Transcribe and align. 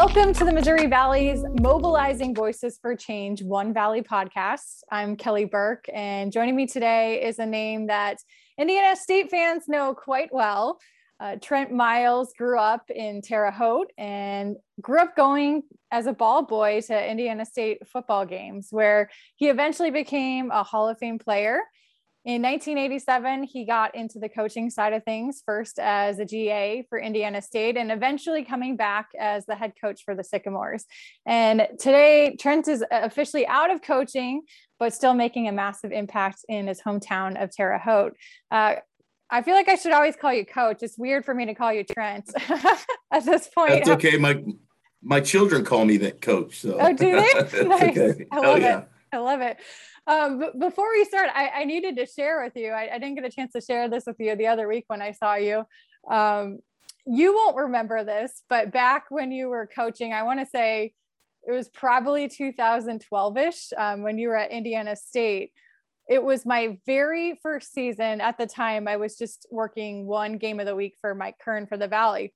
Welcome 0.00 0.32
to 0.34 0.44
the 0.44 0.52
Missouri 0.52 0.86
Valley's 0.86 1.44
Mobilizing 1.60 2.32
Voices 2.32 2.78
for 2.80 2.94
Change 2.94 3.42
One 3.42 3.74
Valley 3.74 4.00
podcast. 4.00 4.84
I'm 4.92 5.16
Kelly 5.16 5.44
Burke, 5.44 5.86
and 5.92 6.30
joining 6.30 6.54
me 6.54 6.68
today 6.68 7.20
is 7.24 7.40
a 7.40 7.44
name 7.44 7.88
that 7.88 8.18
Indiana 8.56 8.94
State 8.94 9.28
fans 9.28 9.64
know 9.66 9.94
quite 9.94 10.32
well. 10.32 10.78
Uh, 11.18 11.34
Trent 11.42 11.72
Miles 11.72 12.32
grew 12.38 12.60
up 12.60 12.88
in 12.90 13.22
Terre 13.22 13.50
Haute 13.50 13.90
and 13.98 14.54
grew 14.80 15.00
up 15.00 15.16
going 15.16 15.64
as 15.90 16.06
a 16.06 16.12
ball 16.12 16.42
boy 16.42 16.80
to 16.82 17.10
Indiana 17.10 17.44
State 17.44 17.84
football 17.88 18.24
games, 18.24 18.68
where 18.70 19.10
he 19.34 19.48
eventually 19.48 19.90
became 19.90 20.52
a 20.52 20.62
Hall 20.62 20.88
of 20.88 20.96
Fame 20.98 21.18
player 21.18 21.58
in 22.28 22.42
1987, 22.42 23.44
he 23.44 23.64
got 23.64 23.94
into 23.94 24.18
the 24.18 24.28
coaching 24.28 24.68
side 24.68 24.92
of 24.92 25.02
things, 25.02 25.42
first 25.46 25.78
as 25.78 26.18
a 26.18 26.26
GA 26.26 26.84
for 26.90 26.98
Indiana 26.98 27.40
State 27.40 27.78
and 27.78 27.90
eventually 27.90 28.44
coming 28.44 28.76
back 28.76 29.08
as 29.18 29.46
the 29.46 29.54
head 29.54 29.72
coach 29.80 30.02
for 30.04 30.14
the 30.14 30.22
Sycamores. 30.22 30.84
And 31.24 31.66
today, 31.80 32.36
Trent 32.38 32.68
is 32.68 32.84
officially 32.90 33.46
out 33.46 33.70
of 33.70 33.80
coaching, 33.80 34.42
but 34.78 34.92
still 34.92 35.14
making 35.14 35.48
a 35.48 35.52
massive 35.52 35.90
impact 35.90 36.40
in 36.50 36.66
his 36.66 36.82
hometown 36.82 37.42
of 37.42 37.50
Terre 37.50 37.78
Haute. 37.78 38.14
Uh, 38.50 38.74
I 39.30 39.40
feel 39.40 39.54
like 39.54 39.70
I 39.70 39.76
should 39.76 39.92
always 39.92 40.14
call 40.14 40.34
you 40.34 40.44
coach. 40.44 40.82
It's 40.82 40.98
weird 40.98 41.24
for 41.24 41.32
me 41.32 41.46
to 41.46 41.54
call 41.54 41.72
you 41.72 41.82
Trent 41.82 42.30
at 43.10 43.24
this 43.24 43.48
point. 43.48 43.86
That's 43.86 44.04
okay. 44.04 44.18
My 44.18 44.44
my 45.02 45.20
children 45.20 45.64
call 45.64 45.86
me 45.86 45.96
that 45.98 46.20
coach. 46.20 46.60
So. 46.60 46.76
Oh, 46.78 46.92
do 46.92 47.10
they? 47.10 47.62
nice. 47.64 47.96
Okay. 47.96 48.26
I 48.30 48.38
love 48.40 48.60
yeah. 48.60 48.80
it. 48.80 48.88
I 49.12 49.18
love 49.18 49.40
it. 49.40 49.56
Um, 50.06 50.38
but 50.38 50.58
before 50.58 50.90
we 50.92 51.04
start, 51.04 51.30
I, 51.34 51.48
I, 51.48 51.64
needed 51.64 51.96
to 51.96 52.06
share 52.06 52.42
with 52.42 52.54
you. 52.56 52.70
I, 52.70 52.94
I, 52.94 52.98
didn't 52.98 53.14
get 53.14 53.24
a 53.24 53.30
chance 53.30 53.52
to 53.52 53.60
share 53.60 53.88
this 53.88 54.04
with 54.06 54.16
you 54.18 54.34
the 54.36 54.46
other 54.46 54.66
week 54.66 54.84
when 54.88 55.02
I 55.02 55.12
saw 55.12 55.34
you. 55.34 55.64
Um, 56.10 56.60
you 57.06 57.34
won't 57.34 57.56
remember 57.56 58.04
this, 58.04 58.42
but 58.48 58.72
back 58.72 59.06
when 59.10 59.32
you 59.32 59.48
were 59.48 59.66
coaching, 59.66 60.12
I 60.12 60.22
want 60.22 60.40
to 60.40 60.46
say 60.46 60.92
it 61.46 61.52
was 61.52 61.68
probably 61.68 62.28
2012 62.28 63.36
ish 63.38 63.70
um, 63.76 64.02
when 64.02 64.18
you 64.18 64.28
were 64.28 64.36
at 64.36 64.50
Indiana 64.50 64.96
State. 64.96 65.52
It 66.08 66.22
was 66.22 66.46
my 66.46 66.78
very 66.86 67.38
first 67.42 67.72
season. 67.72 68.20
At 68.20 68.38
the 68.38 68.46
time, 68.46 68.88
I 68.88 68.96
was 68.96 69.16
just 69.16 69.46
working 69.50 70.06
one 70.06 70.38
game 70.38 70.60
of 70.60 70.66
the 70.66 70.76
week 70.76 70.96
for 71.00 71.14
Mike 71.14 71.36
Kern 71.42 71.66
for 71.66 71.76
the 71.76 71.88
Valley. 71.88 72.34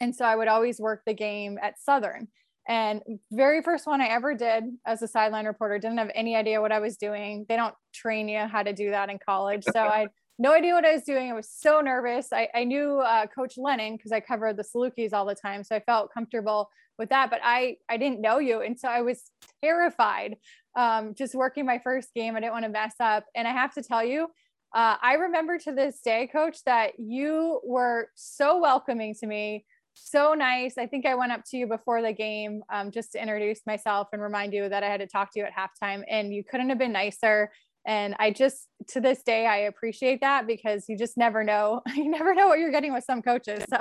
And 0.00 0.14
so 0.14 0.24
I 0.24 0.36
would 0.36 0.48
always 0.48 0.80
work 0.80 1.02
the 1.06 1.14
game 1.14 1.58
at 1.62 1.80
Southern. 1.80 2.28
And 2.66 3.02
very 3.30 3.62
first 3.62 3.86
one 3.86 4.00
I 4.00 4.06
ever 4.06 4.34
did 4.34 4.64
as 4.86 5.02
a 5.02 5.08
sideline 5.08 5.46
reporter, 5.46 5.78
didn't 5.78 5.98
have 5.98 6.10
any 6.14 6.34
idea 6.34 6.60
what 6.60 6.72
I 6.72 6.80
was 6.80 6.96
doing. 6.96 7.44
They 7.48 7.56
don't 7.56 7.74
train 7.92 8.28
you 8.28 8.40
how 8.40 8.62
to 8.62 8.72
do 8.72 8.90
that 8.90 9.10
in 9.10 9.18
college. 9.18 9.64
So 9.70 9.80
I 9.80 10.00
had 10.00 10.08
no 10.38 10.52
idea 10.52 10.74
what 10.74 10.84
I 10.84 10.92
was 10.92 11.02
doing. 11.02 11.30
I 11.30 11.34
was 11.34 11.48
so 11.48 11.80
nervous. 11.80 12.32
I, 12.32 12.48
I 12.54 12.64
knew 12.64 13.00
uh, 13.00 13.26
Coach 13.26 13.54
Lennon 13.58 13.96
because 13.96 14.12
I 14.12 14.20
covered 14.20 14.56
the 14.56 14.64
Salukis 14.64 15.12
all 15.12 15.26
the 15.26 15.34
time. 15.34 15.62
So 15.62 15.76
I 15.76 15.80
felt 15.80 16.12
comfortable 16.12 16.70
with 16.98 17.10
that, 17.10 17.30
but 17.30 17.40
I, 17.42 17.76
I 17.88 17.96
didn't 17.96 18.20
know 18.20 18.38
you. 18.38 18.62
And 18.62 18.78
so 18.78 18.88
I 18.88 19.02
was 19.02 19.30
terrified 19.62 20.36
um, 20.76 21.14
just 21.14 21.34
working 21.34 21.66
my 21.66 21.78
first 21.78 22.14
game. 22.14 22.34
I 22.34 22.40
didn't 22.40 22.52
want 22.52 22.64
to 22.64 22.70
mess 22.70 22.94
up. 22.98 23.26
And 23.34 23.46
I 23.46 23.52
have 23.52 23.74
to 23.74 23.82
tell 23.82 24.04
you, 24.04 24.28
uh, 24.74 24.96
I 25.00 25.14
remember 25.14 25.58
to 25.58 25.72
this 25.72 26.00
day, 26.00 26.28
coach, 26.32 26.58
that 26.66 26.98
you 26.98 27.60
were 27.64 28.08
so 28.16 28.58
welcoming 28.58 29.14
to 29.20 29.26
me 29.26 29.64
so 29.94 30.34
nice. 30.34 30.76
I 30.76 30.86
think 30.86 31.06
I 31.06 31.14
went 31.14 31.32
up 31.32 31.44
to 31.50 31.56
you 31.56 31.66
before 31.66 32.02
the 32.02 32.12
game 32.12 32.62
um, 32.70 32.90
just 32.90 33.12
to 33.12 33.22
introduce 33.22 33.60
myself 33.66 34.08
and 34.12 34.20
remind 34.20 34.52
you 34.52 34.68
that 34.68 34.82
I 34.82 34.88
had 34.88 35.00
to 35.00 35.06
talk 35.06 35.32
to 35.32 35.40
you 35.40 35.46
at 35.46 35.52
halftime, 35.52 36.02
and 36.08 36.34
you 36.34 36.44
couldn't 36.44 36.68
have 36.68 36.78
been 36.78 36.92
nicer. 36.92 37.50
And 37.86 38.14
I 38.18 38.30
just, 38.30 38.68
to 38.88 39.00
this 39.00 39.22
day, 39.22 39.46
I 39.46 39.58
appreciate 39.58 40.20
that 40.22 40.46
because 40.46 40.88
you 40.88 40.96
just 40.96 41.16
never 41.16 41.44
know. 41.44 41.82
You 41.94 42.10
never 42.10 42.34
know 42.34 42.48
what 42.48 42.58
you're 42.58 42.70
getting 42.70 42.92
with 42.92 43.04
some 43.04 43.22
coaches. 43.22 43.64
So, 43.68 43.78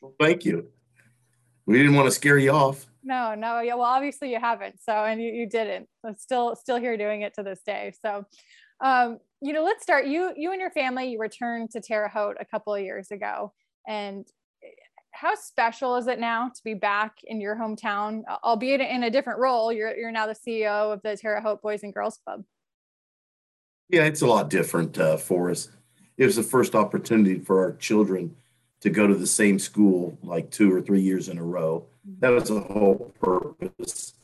well, 0.00 0.14
thank 0.20 0.44
you. 0.44 0.68
We 1.66 1.78
didn't 1.78 1.94
want 1.94 2.06
to 2.06 2.12
scare 2.12 2.38
you 2.38 2.50
off. 2.50 2.86
No, 3.02 3.34
no. 3.34 3.60
Yeah. 3.60 3.74
Well, 3.74 3.84
obviously 3.84 4.32
you 4.32 4.40
haven't. 4.40 4.80
So, 4.82 4.92
and 4.92 5.20
you, 5.20 5.32
you 5.32 5.48
didn't. 5.48 5.88
I'm 6.04 6.16
still, 6.16 6.56
still 6.56 6.76
here 6.78 6.96
doing 6.96 7.22
it 7.22 7.34
to 7.34 7.42
this 7.42 7.60
day. 7.64 7.92
So, 8.02 8.24
um, 8.80 9.18
you 9.40 9.52
know, 9.52 9.64
let's 9.64 9.82
start. 9.82 10.06
You, 10.06 10.32
you 10.36 10.52
and 10.52 10.60
your 10.60 10.70
family, 10.70 11.10
you 11.10 11.18
returned 11.18 11.70
to 11.70 11.80
Terre 11.80 12.08
Haute 12.08 12.36
a 12.40 12.44
couple 12.44 12.74
of 12.74 12.82
years 12.82 13.10
ago, 13.10 13.52
and 13.86 14.26
how 15.20 15.34
special 15.34 15.96
is 15.96 16.06
it 16.06 16.18
now 16.18 16.48
to 16.48 16.64
be 16.64 16.72
back 16.72 17.18
in 17.24 17.42
your 17.42 17.54
hometown, 17.54 18.22
albeit 18.42 18.80
in 18.80 19.02
a 19.02 19.10
different 19.10 19.38
role? 19.38 19.70
You're 19.70 19.94
you're 19.94 20.10
now 20.10 20.26
the 20.26 20.34
CEO 20.34 20.94
of 20.94 21.02
the 21.02 21.14
Terre 21.14 21.42
Haute 21.42 21.60
Boys 21.60 21.82
and 21.82 21.92
Girls 21.92 22.18
Club. 22.24 22.42
Yeah, 23.90 24.04
it's 24.04 24.22
a 24.22 24.26
lot 24.26 24.48
different 24.48 24.96
uh, 24.98 25.18
for 25.18 25.50
us. 25.50 25.68
It 26.16 26.24
was 26.24 26.36
the 26.36 26.42
first 26.42 26.74
opportunity 26.74 27.38
for 27.38 27.62
our 27.62 27.72
children 27.72 28.34
to 28.80 28.88
go 28.88 29.06
to 29.06 29.14
the 29.14 29.26
same 29.26 29.58
school 29.58 30.16
like 30.22 30.50
two 30.50 30.74
or 30.74 30.80
three 30.80 31.02
years 31.02 31.28
in 31.28 31.36
a 31.36 31.44
row. 31.44 31.84
Mm-hmm. 32.08 32.20
That 32.20 32.30
was 32.30 32.48
the 32.48 32.60
whole 32.60 33.12
purpose. 33.20 34.14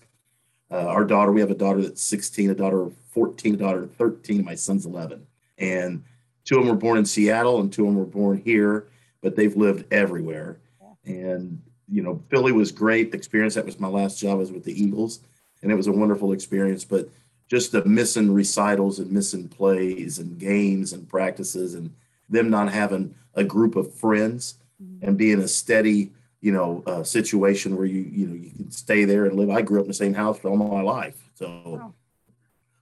Uh, 0.70 0.86
our 0.86 1.04
daughter, 1.04 1.30
we 1.30 1.40
have 1.40 1.50
a 1.50 1.54
daughter 1.54 1.82
that's 1.82 2.02
16, 2.02 2.50
a 2.50 2.54
daughter 2.54 2.90
14, 3.10 3.54
a 3.54 3.58
daughter 3.58 3.86
13, 3.86 4.44
my 4.44 4.54
son's 4.54 4.86
11. 4.86 5.26
And 5.58 6.04
two 6.44 6.56
of 6.56 6.64
them 6.64 6.74
were 6.74 6.80
born 6.80 6.96
in 6.96 7.04
Seattle 7.04 7.60
and 7.60 7.70
two 7.70 7.82
of 7.82 7.88
them 7.88 7.98
were 7.98 8.06
born 8.06 8.38
here, 8.38 8.86
but 9.20 9.36
they've 9.36 9.56
lived 9.56 9.92
everywhere 9.92 10.58
and 11.06 11.62
you 11.88 12.02
know 12.02 12.22
Philly 12.28 12.52
was 12.52 12.72
great 12.72 13.14
experience. 13.14 13.54
That 13.54 13.66
was 13.66 13.80
my 13.80 13.88
last 13.88 14.18
job 14.18 14.38
was 14.38 14.52
with 14.52 14.64
the 14.64 14.80
Eagles, 14.80 15.20
and 15.62 15.70
it 15.70 15.76
was 15.76 15.86
a 15.86 15.92
wonderful 15.92 16.32
experience. 16.32 16.84
But 16.84 17.08
just 17.48 17.72
the 17.72 17.84
missing 17.84 18.32
recitals 18.32 18.98
and 18.98 19.10
missing 19.10 19.48
plays 19.48 20.18
and 20.18 20.38
games 20.38 20.92
and 20.92 21.08
practices 21.08 21.74
and 21.74 21.94
them 22.28 22.50
not 22.50 22.72
having 22.72 23.14
a 23.34 23.44
group 23.44 23.76
of 23.76 23.94
friends 23.94 24.54
mm-hmm. 24.82 25.06
and 25.06 25.16
being 25.16 25.40
a 25.40 25.48
steady 25.48 26.10
you 26.40 26.52
know 26.52 26.82
uh, 26.86 27.02
situation 27.02 27.76
where 27.76 27.86
you 27.86 28.02
you 28.02 28.26
know 28.26 28.34
you 28.34 28.50
can 28.50 28.70
stay 28.70 29.04
there 29.04 29.26
and 29.26 29.36
live. 29.36 29.50
I 29.50 29.62
grew 29.62 29.78
up 29.78 29.84
in 29.84 29.88
the 29.88 29.94
same 29.94 30.14
house 30.14 30.38
for 30.38 30.48
all 30.48 30.56
my 30.56 30.82
life, 30.82 31.16
so 31.34 31.46
wow. 31.64 31.94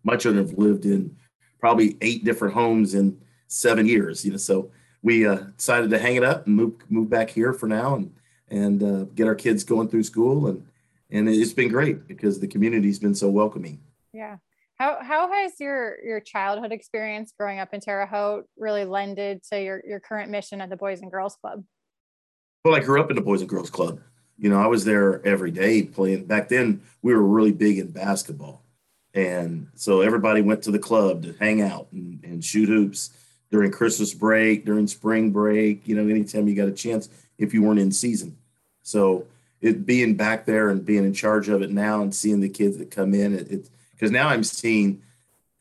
my 0.03 0.17
children 0.17 0.47
have 0.47 0.59
lived 0.59 0.85
in 0.85 1.17
probably 1.59 1.97
eight 2.01 2.25
different 2.25 2.55
homes 2.55 2.95
in 2.95 3.19
seven 3.47 3.87
years. 3.87 4.25
You 4.25 4.33
know, 4.33 4.37
so 4.37 4.71
we 5.05 5.27
uh, 5.27 5.37
decided 5.57 5.91
to 5.91 5.99
hang 5.99 6.17
it 6.17 6.25
up 6.25 6.47
and 6.47 6.57
move 6.57 6.75
move 6.89 7.09
back 7.09 7.31
here 7.31 7.53
for 7.53 7.69
now 7.69 7.95
and 7.95 8.13
and 8.49 8.83
uh, 8.83 9.05
get 9.15 9.29
our 9.29 9.35
kids 9.35 9.63
going 9.63 9.87
through 9.87 10.03
school 10.03 10.49
and 10.49 10.67
and 11.11 11.29
it's 11.29 11.53
been 11.53 11.69
great 11.69 12.09
because 12.09 12.41
the 12.41 12.49
community's 12.49 12.99
been 12.99 13.15
so 13.15 13.29
welcoming. 13.29 13.79
Yeah. 14.13 14.39
How 14.77 14.99
how 15.01 15.31
has 15.31 15.53
your 15.61 16.03
your 16.03 16.19
childhood 16.19 16.73
experience 16.73 17.33
growing 17.39 17.61
up 17.61 17.73
in 17.73 17.81
Terre 17.81 18.07
Haute 18.07 18.47
really 18.57 18.85
lended 18.85 19.45
to 19.53 19.63
your 19.63 19.83
your 19.87 20.01
current 20.01 20.31
mission 20.31 20.61
at 20.61 20.71
the 20.71 20.77
Boys 20.77 21.01
and 21.01 21.13
Girls 21.13 21.37
Club? 21.37 21.63
Well, 22.65 22.75
I 22.75 22.81
grew 22.81 23.01
up 23.01 23.11
in 23.11 23.17
the 23.17 23.23
Boys 23.23 23.43
and 23.43 23.49
Girls 23.49 23.71
Club. 23.71 24.01
You 24.39 24.49
know, 24.49 24.61
I 24.61 24.67
was 24.67 24.85
there 24.85 25.25
every 25.25 25.53
day 25.53 25.83
playing. 25.83 26.25
Back 26.25 26.49
then, 26.49 26.83
we 27.03 27.15
were 27.15 27.23
really 27.23 27.53
big 27.53 27.79
in 27.79 27.93
basketball, 27.93 28.65
and 29.13 29.69
so 29.75 30.01
everybody 30.01 30.41
went 30.41 30.63
to 30.63 30.73
the 30.73 30.79
club 30.79 31.23
to 31.23 31.35
hang 31.39 31.61
out 31.61 31.87
and, 31.93 32.25
and 32.25 32.45
shoot 32.45 32.69
hoops 32.69 33.11
during 33.55 33.71
Christmas 33.71 34.13
break, 34.13 34.65
during 34.65 34.85
spring 34.89 35.31
break, 35.31 35.87
you 35.87 35.95
know, 35.95 36.09
anytime 36.09 36.49
you 36.49 36.57
got 36.57 36.67
a 36.67 36.73
chance 36.73 37.09
if 37.39 37.55
you 37.55 37.63
weren't 37.63 37.79
in 37.79 37.93
season. 37.93 38.37
So 38.83 39.27
it 39.61 39.87
being 39.87 40.17
back 40.17 40.45
there 40.45 40.71
and 40.71 40.85
being 40.85 41.05
in 41.05 41.15
charge 41.15 41.49
of 41.49 41.63
it 41.63 41.71
now 41.71 42.03
and 42.03 42.13
seeing 42.13 42.41
the 42.41 42.49
kids 42.49 42.79
that 42.79 42.91
come 42.91 43.15
in, 43.15 43.33
it 43.33 43.71
because 43.93 44.11
now 44.11 44.27
I'm 44.27 44.43
seeing 44.43 45.03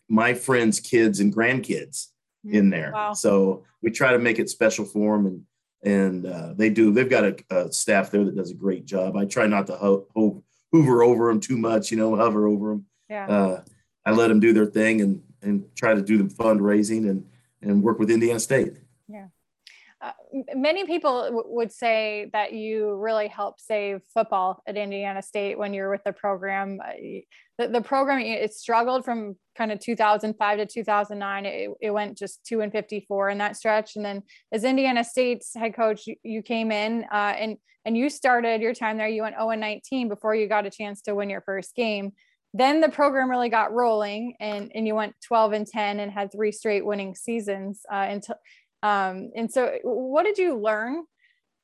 my 0.09 0.33
friends' 0.33 0.79
kids 0.79 1.19
and 1.19 1.31
grandkids 1.31 2.07
mm, 2.43 2.53
in 2.53 2.71
there. 2.71 2.93
Wow. 2.95 3.13
So 3.13 3.63
we 3.83 3.91
try 3.91 4.11
to 4.11 4.17
make 4.17 4.39
it 4.39 4.49
special 4.49 4.85
for 4.85 5.15
them 5.15 5.27
and 5.27 5.45
and 5.83 6.25
uh, 6.25 6.53
they 6.55 6.71
do. 6.71 6.91
They've 6.91 7.07
got 7.07 7.25
a, 7.25 7.35
a, 7.51 7.71
staff 7.71 8.09
there 8.09 8.25
that 8.25 8.35
does 8.35 8.49
a 8.49 8.55
great 8.55 8.87
job. 8.87 9.15
I 9.15 9.25
try 9.25 9.45
not 9.45 9.67
to 9.67 9.75
ho- 9.75 10.07
ho- 10.15 10.43
hoover 10.71 11.03
over 11.03 11.27
them 11.27 11.39
too 11.39 11.57
much, 11.57 11.91
you 11.91 11.97
know, 11.97 12.15
hover 12.15 12.47
over 12.47 12.69
them. 12.69 12.85
Yeah. 13.07 13.27
Uh, 13.27 13.61
I 14.03 14.13
let 14.13 14.29
them 14.29 14.39
do 14.39 14.51
their 14.51 14.65
thing 14.65 15.01
and 15.01 15.21
and 15.43 15.63
try 15.75 15.93
to 15.93 16.01
do 16.01 16.17
the 16.17 16.33
fundraising 16.33 17.07
and 17.07 17.27
and 17.63 17.83
work 17.83 17.99
with 17.99 18.11
Indiana 18.11 18.39
State. 18.39 18.73
Yeah. 19.07 19.27
Uh, 20.01 20.11
many 20.53 20.85
people 20.85 21.23
w- 21.23 21.43
would 21.47 21.71
say 21.71 22.29
that 22.33 22.51
you 22.51 22.93
really 22.95 23.29
helped 23.29 23.61
save 23.61 24.01
football 24.13 24.61
at 24.67 24.75
Indiana 24.75 25.21
State 25.21 25.57
when 25.57 25.73
you're 25.73 25.89
with 25.89 26.03
the 26.03 26.11
program. 26.11 26.79
Uh, 26.85 26.91
the, 27.57 27.69
the 27.69 27.81
program 27.81 28.19
it 28.19 28.53
struggled 28.53 29.05
from 29.05 29.37
kind 29.55 29.71
of 29.71 29.79
2005 29.79 30.57
to 30.57 30.65
2009. 30.65 31.45
It, 31.45 31.69
it 31.79 31.91
went 31.91 32.17
just 32.17 32.45
two 32.45 32.59
and 32.59 32.71
54 32.71 33.29
in 33.29 33.37
that 33.37 33.55
stretch, 33.55 33.95
and 33.95 34.03
then 34.03 34.23
as 34.51 34.65
Indiana 34.65 35.05
State's 35.05 35.53
head 35.55 35.73
coach, 35.73 36.05
you, 36.05 36.15
you 36.21 36.41
came 36.41 36.71
in 36.71 37.05
uh, 37.11 37.35
and 37.37 37.57
and 37.85 37.97
you 37.97 38.09
started 38.09 38.61
your 38.61 38.73
time 38.73 38.97
there. 38.97 39.07
You 39.07 39.21
went 39.21 39.35
0 39.35 39.51
and 39.51 39.61
19 39.61 40.09
before 40.09 40.35
you 40.35 40.47
got 40.47 40.65
a 40.65 40.69
chance 40.69 41.01
to 41.03 41.15
win 41.15 41.29
your 41.29 41.41
first 41.41 41.75
game 41.75 42.13
then 42.53 42.81
the 42.81 42.89
program 42.89 43.29
really 43.29 43.49
got 43.49 43.73
rolling 43.73 44.35
and, 44.39 44.71
and 44.75 44.85
you 44.85 44.93
went 44.93 45.15
12 45.25 45.53
and 45.53 45.67
10 45.67 45.99
and 45.99 46.11
had 46.11 46.31
three 46.31 46.51
straight 46.51 46.85
winning 46.85 47.15
seasons 47.15 47.81
uh, 47.91 48.05
until 48.09 48.35
um, 48.83 49.31
and 49.35 49.51
so 49.51 49.77
what 49.83 50.23
did 50.23 50.37
you 50.37 50.55
learn 50.59 51.03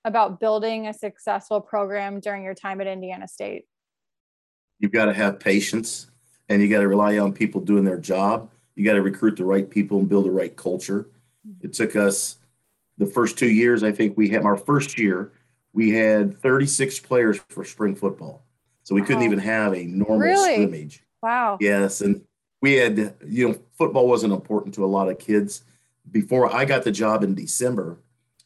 about 0.05 0.39
building 0.39 0.87
a 0.87 0.93
successful 0.93 1.59
program 1.59 2.19
during 2.19 2.43
your 2.43 2.55
time 2.55 2.81
at 2.81 2.87
indiana 2.87 3.27
state 3.27 3.65
you've 4.79 4.91
got 4.91 5.05
to 5.05 5.13
have 5.13 5.39
patience 5.39 6.09
and 6.47 6.61
you 6.61 6.69
got 6.69 6.79
to 6.79 6.87
rely 6.87 7.17
on 7.17 7.33
people 7.33 7.61
doing 7.61 7.83
their 7.83 7.99
job 7.99 8.49
you 8.75 8.85
got 8.85 8.93
to 8.93 9.01
recruit 9.01 9.35
the 9.35 9.45
right 9.45 9.69
people 9.69 9.99
and 9.99 10.09
build 10.09 10.25
the 10.25 10.31
right 10.31 10.55
culture 10.55 11.09
mm-hmm. 11.47 11.65
it 11.65 11.73
took 11.73 11.95
us 11.95 12.37
the 12.97 13.05
first 13.05 13.37
two 13.37 13.49
years 13.49 13.83
i 13.83 13.91
think 13.91 14.17
we 14.17 14.29
had 14.29 14.43
our 14.43 14.57
first 14.57 14.97
year 14.97 15.31
we 15.73 15.91
had 15.91 16.37
36 16.39 16.99
players 16.99 17.39
for 17.49 17.63
spring 17.63 17.95
football. 17.95 18.43
So 18.89 18.95
we 18.95 19.03
couldn't 19.03 19.21
even 19.21 19.37
have 19.37 19.75
a 19.75 19.83
normal 19.83 20.17
really? 20.17 20.55
scrimmage. 20.55 21.03
Wow. 21.21 21.59
Yes. 21.61 22.01
And 22.01 22.23
we 22.59 22.73
had, 22.73 23.13
you 23.23 23.47
know, 23.47 23.55
football 23.77 24.07
wasn't 24.07 24.33
important 24.33 24.73
to 24.75 24.83
a 24.83 24.87
lot 24.87 25.09
of 25.09 25.19
kids. 25.19 25.61
Before 26.09 26.51
I 26.51 26.65
got 26.65 26.83
the 26.83 26.91
job 26.91 27.23
in 27.23 27.35
December, 27.35 27.99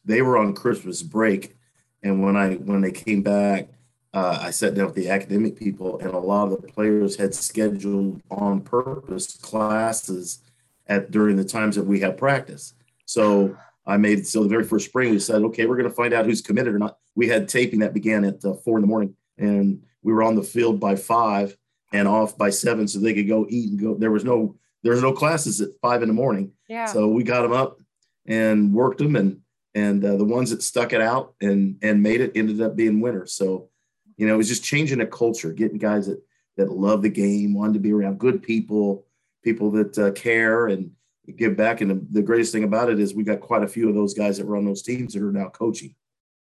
they 0.04 0.20
were 0.20 0.36
on 0.36 0.52
Christmas 0.52 1.02
break. 1.02 1.56
And 2.02 2.22
when 2.22 2.36
I 2.36 2.56
when 2.56 2.82
they 2.82 2.90
came 2.90 3.22
back, 3.22 3.70
uh, 4.12 4.38
I 4.38 4.50
sat 4.50 4.74
down 4.74 4.84
with 4.84 4.96
the 4.96 5.08
academic 5.08 5.56
people, 5.56 5.98
and 6.00 6.10
a 6.10 6.18
lot 6.18 6.52
of 6.52 6.60
the 6.60 6.68
players 6.68 7.16
had 7.16 7.34
scheduled 7.34 8.20
on 8.30 8.60
purpose 8.60 9.38
classes 9.38 10.40
at 10.86 11.10
during 11.10 11.36
the 11.36 11.44
times 11.44 11.74
that 11.76 11.86
we 11.86 12.00
had 12.00 12.18
practice. 12.18 12.74
So 13.06 13.56
I 13.86 13.96
made 13.96 14.26
so 14.26 14.42
the 14.42 14.50
very 14.50 14.64
first 14.64 14.84
spring 14.90 15.10
we 15.10 15.20
said, 15.20 15.40
okay, 15.40 15.64
we're 15.64 15.78
going 15.78 15.88
to 15.88 15.94
find 15.94 16.12
out 16.12 16.26
who's 16.26 16.42
committed 16.42 16.74
or 16.74 16.78
not. 16.78 16.98
We 17.14 17.28
had 17.28 17.48
taping 17.48 17.80
that 17.80 17.94
began 17.94 18.26
at 18.26 18.44
uh, 18.44 18.52
four 18.52 18.76
in 18.76 18.82
the 18.82 18.88
morning, 18.88 19.16
and 19.38 19.82
we 20.04 20.12
were 20.12 20.22
on 20.22 20.36
the 20.36 20.42
field 20.42 20.78
by 20.78 20.94
five 20.94 21.56
and 21.92 22.06
off 22.06 22.38
by 22.38 22.50
seven 22.50 22.86
so 22.86 23.00
they 23.00 23.14
could 23.14 23.26
go 23.26 23.46
eat 23.48 23.70
and 23.70 23.80
go. 23.80 23.94
There 23.94 24.12
was 24.12 24.24
no 24.24 24.56
there 24.84 24.92
was 24.92 25.02
no 25.02 25.12
classes 25.12 25.60
at 25.60 25.70
five 25.82 26.02
in 26.02 26.08
the 26.08 26.14
morning. 26.14 26.52
Yeah. 26.68 26.86
So 26.86 27.08
we 27.08 27.24
got 27.24 27.42
them 27.42 27.52
up 27.52 27.80
and 28.26 28.72
worked 28.72 28.98
them, 28.98 29.16
and 29.16 29.40
and 29.74 30.04
uh, 30.04 30.16
the 30.16 30.24
ones 30.24 30.50
that 30.50 30.62
stuck 30.62 30.92
it 30.92 31.00
out 31.00 31.34
and 31.40 31.78
and 31.82 32.02
made 32.02 32.20
it 32.20 32.32
ended 32.36 32.60
up 32.60 32.76
being 32.76 33.00
winners. 33.00 33.32
So, 33.32 33.70
you 34.16 34.26
know, 34.26 34.34
it 34.34 34.38
was 34.38 34.48
just 34.48 34.62
changing 34.62 35.00
a 35.00 35.06
culture, 35.06 35.52
getting 35.52 35.78
guys 35.78 36.06
that 36.06 36.22
that 36.56 36.70
love 36.70 37.02
the 37.02 37.08
game, 37.08 37.54
wanted 37.54 37.74
to 37.74 37.80
be 37.80 37.92
around 37.92 38.20
good 38.20 38.42
people, 38.42 39.06
people 39.42 39.70
that 39.72 39.98
uh, 39.98 40.12
care 40.12 40.68
and 40.68 40.90
give 41.36 41.56
back. 41.56 41.80
And 41.80 41.90
the, 41.90 42.06
the, 42.10 42.22
greatest 42.22 42.52
thing 42.52 42.62
about 42.62 42.90
it 42.90 43.00
is 43.00 43.12
we 43.12 43.24
got 43.24 43.40
quite 43.40 43.64
a 43.64 43.68
few 43.68 43.88
of 43.88 43.94
those 43.96 44.14
guys 44.14 44.38
that 44.38 44.46
were 44.46 44.56
on 44.56 44.64
those 44.64 44.82
teams 44.82 45.14
that 45.14 45.22
are 45.22 45.32
now 45.32 45.48
coaching. 45.48 45.96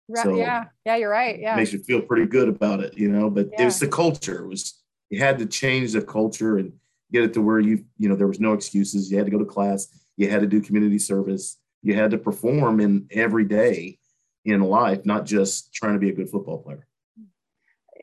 Right. 0.10 0.24
So 0.24 0.36
yeah. 0.36 0.66
Yeah. 0.86 0.98
You're 0.98 1.10
right. 1.10 1.40
Yeah. 1.40 1.56
Makes 1.56 1.74
you 1.74 1.80
feel 1.80 2.02
pretty 2.02 2.26
good 2.26 2.50
about 2.50 2.82
it, 2.82 2.98
you 2.98 3.10
know, 3.10 3.30
but 3.30 3.50
yeah. 3.52 3.62
it 3.62 3.66
was 3.66 3.80
the 3.80 3.88
culture. 3.88 4.44
It 4.44 4.48
was, 4.48 4.82
you 5.10 5.20
had 5.20 5.38
to 5.40 5.46
change 5.46 5.94
the 5.94 6.02
culture 6.02 6.58
and 6.58 6.74
get 7.12 7.24
it 7.24 7.34
to 7.34 7.42
where 7.42 7.60
you, 7.60 7.86
you 7.98 8.10
know, 8.10 8.16
there 8.16 8.28
was 8.28 8.40
no 8.40 8.54
excuses. 8.54 9.12
You 9.12 9.18
had 9.18 9.28
to 9.28 9.32
go 9.32 9.40
to 9.40 9.46
class. 9.46 9.88
You 10.18 10.30
had 10.30 10.42
to 10.42 10.48
do 10.48 10.62
community 10.62 11.00
service. 11.00 11.58
You 11.82 11.96
had 11.96 12.12
to 12.12 12.18
perform 12.18 12.80
in 12.80 13.08
every 13.12 13.46
day 13.46 14.00
in 14.46 14.62
life, 14.62 15.06
not 15.06 15.26
just 15.26 15.74
trying 15.74 15.94
to 15.94 16.00
be 16.00 16.10
a 16.10 16.14
good 16.14 16.30
football 16.30 16.58
player. 16.58 16.88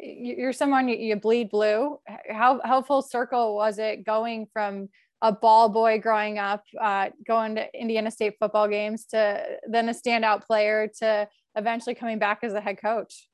You're 0.00 0.54
someone 0.54 0.88
you, 0.88 0.96
you 0.96 1.16
bleed 1.16 1.50
blue. 1.50 1.98
How, 2.30 2.60
how 2.64 2.82
full 2.82 3.02
circle 3.02 3.54
was 3.54 3.78
it 3.78 4.06
going 4.06 4.46
from 4.52 4.88
a 5.20 5.32
ball 5.32 5.68
boy 5.68 5.98
growing 5.98 6.38
up, 6.38 6.64
uh, 6.80 7.10
going 7.26 7.56
to 7.56 7.66
Indiana 7.78 8.10
State 8.10 8.36
football 8.40 8.68
games, 8.68 9.04
to 9.06 9.44
then 9.68 9.90
a 9.90 9.92
standout 9.92 10.46
player, 10.46 10.90
to 11.00 11.28
eventually 11.56 11.94
coming 11.94 12.18
back 12.18 12.40
as 12.42 12.52
a 12.52 12.60
head 12.60 12.80
coach? 12.80 13.28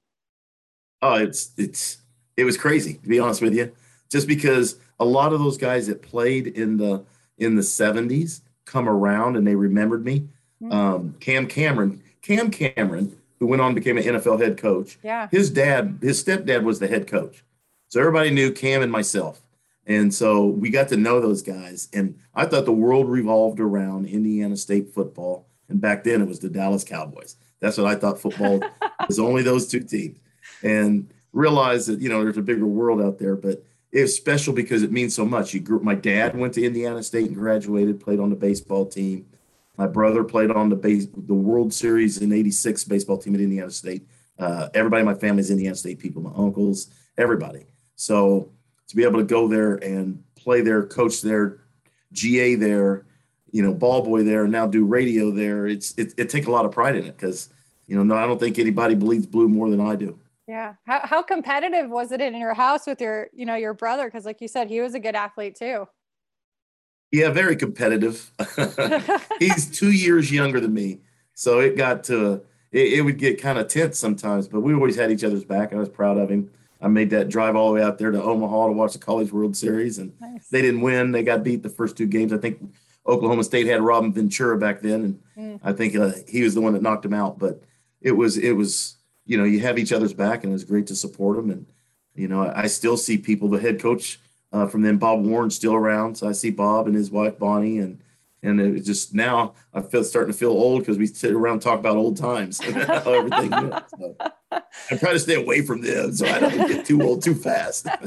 Oh, 1.03 1.15
it's 1.15 1.53
it's 1.57 1.99
it 2.37 2.45
was 2.45 2.57
crazy 2.57 2.95
to 2.95 3.09
be 3.09 3.19
honest 3.19 3.43
with 3.43 3.55
you. 3.55 3.73
Just 4.11 4.29
because 4.29 4.79
a 4.99 5.05
lot 5.05 5.33
of 5.33 5.41
those 5.41 5.59
guys 5.59 5.87
that 5.89 6.03
played 6.03 6.47
in 6.47 6.77
the 6.77 7.05
in 7.39 7.57
the 7.57 7.63
'70s 7.63 8.41
come 8.65 8.89
around 8.89 9.37
and 9.37 9.47
they 9.47 9.55
remembered 9.55 10.05
me. 10.05 10.29
Mm-hmm. 10.63 10.73
Um, 10.73 11.17
Cam 11.21 11.47
Cameron, 11.47 12.03
Cam 12.23 12.51
Cameron, 12.51 13.17
who 13.39 13.47
went 13.47 13.61
on 13.61 13.69
and 13.69 13.75
became 13.75 13.99
an 13.99 14.05
NFL 14.05 14.41
head 14.41 14.57
coach. 14.57 14.99
Yeah, 15.03 15.29
his 15.31 15.51
dad, 15.51 15.99
his 16.01 16.23
stepdad 16.23 16.63
was 16.63 16.79
the 16.79 16.89
head 16.89 17.07
coach, 17.07 17.45
so 17.89 18.01
everybody 18.01 18.31
knew 18.31 18.53
Cam 18.53 18.83
and 18.83 18.91
myself. 18.91 19.43
And 19.87 20.13
so 20.13 20.47
we 20.47 20.71
got 20.71 20.89
to 20.89 20.97
know 20.97 21.21
those 21.21 21.43
guys. 21.43 21.89
And 21.93 22.19
I 22.35 22.45
thought 22.45 22.65
the 22.65 22.73
world 22.73 23.09
revolved 23.09 23.61
around 23.61 24.07
Indiana 24.07 24.57
State 24.57 24.93
football. 24.93 25.47
And 25.69 25.81
back 25.81 26.03
then 26.05 26.21
it 26.21 26.29
was 26.29 26.41
the 26.41 26.49
Dallas 26.49 26.83
Cowboys. 26.85 27.37
That's 27.61 27.79
what 27.79 27.87
I 27.87 27.95
thought 27.95 28.21
football 28.21 28.61
was 29.09 29.19
only 29.19 29.43
those 29.43 29.67
two 29.69 29.81
teams. 29.81 30.19
And 30.63 31.13
realized 31.33 31.89
that, 31.89 32.01
you 32.01 32.09
know, 32.09 32.23
there's 32.23 32.39
a 32.39 32.43
bigger 32.43 32.67
world 32.67 33.01
out 33.01 33.19
there. 33.19 33.37
But 33.37 33.65
it's 33.93 34.15
special 34.15 34.53
because 34.53 34.83
it 34.83 34.93
means 34.93 35.15
so 35.15 35.25
much. 35.25 35.55
You 35.55 35.61
grew, 35.61 35.81
my 35.81 35.95
dad 35.95 36.37
went 36.37 36.55
to 36.55 36.65
Indiana 36.65 37.03
State 37.03 37.29
and 37.29 37.37
graduated, 37.37 38.01
played 38.01 38.21
on 38.21 38.31
the 38.31 38.37
baseball 38.37 38.87
team. 38.87 39.27
My 39.77 39.87
brother 39.87 40.25
played 40.25 40.51
on 40.51 40.69
the 40.69 40.77
base, 40.77 41.07
the 41.15 41.35
World 41.35 41.73
Series 41.73 42.19
in 42.19 42.33
'86 42.33 42.85
baseball 42.85 43.19
team 43.19 43.35
at 43.35 43.41
Indiana 43.41 43.71
State. 43.71 44.07
Uh, 44.39 44.69
everybody 44.75 45.01
in 45.01 45.07
my 45.07 45.15
family 45.15 45.41
is 45.41 45.51
Indiana 45.51 45.77
State 45.77 45.99
people, 45.99 46.23
my 46.23 46.33
uncles, 46.35 46.89
everybody. 47.17 47.67
So 47.95 48.51
to 48.89 48.97
be 48.97 49.05
able 49.05 49.19
to 49.19 49.25
go 49.25 49.49
there 49.49 49.75
and 49.77 50.23
play 50.35 50.61
there, 50.61 50.87
coach 50.87 51.23
there, 51.23 51.61
GA 52.13 52.55
there, 52.55 53.06
you 53.57 53.63
know, 53.63 53.73
ball 53.73 54.03
boy 54.03 54.23
there, 54.23 54.43
and 54.43 54.53
now 54.53 54.67
do 54.67 54.85
radio 54.85 55.31
there. 55.31 55.67
It's 55.67 55.95
it, 55.97 56.13
it 56.19 56.29
take 56.29 56.47
a 56.47 56.51
lot 56.51 56.67
of 56.67 56.73
pride 56.73 56.95
in 56.95 57.07
it 57.07 57.17
because 57.17 57.49
you 57.87 57.97
know, 57.97 58.03
no, 58.03 58.15
I 58.15 58.27
don't 58.27 58.39
think 58.39 58.59
anybody 58.59 58.95
bleeds 58.95 59.27
blue 59.27 59.49
more 59.49 59.71
than 59.71 59.81
I 59.81 59.97
do. 59.97 60.19
Yeah. 60.47 60.75
How 60.87 61.01
how 61.05 61.23
competitive 61.23 61.89
was 61.89 62.13
it 62.13 62.21
in 62.21 62.37
your 62.37 62.53
house 62.53 62.87
with 62.87 63.01
your 63.01 63.29
you 63.33 63.47
know 63.47 63.55
your 63.55 63.73
brother? 63.73 64.05
Because 64.05 64.27
like 64.27 64.43
you 64.43 64.49
said, 64.49 64.69
he 64.69 64.83
was 64.83 64.95
a 64.95 65.01
good 65.01 65.15
athlete 65.15 65.57
too. 65.57 65.89
Yeah, 67.11 67.31
very 67.31 67.57
competitive. 67.57 68.31
He's 69.39 69.71
two 69.71 69.91
years 69.91 70.31
younger 70.31 70.61
than 70.61 70.75
me, 70.75 71.01
so 71.33 71.61
it 71.61 71.79
got 71.79 72.05
to 72.05 72.43
it, 72.73 72.93
it 72.93 73.01
would 73.01 73.17
get 73.17 73.41
kind 73.41 73.59
of 73.59 73.69
tense 73.69 73.99
sometimes, 73.99 74.49
but 74.49 74.61
we 74.61 74.75
always 74.75 74.97
had 74.97 75.11
each 75.11 75.25
other's 75.25 75.45
back. 75.45 75.73
I 75.73 75.77
was 75.77 75.89
proud 75.89 76.19
of 76.19 76.29
him. 76.29 76.51
I 76.83 76.89
made 76.89 77.09
that 77.11 77.31
drive 77.31 77.57
all 77.57 77.69
the 77.69 77.77
way 77.77 77.83
out 77.83 77.97
there 77.97 78.11
to 78.11 78.23
Omaha 78.23 78.67
to 78.67 78.73
watch 78.73 78.93
the 78.93 78.99
College 78.99 79.33
World 79.33 79.57
Series, 79.57 79.97
and 79.97 80.13
nice. 80.21 80.47
they 80.49 80.61
didn't 80.61 80.83
win. 80.83 81.13
They 81.13 81.23
got 81.23 81.43
beat 81.43 81.63
the 81.63 81.71
first 81.71 81.97
two 81.97 82.07
games. 82.07 82.35
I 82.35 82.37
think 82.37 82.61
Oklahoma 83.07 83.45
State 83.45 83.67
had 83.67 83.83
Robin 83.83 84.13
Ventura 84.13 84.59
back 84.59 84.81
then, 84.81 85.05
and 85.05 85.21
mm. 85.37 85.61
I 85.63 85.73
think 85.73 85.97
uh, 85.97 86.13
he 86.27 86.43
was 86.43 86.55
the 86.55 86.61
one 86.61 86.73
that 86.73 86.83
knocked 86.83 87.05
him 87.05 87.15
out. 87.15 87.39
But 87.39 87.63
it 88.01 88.13
was 88.13 88.37
it 88.37 88.53
was 88.53 88.97
you 89.25 89.37
know 89.37 89.45
you 89.45 89.61
have 89.61 89.79
each 89.79 89.93
other's 89.93 90.15
back, 90.15 90.43
and 90.43 90.53
it 90.53 90.55
was 90.55 90.65
great 90.65 90.87
to 90.89 90.97
support 90.97 91.37
them. 91.37 91.51
And 91.51 91.67
you 92.15 92.29
know 92.29 92.43
I, 92.43 92.63
I 92.63 92.67
still 92.67 92.97
see 92.97 93.19
people. 93.19 93.49
The 93.49 93.61
head 93.61 93.81
coach 93.81 94.19
uh, 94.53 94.67
from 94.67 94.83
then, 94.83 94.97
Bob 94.97 95.25
Warn, 95.25 95.51
still 95.51 95.75
around. 95.75 96.17
So 96.17 96.29
I 96.29 96.33
see 96.33 96.51
Bob 96.51 96.87
and 96.87 96.97
his 96.97 97.11
wife 97.11 97.39
Bonnie, 97.39 97.79
and 97.79 98.01
and 98.43 98.61
it 98.61 98.81
just 98.81 99.15
now 99.15 99.55
I 99.75 99.83
feel 99.83 100.05
starting 100.05 100.33
to 100.33 100.39
feel 100.39 100.51
old 100.51 100.81
because 100.81 100.99
we 100.99 101.07
sit 101.07 101.33
around 101.33 101.55
and 101.55 101.63
talk 101.63 101.79
about 101.79 101.97
old 101.97 102.17
times 102.17 102.61
everything. 102.65 103.51
So 103.51 104.17
I 104.91 104.97
try 104.97 105.13
to 105.13 105.19
stay 105.19 105.35
away 105.35 105.63
from 105.63 105.83
them 105.83 106.13
so 106.15 106.27
I 106.27 106.41
don't 106.41 106.69
get 106.69 106.87
too 106.87 107.03
old 107.03 107.23
too 107.23 107.35
fast. 107.35 107.87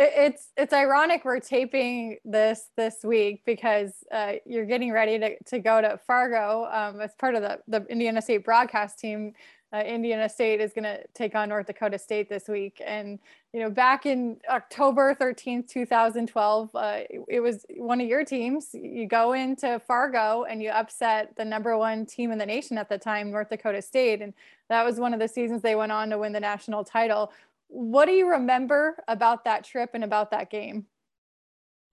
it's 0.00 0.52
it's 0.56 0.72
ironic 0.72 1.24
we're 1.24 1.40
taping 1.40 2.18
this 2.24 2.70
this 2.76 2.98
week 3.02 3.42
because 3.44 3.92
uh, 4.12 4.34
you're 4.46 4.64
getting 4.64 4.92
ready 4.92 5.18
to, 5.18 5.36
to 5.44 5.58
go 5.58 5.80
to 5.80 5.98
Fargo 6.06 6.68
um, 6.70 7.00
as 7.00 7.14
part 7.16 7.34
of 7.34 7.42
the, 7.42 7.58
the 7.66 7.84
Indiana 7.88 8.22
State 8.22 8.44
broadcast 8.44 8.98
team 8.98 9.34
uh, 9.72 9.78
Indiana 9.80 10.28
State 10.28 10.60
is 10.60 10.72
going 10.72 10.84
to 10.84 11.00
take 11.14 11.34
on 11.34 11.50
North 11.50 11.66
Dakota 11.66 11.98
State 11.98 12.28
this 12.30 12.48
week. 12.48 12.80
And, 12.84 13.18
you 13.52 13.60
know, 13.60 13.68
back 13.68 14.06
in 14.06 14.38
October 14.48 15.14
13th, 15.14 15.68
2012, 15.68 16.70
uh, 16.74 17.00
it, 17.10 17.20
it, 17.28 17.40
was 17.40 17.66
one 17.76 18.00
of 18.00 18.08
your 18.08 18.24
teams. 18.24 18.70
You 18.72 19.06
go 19.06 19.34
into 19.34 19.78
Fargo 19.86 20.44
and 20.44 20.62
you 20.62 20.70
upset 20.70 21.34
the 21.36 21.44
number 21.44 21.76
one 21.76 22.06
team 22.06 22.32
in 22.32 22.38
the 22.38 22.46
nation 22.46 22.78
at 22.78 22.88
the 22.88 22.96
time, 22.96 23.30
North 23.30 23.50
Dakota 23.50 23.82
State. 23.82 24.22
And 24.22 24.32
that 24.70 24.86
was 24.86 24.98
one 24.98 25.12
of 25.12 25.20
the 25.20 25.28
seasons 25.28 25.60
they 25.60 25.74
went 25.74 25.92
on 25.92 26.08
to 26.10 26.18
win 26.18 26.32
the 26.32 26.40
national 26.40 26.82
title. 26.84 27.30
What 27.68 28.06
do 28.06 28.12
you 28.12 28.30
remember 28.30 29.02
about 29.06 29.44
that 29.44 29.64
trip 29.64 29.90
and 29.94 30.02
about 30.02 30.30
that 30.30 30.50
game? 30.50 30.86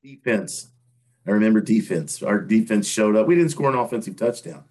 Defense. 0.03 0.70
I 1.27 1.32
remember 1.32 1.62
defense. 1.62 2.22
Our 2.22 2.39
defense 2.39 2.88
showed 2.88 3.15
up. 3.15 3.27
We 3.27 3.36
didn't 3.36 3.51
score 3.51 3.70
an 3.70 3.77
offensive 3.77 4.15
touchdown. 4.15 4.63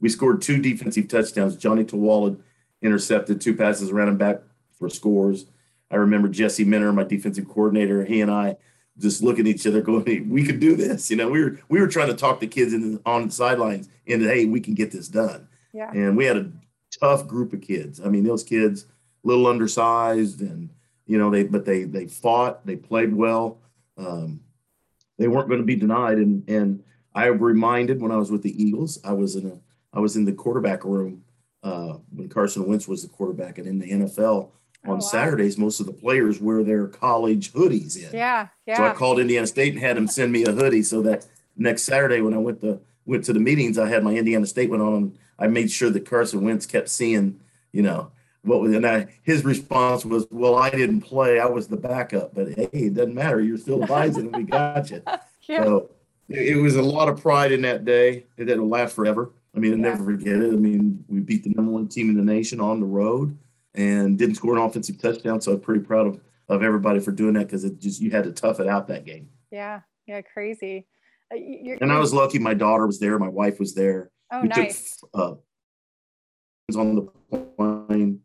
We 0.00 0.08
scored 0.08 0.42
two 0.42 0.60
defensive 0.60 1.08
touchdowns. 1.08 1.56
Johnny 1.56 1.84
Tawala 1.84 2.40
intercepted 2.82 3.40
two 3.40 3.54
passes 3.54 3.90
around 3.90 4.08
and 4.08 4.18
back 4.18 4.40
for 4.72 4.88
scores. 4.88 5.46
I 5.90 5.96
remember 5.96 6.28
Jesse 6.28 6.64
Minter, 6.64 6.92
my 6.92 7.04
defensive 7.04 7.48
coordinator, 7.48 8.04
he 8.04 8.20
and 8.20 8.30
I 8.30 8.56
just 8.98 9.22
looking 9.22 9.46
at 9.46 9.54
each 9.54 9.66
other, 9.66 9.80
going, 9.80 10.04
hey, 10.04 10.20
"We 10.20 10.44
could 10.44 10.60
do 10.60 10.76
this." 10.76 11.10
You 11.10 11.16
know, 11.16 11.28
we 11.28 11.42
were 11.42 11.60
we 11.68 11.80
were 11.80 11.88
trying 11.88 12.08
to 12.08 12.14
talk 12.14 12.40
the 12.40 12.46
kids 12.46 12.72
in 12.72 12.94
the, 12.94 13.02
on 13.06 13.26
the 13.26 13.32
sidelines 13.32 13.88
into, 14.06 14.28
"Hey, 14.28 14.46
we 14.46 14.60
can 14.60 14.74
get 14.74 14.90
this 14.90 15.08
done." 15.08 15.48
Yeah. 15.72 15.90
And 15.92 16.16
we 16.16 16.24
had 16.24 16.36
a 16.36 16.50
tough 16.98 17.26
group 17.26 17.52
of 17.52 17.60
kids. 17.60 18.00
I 18.00 18.08
mean, 18.08 18.24
those 18.24 18.44
kids, 18.44 18.86
little 19.22 19.46
undersized, 19.46 20.40
and 20.40 20.70
you 21.06 21.18
know, 21.18 21.30
they 21.30 21.44
but 21.44 21.64
they 21.64 21.84
they 21.84 22.06
fought, 22.06 22.66
they 22.66 22.76
played 22.76 23.14
well. 23.14 23.58
Um, 23.96 24.40
they 25.18 25.28
weren't 25.28 25.48
going 25.48 25.60
to 25.60 25.66
be 25.66 25.76
denied, 25.76 26.18
and 26.18 26.48
and 26.48 26.82
I 27.14 27.26
reminded 27.26 28.00
when 28.00 28.12
I 28.12 28.16
was 28.16 28.30
with 28.30 28.42
the 28.42 28.62
Eagles, 28.62 28.98
I 29.04 29.12
was 29.12 29.36
in 29.36 29.46
a 29.46 29.58
I 29.96 30.00
was 30.00 30.16
in 30.16 30.24
the 30.24 30.32
quarterback 30.32 30.84
room 30.84 31.24
uh, 31.62 31.94
when 32.14 32.28
Carson 32.28 32.66
Wentz 32.66 32.88
was 32.88 33.02
the 33.02 33.08
quarterback, 33.08 33.58
and 33.58 33.66
in 33.66 33.78
the 33.78 33.90
NFL 33.90 34.50
on 34.84 34.92
oh, 34.92 34.94
wow. 34.94 35.00
Saturdays, 35.00 35.58
most 35.58 35.80
of 35.80 35.86
the 35.86 35.92
players 35.92 36.40
wear 36.40 36.62
their 36.62 36.86
college 36.86 37.52
hoodies 37.52 37.96
in. 37.96 38.16
Yeah, 38.16 38.48
yeah. 38.66 38.76
So 38.76 38.86
I 38.86 38.92
called 38.94 39.18
Indiana 39.18 39.46
State 39.46 39.74
and 39.74 39.82
had 39.82 39.96
them 39.96 40.06
send 40.06 40.32
me 40.32 40.44
a 40.44 40.52
hoodie 40.52 40.82
so 40.82 41.02
that 41.02 41.26
next 41.56 41.82
Saturday 41.82 42.22
when 42.22 42.34
I 42.34 42.38
went 42.38 42.60
to 42.62 42.80
went 43.04 43.24
to 43.24 43.32
the 43.32 43.40
meetings, 43.40 43.78
I 43.78 43.88
had 43.88 44.02
my 44.02 44.14
Indiana 44.14 44.46
State 44.46 44.70
one 44.70 44.80
on. 44.80 45.18
I 45.38 45.46
made 45.48 45.70
sure 45.70 45.90
that 45.90 46.08
Carson 46.08 46.44
Wentz 46.44 46.66
kept 46.66 46.88
seeing, 46.88 47.40
you 47.72 47.82
know, 47.82 48.10
what 48.42 48.60
was 48.60 48.74
and 48.74 48.86
I 48.86 49.06
his 49.22 49.44
response 49.44 50.04
was, 50.04 50.26
"Well, 50.30 50.56
I 50.56 50.70
didn't 50.70 51.02
play. 51.02 51.40
I 51.40 51.46
was 51.46 51.68
the 51.68 51.76
backup, 51.76 52.34
but 52.34 52.48
hey, 52.48 52.68
it 52.72 52.94
doesn't 52.94 53.14
matter. 53.14 53.40
You're 53.40 53.58
still 53.58 53.82
advising, 53.82 54.26
and 54.26 54.36
we 54.36 54.42
got 54.44 54.90
you." 54.90 55.02
yeah. 55.48 55.64
So 55.64 55.90
it, 56.28 56.56
was 56.56 56.76
a 56.76 56.82
lot 56.82 57.08
of 57.08 57.20
pride 57.20 57.52
in 57.52 57.62
that 57.62 57.84
day. 57.84 58.24
It 58.36 58.46
will 58.58 58.68
last 58.68 58.94
forever 58.94 59.32
I 59.54 59.58
mean, 59.58 59.72
I 59.72 59.76
yeah. 59.76 59.82
never 59.82 60.04
forget 60.04 60.36
it. 60.36 60.52
I 60.52 60.56
mean, 60.56 61.04
we 61.08 61.20
beat 61.20 61.44
the 61.44 61.50
number 61.50 61.72
one 61.72 61.88
team 61.88 62.08
in 62.08 62.16
the 62.16 62.22
nation 62.22 62.60
on 62.60 62.80
the 62.80 62.86
road 62.86 63.36
and 63.74 64.18
didn't 64.18 64.36
score 64.36 64.56
an 64.56 64.62
offensive 64.62 65.00
touchdown. 65.00 65.40
So 65.40 65.52
I'm 65.52 65.60
pretty 65.60 65.80
proud 65.80 66.06
of, 66.06 66.20
of 66.48 66.62
everybody 66.62 67.00
for 67.00 67.12
doing 67.12 67.34
that 67.34 67.46
because 67.46 67.64
it 67.64 67.78
just 67.80 68.00
you 68.00 68.10
had 68.10 68.24
to 68.24 68.32
tough 68.32 68.60
it 68.60 68.68
out 68.68 68.88
that 68.88 69.04
game. 69.04 69.28
Yeah, 69.50 69.80
yeah, 70.06 70.20
crazy. 70.22 70.86
Uh, 71.32 71.36
you're, 71.36 71.78
and 71.80 71.92
I 71.92 71.98
was 71.98 72.12
lucky. 72.12 72.38
My 72.38 72.54
daughter 72.54 72.86
was 72.86 73.00
there. 73.00 73.18
My 73.18 73.28
wife 73.28 73.58
was 73.58 73.74
there. 73.74 74.10
Oh, 74.32 74.42
we 74.42 74.48
nice. 74.48 74.96
Took, 74.98 75.10
uh, 75.14 75.34
on 76.78 76.94
the 76.94 77.02
plane 77.56 78.20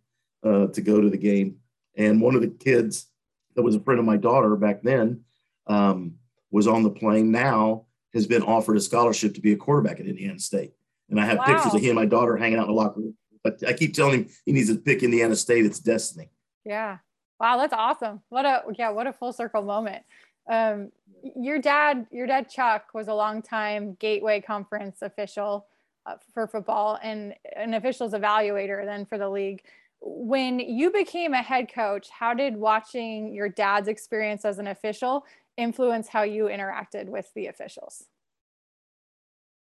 uh, 0.46 0.68
to 0.68 0.82
go 0.82 1.02
to 1.02 1.10
the 1.10 1.18
game, 1.18 1.58
and 1.98 2.22
one 2.22 2.36
of 2.36 2.42
the 2.42 2.48
kids 2.48 3.08
that 3.56 3.64
was 3.64 3.76
a 3.76 3.80
friend 3.80 4.00
of 4.00 4.06
my 4.06 4.18
daughter 4.18 4.56
back 4.56 4.82
then 4.84 5.22
um, 5.68 6.16
was 6.52 6.68
on 6.68 6.84
the 6.84 6.90
plane. 6.90 7.32
Now 7.32 7.86
has 8.14 8.26
been 8.26 8.42
offered 8.42 8.78
a 8.78 8.82
scholarship 8.82 9.34
to 9.36 9.42
be 9.42 9.52
a 9.52 9.58
quarterback 9.58 10.00
at 10.00 10.06
Indiana 10.06 10.40
State. 10.40 10.74
And 11.10 11.20
I 11.20 11.26
have 11.26 11.38
wow. 11.38 11.46
pictures 11.46 11.74
of 11.74 11.82
he 11.82 11.90
and 11.90 11.96
my 11.96 12.06
daughter 12.06 12.38
hanging 12.38 12.58
out 12.58 12.64
in 12.64 12.70
the 12.70 12.74
locker 12.74 13.02
room. 13.02 13.18
But 13.44 13.62
I 13.68 13.74
keep 13.74 13.94
telling 13.94 14.24
him 14.24 14.30
he 14.46 14.54
needs 14.54 14.70
to 14.70 14.78
pick 14.78 15.04
Indiana 15.04 15.36
State. 15.36 15.66
It's 15.66 15.80
destiny. 15.80 16.30
Yeah. 16.64 16.98
Wow, 17.40 17.58
that's 17.58 17.74
awesome. 17.74 18.22
What 18.30 18.46
a 18.46 18.64
yeah, 18.78 18.90
what 18.90 19.06
a 19.06 19.14
full 19.14 19.34
circle 19.34 19.62
moment. 19.62 20.04
Um, 20.50 20.92
your 21.36 21.60
dad, 21.60 22.08
your 22.12 22.26
dad 22.26 22.50
Chuck 22.50 22.88
was 22.94 23.08
a 23.08 23.14
long 23.14 23.42
time 23.42 23.96
Gateway 24.00 24.42
Conference 24.42 25.02
official 25.02 25.68
uh, 26.06 26.16
for 26.34 26.48
football 26.48 26.98
and 27.04 27.36
an 27.56 27.74
officials 27.74 28.14
evaluator 28.14 28.86
then 28.86 29.06
for 29.06 29.18
the 29.18 29.30
league. 29.30 29.64
When 30.02 30.60
you 30.60 30.92
became 30.92 31.34
a 31.34 31.42
head 31.42 31.72
coach, 31.74 32.10
how 32.10 32.34
did 32.34 32.58
watching 32.58 33.34
your 33.34 33.50
dad's 33.50 33.88
experience 33.88 34.46
as 34.46 34.60
an 34.60 34.68
official 34.68 35.26
influence 35.58 36.08
how 36.08 36.24
you 36.24 36.46
interacted 36.46 37.08
with 37.08 37.32
the 37.36 37.48
officials? 37.48 38.06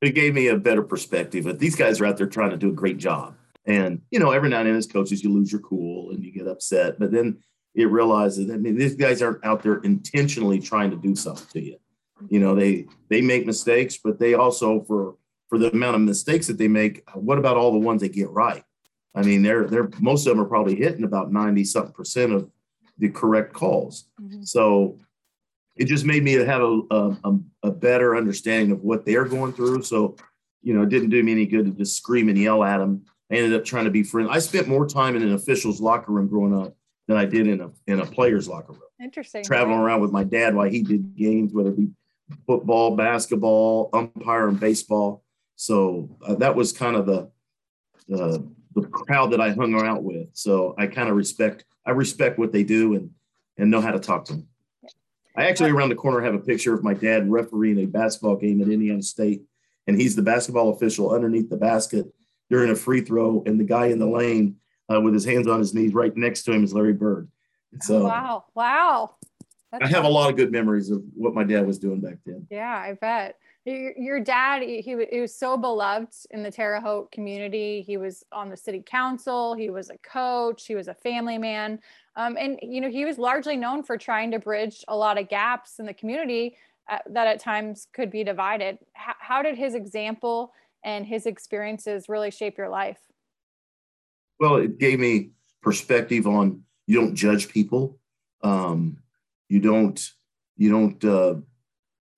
It 0.02 0.14
gave 0.14 0.34
me 0.34 0.48
a 0.48 0.58
better 0.58 0.84
perspective. 0.84 1.46
But 1.46 1.60
these 1.60 1.76
guys 1.76 2.02
are 2.02 2.06
out 2.06 2.18
there 2.18 2.28
trying 2.28 2.52
to 2.52 2.58
do 2.58 2.70
a 2.70 2.74
great 2.74 2.98
job. 2.98 3.36
And, 3.66 4.02
you 4.12 4.20
know, 4.20 4.32
every 4.32 4.50
now 4.50 4.60
and 4.60 4.68
then 4.68 4.76
as 4.76 4.86
coaches, 4.86 5.24
you 5.24 5.32
lose 5.32 5.52
your 5.52 5.62
cool 5.62 6.12
and 6.12 6.24
you 6.24 6.32
get 6.32 6.48
upset. 6.48 7.00
But 7.00 7.12
then 7.12 7.40
it 7.74 7.86
realizes, 7.86 8.52
I 8.52 8.58
mean, 8.58 8.78
these 8.78 8.96
guys 8.96 9.22
aren't 9.22 9.44
out 9.44 9.64
there 9.64 9.78
intentionally 9.78 10.60
trying 10.60 10.92
to 10.92 10.98
do 10.98 11.16
something 11.16 11.48
to 11.54 11.62
you. 11.62 11.78
You 12.30 12.40
know, 12.40 12.56
they 12.56 12.88
they 13.10 13.22
make 13.22 13.46
mistakes, 13.46 13.98
but 14.02 14.20
they 14.20 14.36
also 14.36 14.84
for 14.84 15.18
for 15.50 15.58
the 15.58 15.72
amount 15.72 15.96
of 15.96 16.02
mistakes 16.02 16.48
that 16.48 16.58
they 16.58 16.68
make, 16.68 17.04
what 17.14 17.38
about 17.38 17.58
all 17.58 17.72
the 17.72 17.80
ones 17.80 18.02
they 18.02 18.10
get 18.10 18.30
right? 18.30 18.64
I 19.16 19.22
mean, 19.22 19.42
they're 19.42 19.66
they're 19.66 19.90
most 20.00 20.28
of 20.28 20.36
them 20.36 20.46
are 20.46 20.50
probably 20.50 20.76
hitting 20.76 21.04
about 21.04 21.32
90 21.32 21.64
something 21.64 21.94
percent 21.94 22.34
of 22.34 22.50
the 22.98 23.10
correct 23.10 23.54
calls. 23.54 24.08
Mm-hmm. 24.22 24.44
So 24.44 25.00
it 25.76 25.86
just 25.86 26.06
made 26.06 26.24
me 26.24 26.34
have 26.34 26.62
a, 26.62 26.82
a, 26.92 27.40
a 27.64 27.72
better 27.72 28.16
understanding 28.16 28.72
of 28.72 28.82
what 28.82 29.06
they're 29.06 29.26
going 29.26 29.54
through. 29.54 29.84
So, 29.84 30.16
you 30.62 30.74
know, 30.74 30.84
it 30.84 30.90
didn't 30.90 31.10
do 31.10 31.22
me 31.22 31.34
any 31.34 31.46
good 31.46 31.66
to 31.66 31.72
just 31.72 31.98
scream 31.98 32.30
and 32.30 32.38
yell 32.38 32.64
at 32.64 32.78
them. 32.78 33.04
I 33.32 33.36
ended 33.36 33.60
up 33.60 33.66
trying 33.66 33.86
to 33.86 33.92
be 33.92 34.04
friendly. 34.04 34.32
I 34.32 34.40
spent 34.40 34.68
more 34.68 34.88
time 34.88 35.16
in 35.16 35.24
an 35.24 35.34
official's 35.34 35.82
locker 35.82 36.12
room 36.12 36.28
growing 36.28 36.58
up 36.58 36.76
than 37.08 37.18
I 37.18 37.26
did 37.26 37.48
in 37.48 37.62
a 37.62 37.70
in 37.88 38.00
a 38.00 38.06
player's 38.06 38.48
locker 38.48 38.74
room. 38.74 38.82
Interesting. 39.02 39.44
Traveling 39.44 39.80
around 39.80 40.02
with 40.02 40.12
my 40.12 40.24
dad 40.24 40.56
while 40.56 40.70
he 40.70 40.82
did 40.82 41.16
games, 41.16 41.54
whether 41.54 41.70
it 41.70 41.78
be 41.78 41.90
football, 42.48 42.96
basketball, 42.96 43.90
umpire, 43.94 44.48
and 44.48 44.60
baseball. 44.60 45.24
So 45.56 46.18
uh, 46.26 46.36
that 46.36 46.56
was 46.56 46.72
kind 46.72 46.96
of 46.96 47.06
the, 47.06 47.30
the 48.08 48.48
the 48.76 48.88
crowd 48.88 49.32
that 49.32 49.42
I 49.42 49.52
hung 49.52 49.74
out 49.76 50.04
with. 50.04 50.28
So 50.34 50.76
I 50.78 50.88
kind 50.88 51.10
of 51.10 51.16
respect 51.16 51.66
I 51.86 51.92
respect 51.92 52.38
what 52.38 52.52
they 52.52 52.64
do 52.64 52.96
and 52.96 53.12
and 53.58 53.72
know 53.72 53.82
how 53.82 53.92
to 53.92 54.00
talk 54.00 54.26
to 54.26 54.34
them. 54.34 54.48
I 55.38 55.48
actually 55.48 55.72
around 55.72 55.90
the 55.90 55.96
corner 55.96 56.22
have 56.22 56.34
a 56.34 56.40
picture 56.40 56.74
of 56.74 56.84
my 56.84 56.94
dad 56.94 57.30
refereeing 57.30 57.80
a 57.80 57.86
basketball 57.86 58.36
game 58.36 58.62
at 58.62 58.70
Indiana 58.70 59.02
State, 59.02 59.44
and 59.88 60.00
he's 60.00 60.16
the 60.16 60.22
basketball 60.22 60.70
official 60.70 61.12
underneath 61.12 61.50
the 61.50 61.58
basket 61.58 62.14
during 62.50 62.70
a 62.72 62.76
free 62.76 63.02
throw, 63.02 63.44
and 63.46 63.60
the 63.60 63.64
guy 63.64 63.88
in 63.88 64.00
the 64.00 64.06
lane 64.06 64.58
uh, 64.94 65.02
with 65.02 65.14
his 65.14 65.26
hands 65.26 65.48
on 65.48 65.60
his 65.60 65.74
knees 65.74 65.94
right 65.94 66.16
next 66.16 66.44
to 66.44 66.52
him 66.52 66.64
is 66.64 66.74
Larry 66.74 66.94
Bird. 66.94 67.30
So 67.82 68.06
wow, 68.06 68.46
wow. 68.54 69.16
That's 69.72 69.86
I 69.86 69.88
have 69.88 70.06
a 70.06 70.10
lot 70.10 70.30
of 70.30 70.38
good 70.38 70.52
memories 70.52 70.90
of 70.90 71.04
what 71.16 71.34
my 71.34 71.44
dad 71.44 71.66
was 71.66 71.80
doing 71.80 72.00
back 72.00 72.18
then. 72.26 72.48
Yeah, 72.50 72.74
I 72.74 72.94
bet. 72.94 73.38
Your, 73.68 74.20
dad, 74.20 74.62
he, 74.62 74.82
he 74.82 75.20
was 75.20 75.36
so 75.36 75.58
beloved 75.58 76.14
in 76.30 76.44
the 76.44 76.52
Terre 76.52 76.80
Haute 76.80 77.12
community. 77.12 77.82
He 77.82 77.98
was 77.98 78.24
on 78.32 78.52
the 78.52 78.58
city 78.58 78.84
council. 78.86 79.56
He 79.56 79.72
was 79.72 79.90
a 79.90 79.98
coach. 79.98 80.68
He 80.68 80.76
was 80.76 80.88
a 80.88 80.94
family 80.94 81.40
man. 81.40 81.80
Um, 82.16 82.38
and, 82.40 82.60
you 82.62 82.80
know, 82.80 82.92
he 82.92 83.06
was 83.06 83.18
largely 83.18 83.58
known 83.58 83.82
for 83.82 83.98
trying 83.98 84.30
to 84.32 84.40
bridge 84.40 84.86
a 84.88 84.96
lot 84.96 85.18
of 85.18 85.30
gaps 85.30 85.80
in 85.80 85.88
the 85.88 85.96
community 85.96 86.58
uh, 86.88 87.00
that 87.10 87.26
at 87.26 87.40
times 87.40 87.88
could 87.92 88.12
be 88.12 88.24
divided. 88.24 88.78
H- 88.96 89.16
how 89.20 89.42
did 89.42 89.58
his 89.58 89.74
example 89.74 90.54
and 90.84 91.04
his 91.04 91.26
experiences 91.26 92.08
really 92.08 92.30
shape 92.30 92.60
your 92.60 92.70
life? 92.70 93.00
Well, 94.40 94.58
it 94.58 94.78
gave 94.78 95.00
me 95.00 95.32
perspective 95.64 96.28
on 96.28 96.62
you 96.86 97.02
don't 97.02 97.16
judge 97.16 97.50
people. 97.50 97.98
Um, 98.44 99.00
you 99.50 99.60
don't, 99.60 100.00
you 100.56 100.70
don't, 100.70 101.04
uh, 101.04 101.36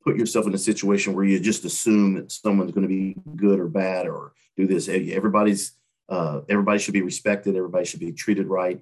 put 0.07 0.15
yourself 0.17 0.47
in 0.47 0.53
a 0.53 0.57
situation 0.57 1.13
where 1.13 1.25
you 1.25 1.37
just 1.37 1.65
assume 1.65 2.13
that 2.13 2.31
someone's 2.31 2.71
going 2.71 2.87
to 2.87 2.87
be 2.87 3.17
good 3.35 3.59
or 3.59 3.67
bad 3.67 4.07
or 4.07 4.31
do 4.55 4.65
this. 4.65 4.87
Everybody's 4.87 5.73
uh, 6.07 6.39
everybody 6.47 6.79
should 6.79 6.93
be 6.93 7.01
respected. 7.01 7.57
Everybody 7.57 7.83
should 7.83 7.99
be 7.99 8.13
treated 8.13 8.47
right. 8.47 8.79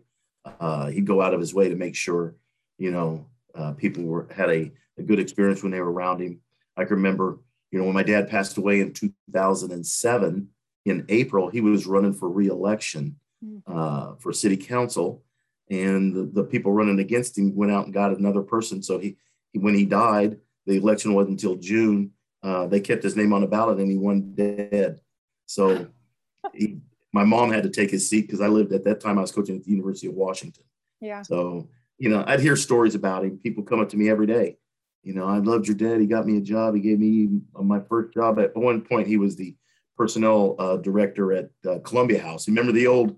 Uh, 0.60 0.88
he'd 0.88 1.08
go 1.08 1.24
out 1.24 1.34
of 1.34 1.40
his 1.40 1.52
way 1.52 1.68
to 1.68 1.76
make 1.76 1.96
sure, 1.96 2.36
you 2.78 2.92
know, 2.92 3.26
uh, 3.56 3.72
people 3.72 4.04
were 4.04 4.28
had 4.30 4.52
a, 4.52 4.72
a 5.00 5.04
good 5.04 5.20
experience 5.20 5.64
when 5.64 5.72
they 5.72 5.80
were 5.80 5.92
around 5.92 6.22
him. 6.22 6.42
I 6.78 6.86
can 6.86 6.98
remember, 6.98 7.40
you 7.72 7.80
know, 7.80 7.86
when 7.86 7.96
my 7.96 8.04
dad 8.04 8.30
passed 8.30 8.58
away 8.58 8.80
in 8.80 8.94
2007 8.94 10.48
in 10.86 11.06
April, 11.10 11.50
he 11.50 11.62
was 11.62 11.88
running 11.88 12.14
for 12.14 12.30
reelection 12.30 13.16
hmm. 13.44 13.58
uh, 13.66 14.14
for 14.20 14.32
city 14.32 14.58
council, 14.58 15.24
and 15.72 16.14
the, 16.14 16.26
the 16.26 16.44
people 16.44 16.72
running 16.72 17.00
against 17.00 17.36
him 17.36 17.56
went 17.56 17.72
out 17.72 17.86
and 17.86 17.94
got 17.96 18.16
another 18.16 18.44
person. 18.44 18.84
So 18.84 19.00
he, 19.00 19.18
he 19.52 19.58
when 19.58 19.74
he 19.74 19.86
died, 19.86 20.38
the 20.66 20.78
election 20.78 21.14
wasn't 21.14 21.42
until 21.42 21.56
June. 21.56 22.12
Uh, 22.44 22.68
they 22.68 22.80
kept 22.80 23.04
his 23.04 23.16
name 23.16 23.34
on 23.34 23.42
the 23.42 23.48
ballot 23.48 23.80
and 23.80 23.90
he 23.90 23.98
won 23.98 24.34
dead. 24.36 25.00
So 25.46 25.88
he, 26.54 26.78
my 27.14 27.24
mom 27.24 27.52
had 27.52 27.64
to 27.64 27.70
take 27.70 27.90
his 27.90 28.10
seat 28.10 28.22
because 28.22 28.42
I 28.42 28.48
lived 28.48 28.74
at 28.74 28.84
that 28.84 29.00
time, 29.00 29.18
I 29.18 29.22
was 29.22 29.32
coaching 29.32 29.56
at 29.56 29.64
the 29.64 29.72
University 29.72 30.08
of 30.08 30.14
Washington. 30.14 30.64
Yeah. 31.02 31.22
So, 31.22 31.70
you 31.98 32.10
know, 32.10 32.24
I'd 32.28 32.40
hear 32.40 32.56
stories 32.56 32.96
about 32.96 33.24
him. 33.24 33.40
People 33.42 33.64
come 33.64 33.80
up 33.80 33.90
to 33.90 33.98
me 33.98 34.10
every 34.10 34.28
day. 34.28 34.58
You 35.04 35.14
know, 35.14 35.26
I 35.26 35.38
loved 35.38 35.68
your 35.68 35.76
dad. 35.76 36.02
He 36.02 36.08
got 36.08 36.26
me 36.26 36.38
a 36.38 36.42
job. 36.42 36.76
He 36.76 36.82
gave 36.82 37.00
me 37.00 37.30
my 37.54 37.80
first 37.80 38.14
job. 38.14 38.40
At 38.40 38.56
one 38.56 38.82
point, 38.82 39.08
he 39.08 39.18
was 39.18 39.36
the 39.36 39.56
personnel 39.96 40.56
uh, 40.60 40.78
director 40.78 41.32
at 41.32 41.50
uh, 41.68 41.80
Columbia 41.80 42.22
House. 42.22 42.48
Remember 42.48 42.72
the 42.72 42.88
old 42.88 43.16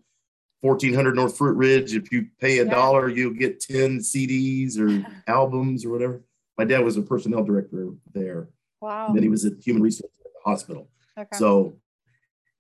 1400 0.62 1.16
North 1.16 1.38
Fruitridge? 1.38 1.96
If 1.96 2.12
you 2.12 2.28
pay 2.40 2.60
a 2.60 2.66
yeah. 2.66 2.72
dollar, 2.72 3.10
you'll 3.10 3.34
get 3.34 3.62
10 3.62 4.00
CDs 4.00 4.78
or 4.78 5.06
albums 5.28 5.86
or 5.86 5.90
whatever 5.90 6.22
my 6.58 6.66
dad 6.66 6.84
was 6.84 6.98
a 6.98 7.02
personnel 7.02 7.44
director 7.44 7.90
there. 8.14 8.50
Wow. 8.82 9.08
And 9.08 9.16
then 9.16 9.24
he 9.24 9.30
was 9.30 9.46
at 9.46 9.54
human 9.64 9.82
resources 9.82 10.18
at 10.26 10.32
the 10.34 10.50
hospital. 10.50 10.90
Okay. 11.18 11.38
So 11.38 11.78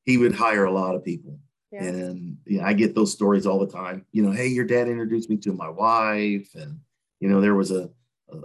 he 0.05 0.17
would 0.17 0.35
hire 0.35 0.65
a 0.65 0.71
lot 0.71 0.95
of 0.95 1.03
people. 1.03 1.39
Yeah. 1.71 1.83
And 1.83 2.37
yeah, 2.45 2.65
I 2.65 2.73
get 2.73 2.95
those 2.95 3.11
stories 3.11 3.45
all 3.45 3.59
the 3.59 3.71
time. 3.71 4.05
You 4.11 4.23
know, 4.23 4.31
hey, 4.31 4.47
your 4.47 4.65
dad 4.65 4.87
introduced 4.87 5.29
me 5.29 5.37
to 5.37 5.53
my 5.53 5.69
wife. 5.69 6.49
And, 6.55 6.79
you 7.19 7.29
know, 7.29 7.41
there 7.41 7.55
was 7.55 7.71
a, 7.71 7.89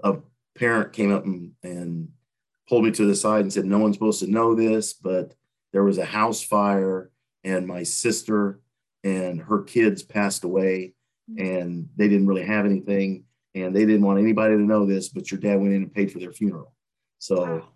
a 0.03 0.17
parent 0.57 0.93
came 0.93 1.13
up 1.13 1.25
and, 1.25 1.53
and 1.63 2.09
pulled 2.69 2.85
me 2.85 2.91
to 2.93 3.07
the 3.07 3.15
side 3.15 3.43
and 3.43 3.53
said, 3.53 3.65
no 3.65 3.79
one's 3.79 3.97
supposed 3.97 4.21
to 4.21 4.31
know 4.31 4.55
this, 4.55 4.93
but 4.93 5.35
there 5.73 5.85
was 5.85 5.99
a 5.99 6.05
house 6.05 6.43
fire 6.43 7.11
and 7.45 7.67
my 7.67 7.83
sister 7.83 8.61
and 9.05 9.41
her 9.41 9.63
kids 9.63 10.03
passed 10.03 10.45
away 10.45 10.95
mm-hmm. 11.31 11.45
and 11.45 11.89
they 11.97 12.09
didn't 12.09 12.27
really 12.27 12.45
have 12.45 12.67
anything 12.67 13.25
and 13.55 13.75
they 13.75 13.85
didn't 13.85 14.03
want 14.03 14.19
anybody 14.19 14.57
to 14.57 14.63
know 14.63 14.87
this, 14.87 15.09
but 15.09 15.31
your 15.31 15.41
dad 15.41 15.61
went 15.61 15.75
in 15.75 15.83
and 15.83 15.95
paid 15.95 16.11
for 16.11 16.19
their 16.19 16.33
funeral. 16.33 16.75
So, 17.19 17.43
wow. 17.43 17.69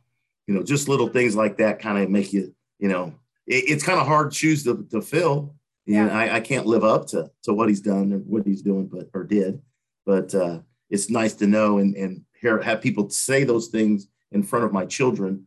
you 0.47 0.55
know, 0.55 0.63
just 0.63 0.89
little 0.89 1.09
things 1.09 1.37
like 1.37 1.59
that 1.59 1.79
kind 1.79 2.03
of 2.03 2.11
make 2.11 2.33
you, 2.33 2.55
you 2.79 2.89
know, 2.89 3.15
it, 3.47 3.65
it's 3.69 3.85
kind 3.85 4.01
of 4.01 4.07
hard 4.07 4.35
shoes 4.35 4.65
to, 4.65 4.87
to 4.91 5.03
fill. 5.03 5.55
Yeah. 5.85 6.05
You 6.05 6.11
I, 6.11 6.37
I 6.37 6.41
can't 6.41 6.67
live 6.67 6.85
up 6.85 7.07
to, 7.09 7.31
to 7.45 7.53
what 7.53 7.69
he's 7.69 7.81
done 7.81 8.13
and 8.13 8.27
what 8.27 8.47
he's 8.47 8.63
doing, 8.63 8.87
but, 8.87 9.09
or 9.15 9.25
did, 9.25 9.61
but 10.05 10.35
uh, 10.35 10.61
it's 10.91 11.11
nice 11.11 11.35
to 11.35 11.47
know 11.47 11.79
and, 11.79 11.95
and 11.95 12.23
hear, 12.41 12.61
have 12.61 12.81
people 12.81 13.09
say 13.11 13.45
those 13.45 13.69
things 13.69 14.09
in 14.33 14.43
front 14.43 14.65
of 14.65 14.73
my 14.73 14.87
children 14.87 15.47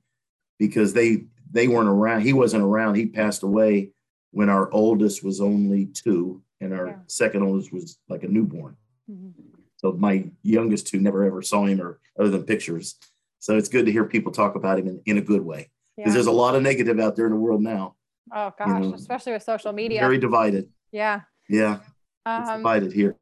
because 0.58 0.94
they, 0.94 1.26
they 1.52 1.68
weren't 1.68 1.90
around. 1.90 2.22
He 2.22 2.34
wasn't 2.34 2.64
around. 2.64 2.96
He 2.96 3.08
passed 3.08 3.44
away 3.44 3.92
when 4.32 4.50
our 4.50 4.72
oldest 4.72 5.24
was 5.24 5.42
only 5.42 5.88
two 5.88 6.42
and 6.62 6.74
our 6.74 6.88
yeah. 6.88 6.96
second 7.08 7.44
oldest 7.44 7.74
was 7.74 7.98
like 8.08 8.24
a 8.24 8.28
newborn. 8.28 8.76
Mm-hmm. 9.10 9.49
So 9.80 9.94
my 9.94 10.26
youngest 10.44 10.88
two 10.88 11.00
never 11.00 11.24
ever 11.24 11.42
saw 11.42 11.66
him 11.66 11.82
or 11.82 12.00
other 12.20 12.30
than 12.30 12.44
pictures. 12.44 12.96
So 13.40 13.58
it's 13.58 13.70
good 13.70 13.86
to 13.86 13.92
hear 13.92 14.04
people 14.04 14.34
talk 14.34 14.56
about 14.56 14.78
him 14.78 14.88
in, 14.88 15.02
in 15.06 15.18
a 15.18 15.22
good 15.22 15.42
way 15.42 15.70
because 15.96 16.12
yeah. 16.12 16.14
there's 16.16 16.28
a 16.28 16.32
lot 16.32 16.56
of 16.56 16.62
negative 16.62 17.00
out 17.00 17.16
there 17.16 17.26
in 17.28 17.32
the 17.32 17.38
world 17.38 17.62
now. 17.62 17.96
Oh 18.34 18.54
gosh, 18.58 18.68
you 18.68 18.90
know, 18.90 18.94
especially 18.94 19.32
with 19.32 19.44
social 19.44 19.72
media. 19.72 20.02
Very 20.02 20.18
divided. 20.18 20.70
Yeah. 20.92 21.22
Yeah. 21.48 21.80
Um, 22.26 22.42
it's 22.42 22.52
divided 22.58 22.92
here. 22.92 23.16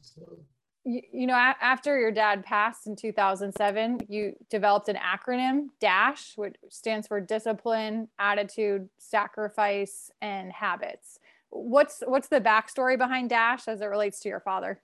So. 0.00 0.38
you, 0.84 1.02
you 1.12 1.26
know, 1.26 1.34
a- 1.34 1.56
after 1.60 1.98
your 1.98 2.10
dad 2.10 2.42
passed 2.42 2.86
in 2.86 2.96
2007, 2.96 4.00
you 4.08 4.32
developed 4.48 4.88
an 4.88 4.96
acronym 4.96 5.66
DASH, 5.78 6.32
which 6.36 6.56
stands 6.70 7.06
for 7.06 7.20
discipline, 7.20 8.08
attitude, 8.18 8.88
sacrifice, 8.98 10.10
and 10.22 10.50
habits. 10.50 11.18
What's 11.50 12.02
what's 12.06 12.28
the 12.28 12.40
backstory 12.40 12.96
behind 12.96 13.28
DASH 13.28 13.68
as 13.68 13.82
it 13.82 13.86
relates 13.86 14.20
to 14.20 14.30
your 14.30 14.40
father? 14.40 14.80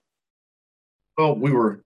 Well, 1.17 1.35
we 1.35 1.51
were 1.51 1.83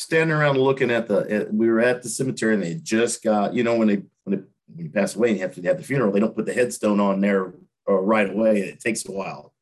standing 0.00 0.34
around 0.34 0.56
looking 0.56 0.90
at 0.90 1.08
the 1.08 1.30
at, 1.30 1.52
we 1.52 1.68
were 1.68 1.80
at 1.80 2.02
the 2.02 2.08
cemetery 2.08 2.54
and 2.54 2.62
they 2.62 2.74
just 2.74 3.22
got 3.22 3.54
you 3.54 3.62
know 3.62 3.76
when 3.76 3.88
they 3.88 4.02
when 4.24 4.38
they 4.38 4.42
when 4.74 4.86
you 4.86 4.90
pass 4.90 5.14
away 5.14 5.28
and 5.28 5.36
you 5.36 5.42
have 5.42 5.54
to 5.54 5.62
have 5.62 5.76
the 5.76 5.82
funeral 5.82 6.10
they 6.10 6.20
don't 6.20 6.34
put 6.34 6.46
the 6.46 6.54
headstone 6.54 7.00
on 7.00 7.20
there 7.20 7.52
uh, 7.88 7.92
right 7.92 8.30
away 8.30 8.60
it 8.60 8.80
takes 8.80 9.06
a 9.06 9.12
while 9.12 9.52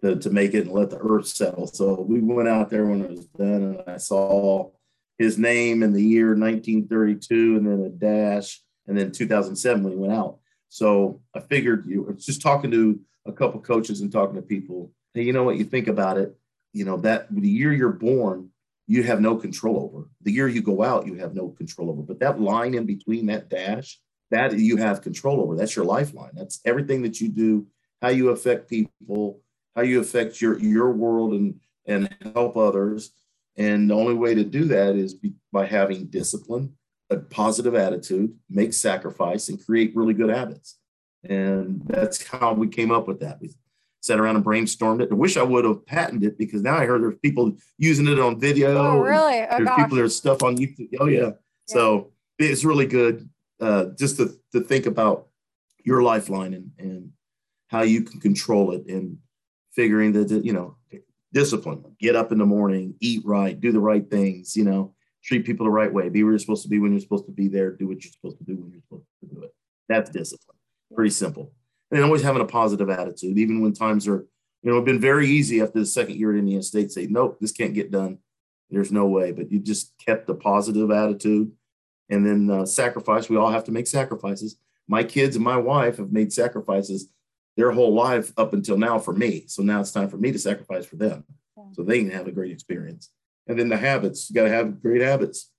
to, 0.00 0.16
to 0.16 0.30
make 0.30 0.54
it 0.54 0.66
and 0.66 0.72
let 0.72 0.90
the 0.90 0.98
earth 0.98 1.26
settle. 1.28 1.66
So 1.66 2.00
we 2.00 2.20
went 2.20 2.48
out 2.48 2.68
there 2.68 2.86
when 2.86 3.02
it 3.02 3.10
was 3.10 3.26
done 3.26 3.62
and 3.62 3.82
i 3.86 3.96
saw 3.96 4.70
his 5.18 5.38
name 5.38 5.82
in 5.82 5.92
the 5.92 6.02
year 6.02 6.34
1932 6.34 7.56
and 7.56 7.66
then 7.66 7.86
a 7.86 7.88
dash 7.88 8.60
and 8.86 8.98
then 8.98 9.12
2007 9.12 9.82
when 9.82 9.92
he 9.92 9.98
went 9.98 10.12
out. 10.12 10.38
So 10.68 11.20
i 11.34 11.40
figured 11.40 11.86
you 11.86 12.02
were 12.02 12.12
just 12.14 12.42
talking 12.42 12.70
to 12.72 13.00
a 13.24 13.32
couple 13.32 13.60
coaches 13.60 14.00
and 14.00 14.10
talking 14.10 14.36
to 14.36 14.42
people 14.42 14.90
hey 15.14 15.22
you 15.22 15.32
know 15.32 15.44
what 15.44 15.56
you 15.56 15.64
think 15.64 15.88
about 15.88 16.18
it 16.18 16.36
you 16.76 16.84
know 16.84 16.98
that 16.98 17.26
the 17.30 17.48
year 17.48 17.72
you're 17.72 17.90
born 17.90 18.50
you 18.86 19.02
have 19.02 19.20
no 19.20 19.36
control 19.36 19.90
over. 19.92 20.08
The 20.22 20.32
year 20.32 20.48
you 20.48 20.62
go 20.62 20.82
out, 20.82 21.06
you 21.06 21.14
have 21.14 21.34
no 21.34 21.48
control 21.48 21.90
over. 21.90 22.02
But 22.02 22.20
that 22.20 22.40
line 22.40 22.74
in 22.74 22.86
between 22.86 23.26
that 23.26 23.48
dash, 23.48 24.00
that 24.30 24.58
you 24.58 24.76
have 24.76 25.02
control 25.02 25.40
over. 25.40 25.56
That's 25.56 25.74
your 25.74 25.84
lifeline. 25.84 26.32
That's 26.34 26.60
everything 26.64 27.02
that 27.02 27.20
you 27.20 27.28
do, 27.28 27.66
how 28.00 28.08
you 28.08 28.30
affect 28.30 28.68
people, 28.68 29.40
how 29.74 29.82
you 29.82 30.00
affect 30.00 30.40
your 30.40 30.58
your 30.58 30.92
world 30.92 31.32
and 31.32 31.60
and 31.86 32.14
help 32.34 32.56
others. 32.56 33.10
And 33.56 33.90
the 33.90 33.94
only 33.94 34.14
way 34.14 34.34
to 34.34 34.44
do 34.44 34.64
that 34.66 34.96
is 34.96 35.14
be, 35.14 35.32
by 35.52 35.66
having 35.66 36.06
discipline, 36.06 36.74
a 37.10 37.16
positive 37.16 37.74
attitude, 37.74 38.34
make 38.50 38.72
sacrifice, 38.72 39.48
and 39.48 39.64
create 39.64 39.96
really 39.96 40.14
good 40.14 40.30
habits. 40.30 40.78
And 41.24 41.82
that's 41.86 42.24
how 42.26 42.52
we 42.52 42.68
came 42.68 42.92
up 42.92 43.08
with 43.08 43.20
that. 43.20 43.40
We 43.40 43.50
sat 44.06 44.20
around 44.20 44.36
and 44.36 44.44
brainstormed 44.44 45.02
it. 45.02 45.08
I 45.10 45.14
wish 45.14 45.36
I 45.36 45.42
would 45.42 45.64
have 45.64 45.84
patented 45.84 46.30
it 46.30 46.38
because 46.38 46.62
now 46.62 46.76
I 46.76 46.86
heard 46.86 47.02
there's 47.02 47.18
people 47.22 47.56
using 47.76 48.06
it 48.06 48.20
on 48.20 48.38
video. 48.38 48.76
Oh, 48.76 49.00
really? 49.00 49.42
Oh, 49.42 49.56
there's 49.56 49.68
gosh. 49.68 49.78
people, 49.78 49.96
there's 49.96 50.14
stuff 50.14 50.44
on 50.44 50.56
YouTube. 50.56 50.90
Oh, 51.00 51.06
yeah. 51.06 51.20
yeah. 51.20 51.30
So 51.66 52.12
it's 52.38 52.64
really 52.64 52.86
good 52.86 53.28
uh, 53.60 53.86
just 53.98 54.18
to, 54.18 54.30
to 54.52 54.60
think 54.60 54.86
about 54.86 55.26
your 55.84 56.02
lifeline 56.02 56.54
and, 56.54 56.70
and 56.78 57.10
how 57.66 57.82
you 57.82 58.02
can 58.02 58.20
control 58.20 58.70
it 58.72 58.86
and 58.86 59.18
figuring 59.72 60.12
that, 60.12 60.30
you 60.44 60.52
know, 60.52 60.76
discipline, 61.32 61.84
get 61.98 62.14
up 62.14 62.30
in 62.30 62.38
the 62.38 62.46
morning, 62.46 62.94
eat 63.00 63.22
right, 63.24 63.60
do 63.60 63.72
the 63.72 63.80
right 63.80 64.08
things, 64.08 64.56
you 64.56 64.64
know, 64.64 64.94
treat 65.24 65.44
people 65.44 65.66
the 65.66 65.70
right 65.70 65.92
way, 65.92 66.08
be 66.08 66.22
where 66.22 66.32
you're 66.32 66.38
supposed 66.38 66.62
to 66.62 66.68
be 66.68 66.78
when 66.78 66.92
you're 66.92 67.00
supposed 67.00 67.26
to 67.26 67.32
be 67.32 67.48
there, 67.48 67.72
do 67.72 67.88
what 67.88 68.04
you're 68.04 68.12
supposed 68.12 68.38
to 68.38 68.44
do 68.44 68.54
when 68.54 68.70
you're 68.70 68.82
supposed 68.82 69.06
to 69.20 69.34
do 69.34 69.42
it. 69.42 69.50
That's 69.88 70.10
discipline. 70.10 70.56
Pretty 70.94 71.10
simple 71.10 71.50
and 71.90 72.04
always 72.04 72.22
having 72.22 72.42
a 72.42 72.46
positive 72.46 72.90
attitude, 72.90 73.38
even 73.38 73.60
when 73.60 73.72
times 73.72 74.08
are, 74.08 74.26
you 74.62 74.72
know, 74.72 74.80
been 74.82 75.00
very 75.00 75.28
easy 75.28 75.60
after 75.60 75.78
the 75.78 75.86
second 75.86 76.16
year 76.16 76.32
at 76.32 76.38
Indiana 76.38 76.62
State 76.62 76.90
say, 76.90 77.06
nope, 77.06 77.38
this 77.40 77.52
can't 77.52 77.74
get 77.74 77.90
done. 77.90 78.18
There's 78.70 78.90
no 78.90 79.06
way. 79.06 79.32
But 79.32 79.52
you 79.52 79.60
just 79.60 79.92
kept 80.04 80.28
a 80.28 80.34
positive 80.34 80.90
attitude 80.90 81.52
and 82.08 82.26
then 82.26 82.50
uh, 82.50 82.66
sacrifice. 82.66 83.28
We 83.28 83.36
all 83.36 83.50
have 83.50 83.64
to 83.64 83.72
make 83.72 83.86
sacrifices. 83.86 84.56
My 84.88 85.04
kids 85.04 85.36
and 85.36 85.44
my 85.44 85.56
wife 85.56 85.98
have 85.98 86.12
made 86.12 86.32
sacrifices 86.32 87.08
their 87.56 87.70
whole 87.70 87.94
life 87.94 88.32
up 88.36 88.52
until 88.52 88.76
now 88.76 88.98
for 88.98 89.12
me. 89.12 89.44
So 89.46 89.62
now 89.62 89.80
it's 89.80 89.92
time 89.92 90.08
for 90.08 90.18
me 90.18 90.32
to 90.32 90.38
sacrifice 90.38 90.84
for 90.84 90.96
them 90.96 91.24
yeah. 91.56 91.64
so 91.72 91.82
they 91.82 92.00
can 92.00 92.10
have 92.10 92.26
a 92.26 92.32
great 92.32 92.52
experience. 92.52 93.10
And 93.46 93.58
then 93.58 93.68
the 93.68 93.76
habits, 93.76 94.28
you 94.28 94.34
got 94.34 94.44
to 94.44 94.50
have 94.50 94.82
great 94.82 95.00
habits, 95.00 95.50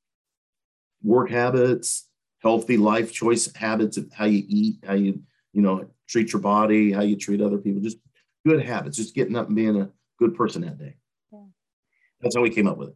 work 1.01 1.29
habits, 1.29 2.07
healthy 2.43 2.77
life 2.77 3.11
choice 3.11 3.51
habits 3.55 3.97
of 3.97 4.11
how 4.13 4.25
you 4.25 4.43
eat, 4.47 4.83
how 4.85 4.93
you, 4.93 5.21
you 5.57 5.63
know, 5.63 5.83
treat 6.07 6.31
your 6.31 6.41
body, 6.41 6.91
how 6.91 7.01
you 7.01 7.15
treat 7.15 7.41
other 7.41 7.57
people, 7.57 7.81
just 7.81 7.97
good 8.45 8.63
habits, 8.63 8.95
just 8.95 9.15
getting 9.15 9.35
up 9.35 9.47
and 9.47 9.55
being 9.55 9.81
a 9.81 9.89
good 10.19 10.35
person 10.35 10.61
that 10.61 10.77
day. 10.77 10.93
Yeah. 11.33 11.39
That's 12.21 12.35
how 12.35 12.43
we 12.43 12.51
came 12.51 12.67
up 12.67 12.77
with 12.77 12.89
it. 12.89 12.95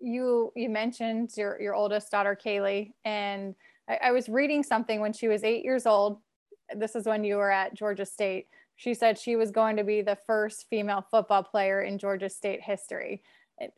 You 0.00 0.52
you 0.56 0.70
mentioned 0.70 1.32
your 1.36 1.60
your 1.60 1.74
oldest 1.74 2.10
daughter 2.10 2.34
Kaylee, 2.34 2.92
and 3.04 3.54
I, 3.86 3.98
I 4.04 4.12
was 4.12 4.30
reading 4.30 4.62
something 4.62 5.02
when 5.02 5.12
she 5.12 5.28
was 5.28 5.44
eight 5.44 5.62
years 5.62 5.84
old. 5.84 6.20
This 6.74 6.96
is 6.96 7.04
when 7.04 7.24
you 7.24 7.36
were 7.36 7.50
at 7.50 7.74
Georgia 7.74 8.06
State. 8.06 8.46
She 8.76 8.94
said 8.94 9.18
she 9.18 9.36
was 9.36 9.50
going 9.50 9.76
to 9.76 9.84
be 9.84 10.00
the 10.00 10.16
first 10.26 10.66
female 10.70 11.04
football 11.10 11.42
player 11.42 11.82
in 11.82 11.98
Georgia 11.98 12.30
State 12.30 12.62
history. 12.62 13.22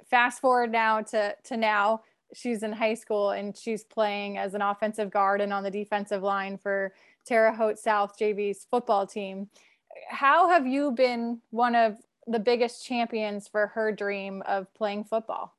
Fast 0.09 0.41
forward 0.41 0.71
now 0.71 1.01
to 1.01 1.35
to 1.43 1.57
now, 1.57 2.03
she's 2.35 2.63
in 2.63 2.73
high 2.73 2.95
school 2.95 3.31
and 3.31 3.57
she's 3.57 3.85
playing 3.85 4.39
as 4.39 4.55
an 4.55 4.63
offensive 4.63 5.11
guard 5.11 5.41
and 5.41 5.53
on 5.53 5.65
the 5.65 5.71
defensive 5.71 6.23
line 6.23 6.57
for 6.57 6.93
Terre 7.27 7.53
Haute 7.53 7.79
South 7.79 8.19
JV's 8.19 8.67
football 8.71 9.07
team. 9.07 9.49
How 10.09 10.49
have 10.49 10.67
you 10.67 10.93
been 10.93 11.41
one 11.51 11.75
of 11.75 11.97
the 12.27 12.39
biggest 12.39 12.85
champions 12.85 13.49
for 13.49 13.69
her 13.69 13.93
dream 13.93 14.43
of 14.47 14.73
playing 14.75 15.05
football? 15.05 15.57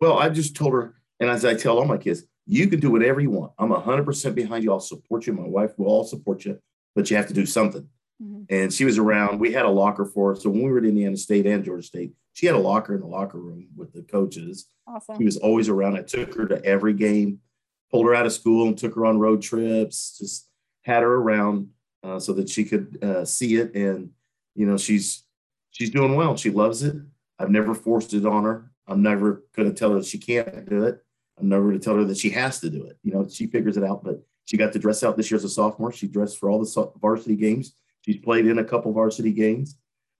Well, 0.00 0.18
I 0.18 0.28
just 0.28 0.54
told 0.54 0.74
her, 0.74 0.94
and 1.20 1.30
as 1.30 1.44
I 1.44 1.54
tell 1.54 1.78
all 1.78 1.86
my 1.86 1.96
kids, 1.96 2.24
you 2.46 2.68
can 2.68 2.80
do 2.80 2.90
whatever 2.90 3.20
you 3.20 3.30
want. 3.30 3.52
I'm 3.58 3.70
100% 3.70 4.34
behind 4.34 4.62
you. 4.62 4.72
I'll 4.72 4.80
support 4.80 5.26
you. 5.26 5.32
My 5.32 5.46
wife 5.46 5.78
will 5.78 5.86
all 5.86 6.04
support 6.04 6.44
you, 6.44 6.58
but 6.94 7.10
you 7.10 7.16
have 7.16 7.26
to 7.28 7.34
do 7.34 7.46
something. 7.46 7.88
Mm-hmm. 8.22 8.42
And 8.50 8.72
she 8.72 8.84
was 8.84 8.98
around. 8.98 9.40
We 9.40 9.52
had 9.52 9.64
a 9.64 9.70
locker 9.70 10.04
for 10.04 10.30
her. 10.30 10.40
So 10.40 10.50
when 10.50 10.62
we 10.62 10.70
were 10.70 10.78
at 10.78 10.84
Indiana 10.84 11.16
State 11.16 11.46
and 11.46 11.64
Georgia 11.64 11.82
State, 11.82 12.12
she 12.34 12.46
had 12.46 12.54
a 12.54 12.58
locker 12.58 12.94
in 12.94 13.00
the 13.00 13.06
locker 13.06 13.38
room 13.38 13.68
with 13.76 13.92
the 13.92 14.02
coaches. 14.02 14.68
Awesome. 14.86 15.18
She 15.18 15.24
was 15.24 15.38
always 15.38 15.68
around. 15.68 15.96
I 15.96 16.02
took 16.02 16.34
her 16.34 16.46
to 16.46 16.64
every 16.64 16.92
game 16.92 17.40
pulled 17.90 18.06
her 18.06 18.14
out 18.14 18.26
of 18.26 18.32
school 18.32 18.68
and 18.68 18.76
took 18.76 18.94
her 18.94 19.06
on 19.06 19.18
road 19.18 19.42
trips, 19.42 20.16
just 20.18 20.48
had 20.82 21.02
her 21.02 21.14
around 21.14 21.68
uh, 22.02 22.18
so 22.18 22.32
that 22.34 22.48
she 22.48 22.64
could 22.64 22.98
uh, 23.02 23.24
see 23.24 23.56
it. 23.56 23.74
And, 23.74 24.10
you 24.54 24.66
know, 24.66 24.76
she's, 24.76 25.24
she's 25.70 25.90
doing 25.90 26.14
well. 26.14 26.36
She 26.36 26.50
loves 26.50 26.82
it. 26.82 26.96
I've 27.38 27.50
never 27.50 27.74
forced 27.74 28.14
it 28.14 28.26
on 28.26 28.44
her. 28.44 28.70
I'm 28.86 29.02
never 29.02 29.44
going 29.54 29.68
to 29.68 29.74
tell 29.74 29.90
her 29.90 29.98
that 29.98 30.06
she 30.06 30.18
can't 30.18 30.68
do 30.68 30.84
it. 30.84 31.02
I'm 31.38 31.48
never 31.48 31.64
going 31.64 31.78
to 31.78 31.84
tell 31.84 31.96
her 31.96 32.04
that 32.04 32.16
she 32.16 32.30
has 32.30 32.60
to 32.60 32.70
do 32.70 32.84
it. 32.86 32.96
You 33.02 33.12
know, 33.12 33.28
she 33.28 33.46
figures 33.46 33.76
it 33.76 33.84
out, 33.84 34.02
but 34.04 34.22
she 34.46 34.56
got 34.56 34.72
to 34.72 34.78
dress 34.78 35.02
out 35.02 35.16
this 35.16 35.30
year 35.30 35.36
as 35.36 35.44
a 35.44 35.48
sophomore. 35.48 35.92
She 35.92 36.06
dressed 36.06 36.38
for 36.38 36.48
all 36.48 36.64
the 36.64 36.92
varsity 37.00 37.36
games. 37.36 37.74
She's 38.02 38.18
played 38.18 38.46
in 38.46 38.58
a 38.58 38.64
couple 38.64 38.92
varsity 38.92 39.32
games 39.32 39.76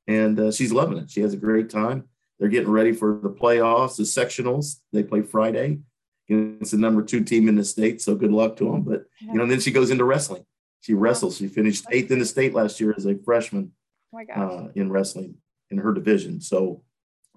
and 0.07 0.39
uh, 0.39 0.53
she's 0.53 0.73
loving 0.73 0.99
it. 0.99 1.11
She 1.11 1.21
has 1.21 1.33
a 1.33 1.39
great 1.39 1.71
time. 1.71 2.05
They're 2.39 2.49
getting 2.49 2.71
ready 2.71 2.93
for 2.93 3.19
the 3.23 3.31
playoffs, 3.31 3.97
the 3.97 4.03
sectionals. 4.03 4.81
They 4.93 5.03
play 5.03 5.23
Friday 5.23 5.79
it's 6.29 6.73
the 6.73 6.79
number 6.79 7.03
two 7.03 7.23
team 7.23 7.49
in 7.49 7.57
the 7.57 7.65
state. 7.65 8.01
So 8.03 8.15
good 8.15 8.33
luck 8.33 8.57
to 8.57 8.65
them. 8.65 8.83
But 8.83 9.05
you 9.21 9.35
know, 9.35 9.47
then 9.47 9.61
she 9.61 9.71
goes 9.71 9.91
into 9.91 10.05
wrestling. 10.05 10.45
She 10.81 10.95
wrestles. 10.95 11.39
She 11.39 11.49
finished 11.49 11.87
eighth 11.91 12.11
in 12.11 12.19
the 12.19 12.25
state 12.27 12.55
last 12.55 12.81
year 12.81 12.95
as 12.97 13.07
a 13.07 13.17
freshman 13.25 13.73
oh 14.15 14.21
uh, 14.35 14.69
in 14.75 14.91
wrestling 14.91 15.37
in 15.71 15.79
her 15.79 15.93
division. 15.93 16.41
So 16.41 16.83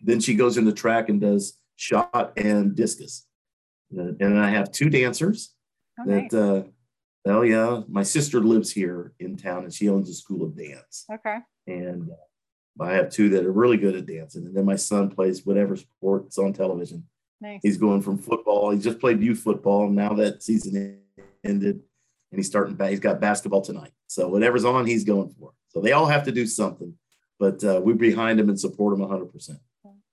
then 0.01 0.19
she 0.19 0.35
goes 0.35 0.57
into 0.57 0.71
track 0.71 1.09
and 1.09 1.19
does 1.19 1.57
shot 1.75 2.33
and 2.37 2.75
discus. 2.75 3.25
And 3.91 4.39
I 4.39 4.49
have 4.51 4.71
two 4.71 4.89
dancers 4.89 5.53
oh, 5.99 6.03
that, 6.05 6.31
nice. 6.31 6.33
uh, 6.33 6.63
oh 7.25 7.41
yeah, 7.41 7.81
my 7.87 8.03
sister 8.03 8.39
lives 8.41 8.71
here 8.71 9.13
in 9.19 9.35
town 9.35 9.63
and 9.63 9.73
she 9.73 9.89
owns 9.89 10.09
a 10.09 10.13
school 10.13 10.43
of 10.43 10.55
dance. 10.55 11.05
Okay. 11.11 11.37
And 11.67 12.09
uh, 12.09 12.83
I 12.83 12.93
have 12.93 13.09
two 13.09 13.29
that 13.29 13.45
are 13.45 13.51
really 13.51 13.77
good 13.77 13.95
at 13.95 14.05
dancing. 14.05 14.45
And 14.45 14.55
then 14.55 14.65
my 14.65 14.75
son 14.75 15.09
plays 15.09 15.45
whatever 15.45 15.75
sports 15.75 16.37
on 16.37 16.53
television. 16.53 17.05
Nice. 17.41 17.61
He's 17.63 17.77
going 17.77 18.01
from 18.01 18.17
football. 18.17 18.71
He 18.71 18.79
just 18.79 18.99
played 18.99 19.21
youth 19.21 19.39
football. 19.39 19.89
Now 19.89 20.13
that 20.13 20.43
season 20.43 20.99
ended, 21.43 21.81
and 22.31 22.39
he's 22.39 22.47
starting. 22.47 22.77
He's 22.89 22.99
got 22.99 23.19
basketball 23.21 23.61
tonight. 23.61 23.91
So 24.07 24.27
whatever's 24.27 24.65
on, 24.65 24.85
he's 24.85 25.03
going 25.03 25.29
for. 25.39 25.53
So 25.69 25.81
they 25.81 25.91
all 25.93 26.07
have 26.07 26.23
to 26.23 26.31
do 26.31 26.45
something, 26.45 26.95
but 27.39 27.63
uh, 27.63 27.79
we're 27.83 27.95
behind 27.95 28.39
him 28.39 28.49
and 28.49 28.59
support 28.59 28.93
him 28.93 28.99
100. 29.01 29.31
percent 29.31 29.59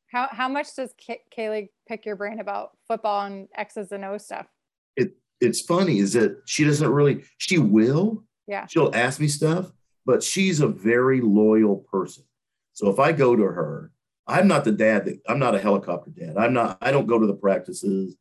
How 0.09 0.29
how 0.31 0.49
much 0.49 0.75
does 0.77 0.95
Kay- 0.99 1.23
Kaylee 1.37 1.71
pick 1.89 2.07
your 2.07 2.17
brain 2.17 2.41
about 2.41 2.77
football 2.87 3.27
and 3.27 3.49
X's 3.57 3.91
and 3.93 4.05
O 4.05 4.19
stuff? 4.19 4.47
It 4.97 5.17
it's 5.41 5.61
funny 5.61 5.99
is 5.99 6.13
that 6.13 6.43
she 6.47 6.65
doesn't 6.65 6.89
really. 6.89 7.25
She 7.39 7.59
will. 7.59 8.25
Yeah. 8.47 8.67
She'll 8.67 8.93
ask 8.95 9.19
me 9.19 9.27
stuff, 9.27 9.73
but 10.05 10.23
she's 10.23 10.61
a 10.61 10.69
very 10.69 11.21
loyal 11.21 11.79
person. 11.91 12.23
So 12.75 12.89
if 12.91 13.01
I 13.01 13.11
go 13.13 13.35
to 13.35 13.43
her 13.43 13.91
I'm 14.27 14.49
not 14.49 14.65
the 14.65 14.73
dad 14.73 15.05
that 15.05 15.21
I'm 15.29 15.39
not 15.39 15.55
a 15.55 15.61
helicopter 15.61 16.11
dad. 16.11 16.37
I'm 16.37 16.53
not, 16.53 16.79
I 16.81 16.91
don't 16.91 17.07
go 17.07 17.19
to 17.19 17.27
the 17.27 17.35
practices. 17.35 18.17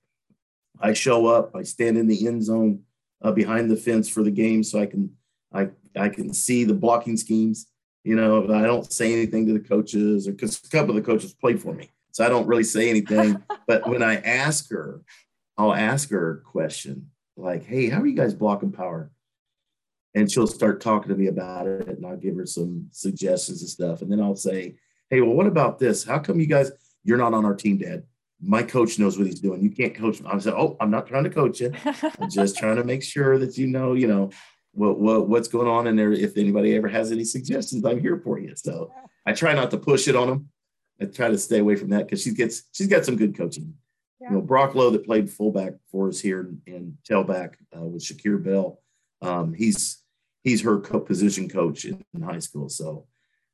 I 0.80 0.94
show 0.94 1.26
up, 1.26 1.56
I 1.56 1.64
stand 1.64 1.98
in 1.98 2.08
the 2.08 2.28
end 2.28 2.44
zone 2.44 2.82
uh, 3.24 3.32
behind 3.32 3.72
the 3.72 3.78
fence 3.78 4.08
for 4.10 4.24
the 4.24 4.32
game 4.32 4.64
so 4.64 4.80
I 4.80 4.86
can, 4.86 5.12
I, 5.54 5.70
I 5.96 6.10
can 6.10 6.34
see 6.34 6.64
the 6.64 6.74
blocking 6.74 7.18
schemes. 7.18 7.68
You 8.04 8.16
know, 8.16 8.44
I 8.54 8.62
don't 8.62 8.92
say 8.92 9.14
anything 9.14 9.48
to 9.48 9.54
the 9.54 9.60
coaches 9.60 10.28
or 10.28 10.34
because 10.34 10.62
a 10.64 10.70
couple 10.70 10.96
of 10.96 11.04
the 11.04 11.10
coaches 11.10 11.34
play 11.34 11.56
for 11.56 11.74
me. 11.74 11.90
So 12.12 12.24
I 12.24 12.30
don't 12.30 12.48
really 12.48 12.64
say 12.64 12.90
anything. 12.90 13.42
but 13.68 13.88
when 13.88 14.04
I 14.04 14.18
ask 14.18 14.70
her, 14.70 15.02
I'll 15.58 15.74
ask 15.74 16.10
her 16.12 16.32
a 16.32 16.42
question 16.42 17.10
like, 17.36 17.66
hey, 17.66 17.90
how 17.90 18.02
are 18.02 18.06
you 18.06 18.16
guys 18.16 18.34
blocking 18.34 18.72
power? 18.72 19.12
And 20.14 20.32
she'll 20.32 20.48
start 20.48 20.82
talking 20.82 21.10
to 21.10 21.16
me 21.16 21.28
about 21.28 21.68
it 21.68 21.88
and 21.88 22.06
I'll 22.06 22.16
give 22.16 22.36
her 22.36 22.46
some 22.46 22.88
suggestions 22.92 23.62
and 23.62 23.70
stuff. 23.70 24.02
And 24.02 24.12
then 24.12 24.22
I'll 24.22 24.36
say, 24.36 24.76
Hey, 25.10 25.22
well, 25.22 25.36
what 25.36 25.48
about 25.48 25.80
this? 25.80 26.04
How 26.04 26.20
come 26.20 26.40
you 26.40 26.48
guys 26.48 26.72
you're 27.04 27.18
not 27.18 27.34
on 27.34 27.46
our 27.46 27.56
team, 27.56 27.78
Dad? 27.78 28.04
My 28.42 28.64
coach 28.64 29.00
knows 29.00 29.18
what 29.18 29.28
he's 29.28 29.40
doing. 29.40 29.62
You 29.62 29.70
can't 29.70 29.96
coach 29.96 30.20
me. 30.20 30.30
I 30.32 30.38
said, 30.40 30.54
Oh, 30.54 30.76
I'm 30.80 30.92
not 30.92 31.08
trying 31.08 31.24
to 31.24 31.30
coach 31.30 31.62
you. 31.62 31.72
I'm 32.20 32.30
just 32.30 32.58
trying 32.60 32.76
to 32.78 32.84
make 32.84 33.04
sure 33.04 33.38
that 33.38 33.58
you 33.58 33.68
know, 33.68 33.94
you 33.94 34.08
know, 34.08 34.30
what, 34.76 35.00
what 35.00 35.30
what's 35.30 35.48
going 35.48 35.68
on 35.68 35.88
in 35.88 35.96
there. 35.96 36.12
If 36.12 36.38
anybody 36.38 36.76
ever 36.76 36.88
has 36.88 37.12
any 37.12 37.24
suggestions, 37.24 37.84
I'm 37.86 38.00
here 38.00 38.20
for 38.24 38.40
you. 38.40 38.56
So 38.56 38.92
I 39.26 39.34
try 39.34 39.54
not 39.54 39.72
to 39.72 39.78
push 39.78 40.08
it 40.08 40.16
on 40.16 40.28
them. 40.28 40.50
I 41.02 41.06
try 41.06 41.30
to 41.30 41.38
stay 41.38 41.60
away 41.60 41.76
from 41.76 41.90
that 41.90 42.06
because 42.06 42.22
she 42.22 42.32
gets 42.34 42.64
she's 42.72 42.88
got 42.88 43.06
some 43.06 43.16
good 43.16 43.36
coaching. 43.36 43.74
Yeah. 44.20 44.30
You 44.30 44.36
know, 44.36 44.42
Brock 44.42 44.76
Lowe 44.76 44.92
that 44.92 45.06
played 45.06 45.30
fullback 45.30 45.74
for 45.92 46.08
us 46.10 46.20
here 46.20 46.54
in, 46.66 46.98
tailback 47.10 47.56
uh, 47.76 47.82
with 47.82 48.04
Shakir 48.04 48.44
Bell. 48.44 48.82
Um, 49.22 49.54
he's 49.54 50.04
he's 50.44 50.62
her 50.62 50.80
co- 50.80 51.00
position 51.00 51.50
coach 51.50 51.86
in, 51.86 52.04
in, 52.14 52.22
high 52.22 52.40
school. 52.40 52.70
So, 52.70 53.08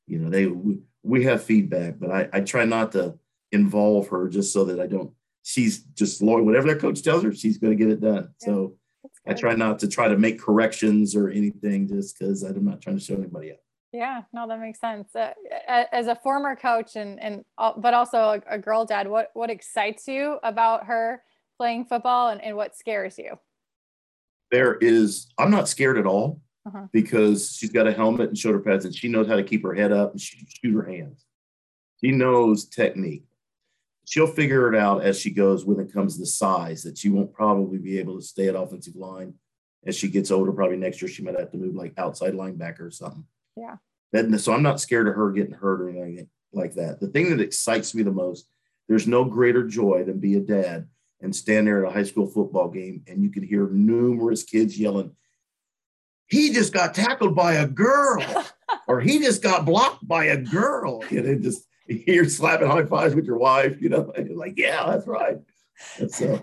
you 0.06 0.18
know, 0.18 0.30
they 0.30 0.46
we, 0.46 1.24
have 1.24 1.42
feedback, 1.42 1.98
but 1.98 2.10
I, 2.10 2.28
I 2.32 2.40
try 2.40 2.64
not 2.64 2.92
to 2.92 3.18
involve 3.50 4.08
her 4.08 4.28
just 4.28 4.52
so 4.52 4.64
that 4.64 4.80
I 4.80 4.86
don't. 4.86 5.12
She's 5.42 5.80
just 5.94 6.22
loyal. 6.22 6.44
Whatever 6.44 6.68
their 6.68 6.78
coach 6.78 7.02
tells 7.02 7.22
her, 7.24 7.34
she's 7.34 7.58
going 7.58 7.76
to 7.76 7.84
get 7.84 7.92
it 7.92 8.00
done. 8.00 8.32
Yeah. 8.40 8.46
So 8.46 8.76
I 9.26 9.34
try 9.34 9.54
not 9.54 9.78
to 9.80 9.88
try 9.88 10.08
to 10.08 10.16
make 10.16 10.40
corrections 10.40 11.16
or 11.16 11.28
anything 11.28 11.88
just 11.88 12.18
because 12.18 12.42
I'm 12.42 12.64
not 12.64 12.80
trying 12.80 12.98
to 12.98 13.04
show 13.04 13.14
anybody 13.14 13.52
up. 13.52 13.58
Yeah, 13.92 14.22
no, 14.32 14.48
that 14.48 14.58
makes 14.58 14.80
sense. 14.80 15.14
Uh, 15.14 15.32
as 15.68 16.06
a 16.06 16.14
former 16.14 16.56
coach 16.56 16.96
and 16.96 17.20
and 17.20 17.44
but 17.76 17.92
also 17.92 18.18
a, 18.18 18.54
a, 18.54 18.58
girl 18.58 18.86
dad, 18.86 19.06
what 19.06 19.30
what 19.34 19.50
excites 19.50 20.08
you 20.08 20.38
about 20.42 20.86
her 20.86 21.22
playing 21.58 21.84
football 21.84 22.28
and, 22.28 22.42
and 22.42 22.56
what 22.56 22.74
scares 22.74 23.18
you? 23.18 23.38
There 24.50 24.76
is, 24.76 25.28
I'm 25.38 25.50
not 25.50 25.68
scared 25.68 25.98
at 25.98 26.06
all 26.06 26.40
uh-huh. 26.66 26.86
because 26.92 27.56
she's 27.56 27.70
got 27.70 27.86
a 27.86 27.92
helmet 27.92 28.28
and 28.28 28.38
shoulder 28.38 28.60
pads 28.60 28.84
and 28.84 28.94
she 28.94 29.08
knows 29.08 29.26
how 29.26 29.36
to 29.36 29.42
keep 29.42 29.62
her 29.62 29.74
head 29.74 29.92
up 29.92 30.12
and 30.12 30.20
shoot, 30.20 30.46
shoot 30.48 30.74
her 30.74 30.84
hands. 30.84 31.24
She 32.02 32.10
knows 32.10 32.64
technique. 32.64 33.24
She'll 34.04 34.26
figure 34.26 34.72
it 34.72 34.78
out 34.78 35.02
as 35.02 35.18
she 35.18 35.30
goes 35.30 35.64
when 35.64 35.78
it 35.78 35.92
comes 35.92 36.18
to 36.18 36.26
size 36.26 36.82
that 36.82 36.98
she 36.98 37.08
won't 37.08 37.32
probably 37.32 37.78
be 37.78 37.98
able 37.98 38.16
to 38.16 38.24
stay 38.24 38.48
at 38.48 38.56
offensive 38.56 38.96
line 38.96 39.34
as 39.86 39.96
she 39.96 40.08
gets 40.08 40.30
older. 40.30 40.52
Probably 40.52 40.76
next 40.76 41.00
year 41.00 41.08
she 41.08 41.22
might 41.22 41.38
have 41.38 41.50
to 41.52 41.56
move 41.56 41.74
like 41.74 41.94
outside 41.96 42.34
linebacker 42.34 42.80
or 42.80 42.90
something. 42.90 43.24
Yeah. 43.56 43.76
That, 44.12 44.38
so 44.40 44.52
I'm 44.52 44.62
not 44.62 44.80
scared 44.80 45.08
of 45.08 45.14
her 45.14 45.30
getting 45.30 45.54
hurt 45.54 45.80
or 45.80 45.88
anything 45.88 46.28
like 46.52 46.74
that. 46.74 47.00
The 47.00 47.08
thing 47.08 47.30
that 47.30 47.40
excites 47.40 47.94
me 47.94 48.02
the 48.02 48.10
most, 48.10 48.48
there's 48.88 49.06
no 49.06 49.24
greater 49.24 49.66
joy 49.66 50.04
than 50.04 50.18
be 50.18 50.34
a 50.34 50.40
dad 50.40 50.88
and 51.20 51.34
stand 51.34 51.66
there 51.66 51.84
at 51.84 51.90
a 51.90 51.94
high 51.94 52.02
school 52.02 52.26
football 52.26 52.68
game 52.68 53.02
and 53.06 53.22
you 53.22 53.30
can 53.30 53.42
hear 53.42 53.68
numerous 53.68 54.42
kids 54.42 54.78
yelling, 54.78 55.14
he 56.32 56.50
just 56.50 56.72
got 56.72 56.94
tackled 56.94 57.36
by 57.36 57.52
a 57.52 57.66
girl 57.66 58.24
or 58.88 59.02
he 59.02 59.18
just 59.18 59.42
got 59.42 59.66
blocked 59.66 60.08
by 60.08 60.24
a 60.24 60.36
girl. 60.38 61.04
And 61.10 61.26
it 61.26 61.42
just, 61.42 61.68
you're 61.86 62.24
slapping 62.24 62.68
high 62.68 62.86
fives 62.86 63.14
with 63.14 63.26
your 63.26 63.36
wife, 63.36 63.82
you 63.82 63.90
know, 63.90 64.10
and 64.16 64.28
you're 64.28 64.38
like, 64.38 64.54
yeah, 64.56 64.86
that's 64.86 65.06
right. 65.06 65.36
And 65.98 66.10
so 66.10 66.42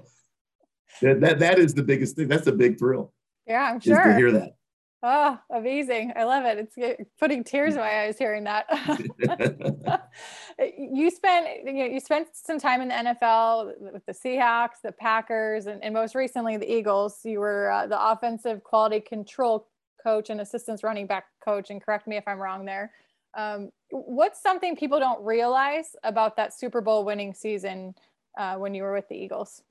that, 1.01 1.21
that, 1.21 1.39
that 1.39 1.57
is 1.57 1.73
the 1.73 1.81
biggest 1.81 2.15
thing. 2.15 2.27
That's 2.27 2.45
a 2.45 2.51
big 2.51 2.77
thrill. 2.77 3.11
Yeah, 3.47 3.63
I'm 3.63 3.79
sure. 3.79 4.03
to 4.03 4.15
hear 4.15 4.31
that. 4.33 4.57
Oh, 5.01 5.39
amazing. 5.49 6.11
I 6.15 6.25
love 6.25 6.43
it. 6.45 6.69
It's 6.75 7.09
putting 7.19 7.45
tears 7.45 7.75
in 7.75 7.79
my 7.79 8.01
eyes 8.01 8.17
hearing 8.17 8.43
that. 8.43 8.65
you 10.77 11.09
spent 11.09 11.47
you, 11.65 11.73
know, 11.73 11.85
you 11.85 12.01
spent 12.01 12.27
some 12.33 12.59
time 12.59 12.81
in 12.81 12.89
the 12.89 12.95
NFL 12.95 13.79
with 13.79 14.05
the 14.05 14.11
Seahawks, 14.11 14.81
the 14.83 14.91
Packers, 14.91 15.67
and, 15.67 15.81
and 15.83 15.93
most 15.93 16.15
recently 16.15 16.57
the 16.57 16.69
Eagles. 16.69 17.21
You 17.23 17.39
were 17.39 17.71
uh, 17.71 17.87
the 17.87 18.11
offensive 18.11 18.61
quality 18.63 18.99
control 18.99 19.68
coach 20.01 20.29
and 20.29 20.41
assistance 20.41 20.83
running 20.83 21.07
back 21.07 21.25
coach. 21.43 21.69
And 21.69 21.81
correct 21.81 22.07
me 22.07 22.17
if 22.17 22.27
I'm 22.27 22.39
wrong 22.39 22.65
there. 22.65 22.91
Um, 23.37 23.69
what's 23.91 24.41
something 24.41 24.75
people 24.75 24.99
don't 24.99 25.23
realize 25.23 25.95
about 26.03 26.35
that 26.37 26.53
Super 26.53 26.81
Bowl 26.81 27.05
winning 27.05 27.33
season 27.33 27.93
uh, 28.37 28.55
when 28.55 28.73
you 28.73 28.83
were 28.83 28.93
with 28.93 29.07
the 29.07 29.15
Eagles? 29.15 29.61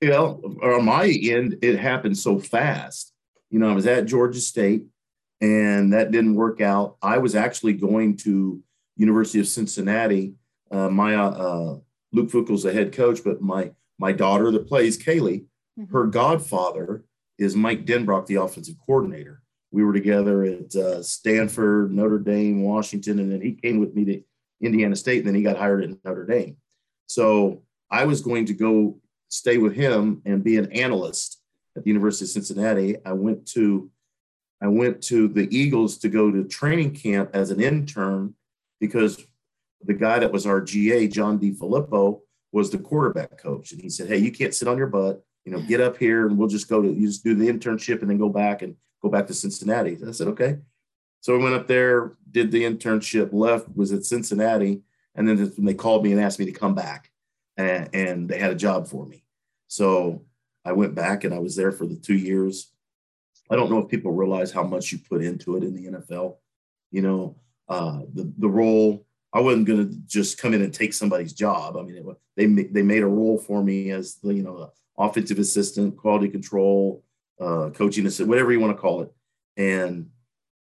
You 0.00 0.10
know, 0.10 0.56
on 0.62 0.84
my 0.84 1.06
end, 1.06 1.56
it 1.60 1.78
happened 1.78 2.16
so 2.16 2.38
fast 2.38 3.12
you 3.50 3.58
know, 3.58 3.70
I 3.70 3.74
was 3.74 3.86
at 3.86 4.06
Georgia 4.06 4.40
State 4.40 4.84
and 5.40 5.92
that 5.92 6.10
didn't 6.10 6.34
work 6.34 6.60
out. 6.60 6.96
I 7.02 7.18
was 7.18 7.34
actually 7.34 7.74
going 7.74 8.16
to 8.18 8.62
University 8.96 9.40
of 9.40 9.46
Cincinnati. 9.46 10.34
Uh, 10.70 10.88
my 10.88 11.14
uh, 11.14 11.76
Luke 12.12 12.30
Fickell's 12.30 12.64
the 12.64 12.72
head 12.72 12.92
coach, 12.92 13.20
but 13.24 13.40
my 13.40 13.70
my 13.98 14.12
daughter 14.12 14.50
that 14.52 14.68
plays 14.68 15.02
Kaylee, 15.02 15.44
mm-hmm. 15.78 15.92
her 15.92 16.06
godfather 16.06 17.04
is 17.38 17.56
Mike 17.56 17.86
Denbrock, 17.86 18.26
the 18.26 18.36
offensive 18.36 18.76
coordinator. 18.84 19.42
We 19.70 19.84
were 19.84 19.92
together 19.92 20.44
at 20.44 20.74
uh, 20.74 21.02
Stanford, 21.02 21.92
Notre 21.92 22.18
Dame, 22.18 22.62
Washington, 22.62 23.18
and 23.18 23.30
then 23.30 23.40
he 23.40 23.52
came 23.52 23.78
with 23.78 23.94
me 23.94 24.04
to 24.06 24.22
Indiana 24.60 24.96
State, 24.96 25.18
and 25.18 25.28
then 25.28 25.34
he 25.34 25.42
got 25.42 25.56
hired 25.56 25.84
at 25.84 26.04
Notre 26.04 26.26
Dame. 26.26 26.56
So 27.06 27.62
I 27.90 28.04
was 28.04 28.22
going 28.22 28.46
to 28.46 28.54
go 28.54 28.98
stay 29.28 29.58
with 29.58 29.74
him 29.74 30.22
and 30.24 30.42
be 30.42 30.56
an 30.56 30.72
analyst 30.72 31.40
at 31.76 31.84
the 31.84 31.88
University 31.88 32.24
of 32.24 32.30
Cincinnati. 32.30 32.96
I 33.04 33.12
went 33.12 33.46
to 33.48 33.90
I 34.60 34.66
went 34.66 35.02
to 35.04 35.28
the 35.28 35.46
Eagles 35.56 35.98
to 35.98 36.08
go 36.08 36.32
to 36.32 36.42
training 36.44 36.94
camp 36.94 37.30
as 37.32 37.52
an 37.52 37.60
intern 37.60 38.34
because 38.80 39.24
the 39.84 39.94
guy 39.94 40.18
that 40.18 40.32
was 40.32 40.46
our 40.46 40.60
GA, 40.60 41.06
John 41.06 41.38
DeFilippo, 41.38 42.20
was 42.50 42.70
the 42.70 42.78
quarterback 42.78 43.38
coach. 43.38 43.70
And 43.70 43.80
he 43.80 43.88
said, 43.88 44.08
Hey, 44.08 44.18
you 44.18 44.32
can't 44.32 44.54
sit 44.54 44.66
on 44.66 44.78
your 44.78 44.88
butt, 44.88 45.22
you 45.48 45.56
know, 45.56 45.62
get 45.62 45.80
up 45.80 45.96
here 45.96 46.26
and 46.26 46.36
we'll 46.36 46.48
just 46.48 46.68
go 46.68 46.82
to 46.82 46.88
you 46.88 47.06
just 47.06 47.24
do 47.24 47.34
the 47.34 47.48
internship 47.48 48.02
and 48.02 48.10
then 48.10 48.18
go 48.18 48.28
back 48.28 48.60
and 48.60 48.76
go 49.00 49.08
back 49.08 49.26
to 49.26 49.34
Cincinnati. 49.34 49.96
I 50.06 50.10
said, 50.10 50.28
Okay. 50.28 50.58
So 51.20 51.34
I 51.34 51.42
went 51.42 51.54
up 51.54 51.66
there, 51.66 52.12
did 52.30 52.52
the 52.52 52.62
internship, 52.62 53.30
left, 53.32 53.74
was 53.74 53.92
at 53.92 54.04
Cincinnati, 54.04 54.82
and 55.16 55.26
then 55.26 55.38
when 55.56 55.64
they 55.64 55.74
called 55.74 56.04
me 56.04 56.12
and 56.12 56.20
asked 56.20 56.38
me 56.38 56.44
to 56.44 56.52
come 56.52 56.74
back, 56.74 57.10
and, 57.56 57.88
and 57.92 58.28
they 58.28 58.38
had 58.38 58.52
a 58.52 58.54
job 58.54 58.86
for 58.86 59.04
me. 59.04 59.24
So 59.66 60.22
I 60.64 60.72
went 60.72 60.94
back 60.94 61.24
and 61.24 61.34
I 61.34 61.40
was 61.40 61.56
there 61.56 61.72
for 61.72 61.86
the 61.86 61.96
two 61.96 62.14
years. 62.14 62.70
I 63.50 63.56
don't 63.56 63.70
know 63.70 63.78
if 63.78 63.88
people 63.88 64.12
realize 64.12 64.52
how 64.52 64.62
much 64.62 64.92
you 64.92 64.98
put 64.98 65.24
into 65.24 65.56
it 65.56 65.64
in 65.64 65.74
the 65.74 65.98
NFL. 65.98 66.36
You 66.92 67.02
know, 67.02 67.36
uh, 67.68 68.00
the 68.12 68.30
the 68.38 68.48
role. 68.48 69.04
I 69.32 69.40
wasn't 69.40 69.66
going 69.66 69.88
to 69.88 69.94
just 70.06 70.38
come 70.38 70.54
in 70.54 70.62
and 70.62 70.72
take 70.72 70.94
somebody's 70.94 71.34
job. 71.34 71.76
I 71.76 71.82
mean, 71.82 71.96
it, 71.96 72.16
they 72.36 72.46
they 72.46 72.82
made 72.82 73.02
a 73.02 73.06
role 73.06 73.38
for 73.38 73.62
me 73.62 73.90
as 73.90 74.16
the 74.16 74.32
you 74.32 74.42
know 74.42 74.70
offensive 74.98 75.38
assistant, 75.38 75.96
quality 75.96 76.28
control, 76.28 77.04
uh, 77.40 77.70
coaching 77.70 78.06
assistant, 78.06 78.28
whatever 78.28 78.52
you 78.52 78.60
want 78.60 78.76
to 78.76 78.80
call 78.80 79.02
it. 79.02 79.12
And 79.56 80.10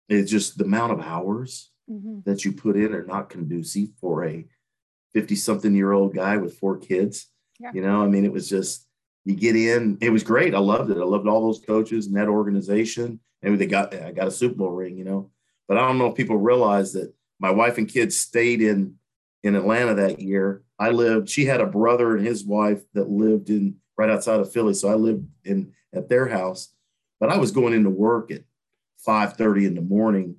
it's 0.08 0.30
just 0.30 0.58
the 0.58 0.64
amount 0.64 0.92
of 0.92 1.00
hours 1.00 1.70
mm-hmm. 1.90 2.20
that 2.24 2.44
you 2.44 2.52
put 2.52 2.76
in 2.76 2.94
are 2.94 3.04
not 3.04 3.30
conducive 3.30 3.88
for 4.00 4.24
a 4.24 4.46
50 5.14 5.34
something 5.36 5.74
year 5.74 5.92
old 5.92 6.14
guy 6.14 6.36
with 6.36 6.58
four 6.58 6.78
kids. 6.78 7.28
Yeah. 7.58 7.70
You 7.72 7.82
know, 7.82 8.02
I 8.02 8.06
mean, 8.06 8.24
it 8.24 8.32
was 8.32 8.48
just 8.48 8.86
you 9.24 9.34
get 9.34 9.56
in. 9.56 9.98
It 10.00 10.10
was 10.10 10.22
great. 10.22 10.54
I 10.54 10.58
loved 10.58 10.90
it. 10.90 10.98
I 10.98 11.04
loved 11.04 11.26
all 11.26 11.44
those 11.44 11.64
coaches 11.64 12.06
and 12.06 12.16
that 12.16 12.28
organization. 12.28 13.18
And 13.42 13.58
they 13.58 13.66
got 13.66 13.94
I 13.94 14.12
got 14.12 14.28
a 14.28 14.30
Super 14.30 14.56
Bowl 14.56 14.70
ring, 14.70 14.96
you 14.96 15.04
know. 15.04 15.30
But 15.66 15.78
I 15.78 15.80
don't 15.80 15.98
know 15.98 16.06
if 16.06 16.16
people 16.16 16.36
realize 16.36 16.92
that 16.92 17.12
my 17.40 17.50
wife 17.50 17.78
and 17.78 17.88
kids 17.88 18.16
stayed 18.16 18.62
in 18.62 18.94
in 19.42 19.56
Atlanta 19.56 19.94
that 19.94 20.20
year. 20.20 20.62
I 20.78 20.90
lived. 20.90 21.28
She 21.28 21.46
had 21.46 21.60
a 21.60 21.66
brother 21.66 22.16
and 22.16 22.26
his 22.26 22.44
wife 22.44 22.82
that 22.94 23.08
lived 23.08 23.50
in 23.50 23.76
right 23.96 24.10
outside 24.10 24.40
of 24.40 24.52
Philly, 24.52 24.74
so 24.74 24.88
I 24.88 24.94
lived 24.94 25.26
in 25.44 25.72
at 25.94 26.08
their 26.08 26.26
house. 26.26 26.74
But 27.18 27.30
I 27.30 27.38
was 27.38 27.50
going 27.50 27.72
into 27.72 27.90
work 27.90 28.30
at 28.30 28.42
five 28.98 29.34
thirty 29.34 29.66
in 29.66 29.74
the 29.74 29.80
morning 29.80 30.36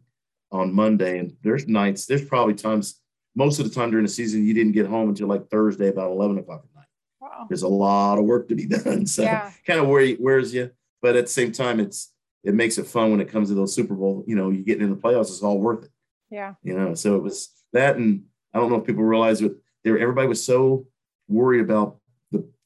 on 0.52 0.74
Monday, 0.74 1.20
and 1.20 1.36
there's 1.41 1.67
nights. 1.67 2.06
There's 2.06 2.26
probably 2.26 2.54
times 2.54 3.02
most 3.36 3.60
of 3.60 3.67
the 3.67 3.74
time 3.74 3.91
during 3.91 4.06
the 4.06 4.12
season 4.12 4.46
you 4.46 4.54
didn't 4.54 4.74
get 4.74 4.88
home 4.88 5.10
until 5.10 5.28
like 5.28 5.50
Thursday 5.50 5.89
about 5.89 6.12
eleven 6.12 6.38
o'clock 6.38 6.63
at 6.63 6.76
night. 6.76 6.88
Wow. 7.20 7.46
There's 7.50 7.63
a 7.63 7.67
lot 7.67 8.20
of 8.20 8.26
work 8.26 8.48
to 8.50 8.56
be 8.56 8.65
done. 8.67 9.06
So 9.06 9.24
yeah. 9.24 9.52
kind 9.65 9.80
of 9.80 9.88
where 9.88 10.15
wears 10.20 10.54
you, 10.54 10.72
but 11.02 11.15
at 11.15 11.26
the 11.26 11.32
same 11.32 11.52
time, 11.52 11.80
it's 11.80 12.13
it 12.43 12.54
makes 12.54 12.78
it 12.78 12.88
fun 12.88 13.12
when 13.12 13.22
it 13.22 13.30
comes 13.30 13.50
to 13.50 13.56
those 13.56 13.76
Super 13.76 13.96
Bowl. 13.96 14.24
You 14.28 14.36
know, 14.36 14.50
you 14.50 14.63
getting 14.63 14.84
in 14.84 14.89
the 14.89 14.96
playoffs, 14.96 15.30
it's 15.30 15.41
all 15.41 15.60
worth 15.60 15.86
it. 15.86 15.91
Yeah. 16.30 16.54
You 16.63 16.78
know, 16.78 16.93
so 16.93 17.15
it 17.15 17.24
was 17.24 17.50
that, 17.74 17.98
and 17.98 18.24
I 18.54 18.60
don't 18.60 18.70
know 18.70 18.78
if 18.78 18.86
people 18.86 19.04
realize 19.04 19.41
it. 19.41 19.54
There, 19.84 19.98
everybody 19.98 20.28
was 20.28 20.43
so 20.43 20.88
worried 21.28 21.62
about 21.62 21.98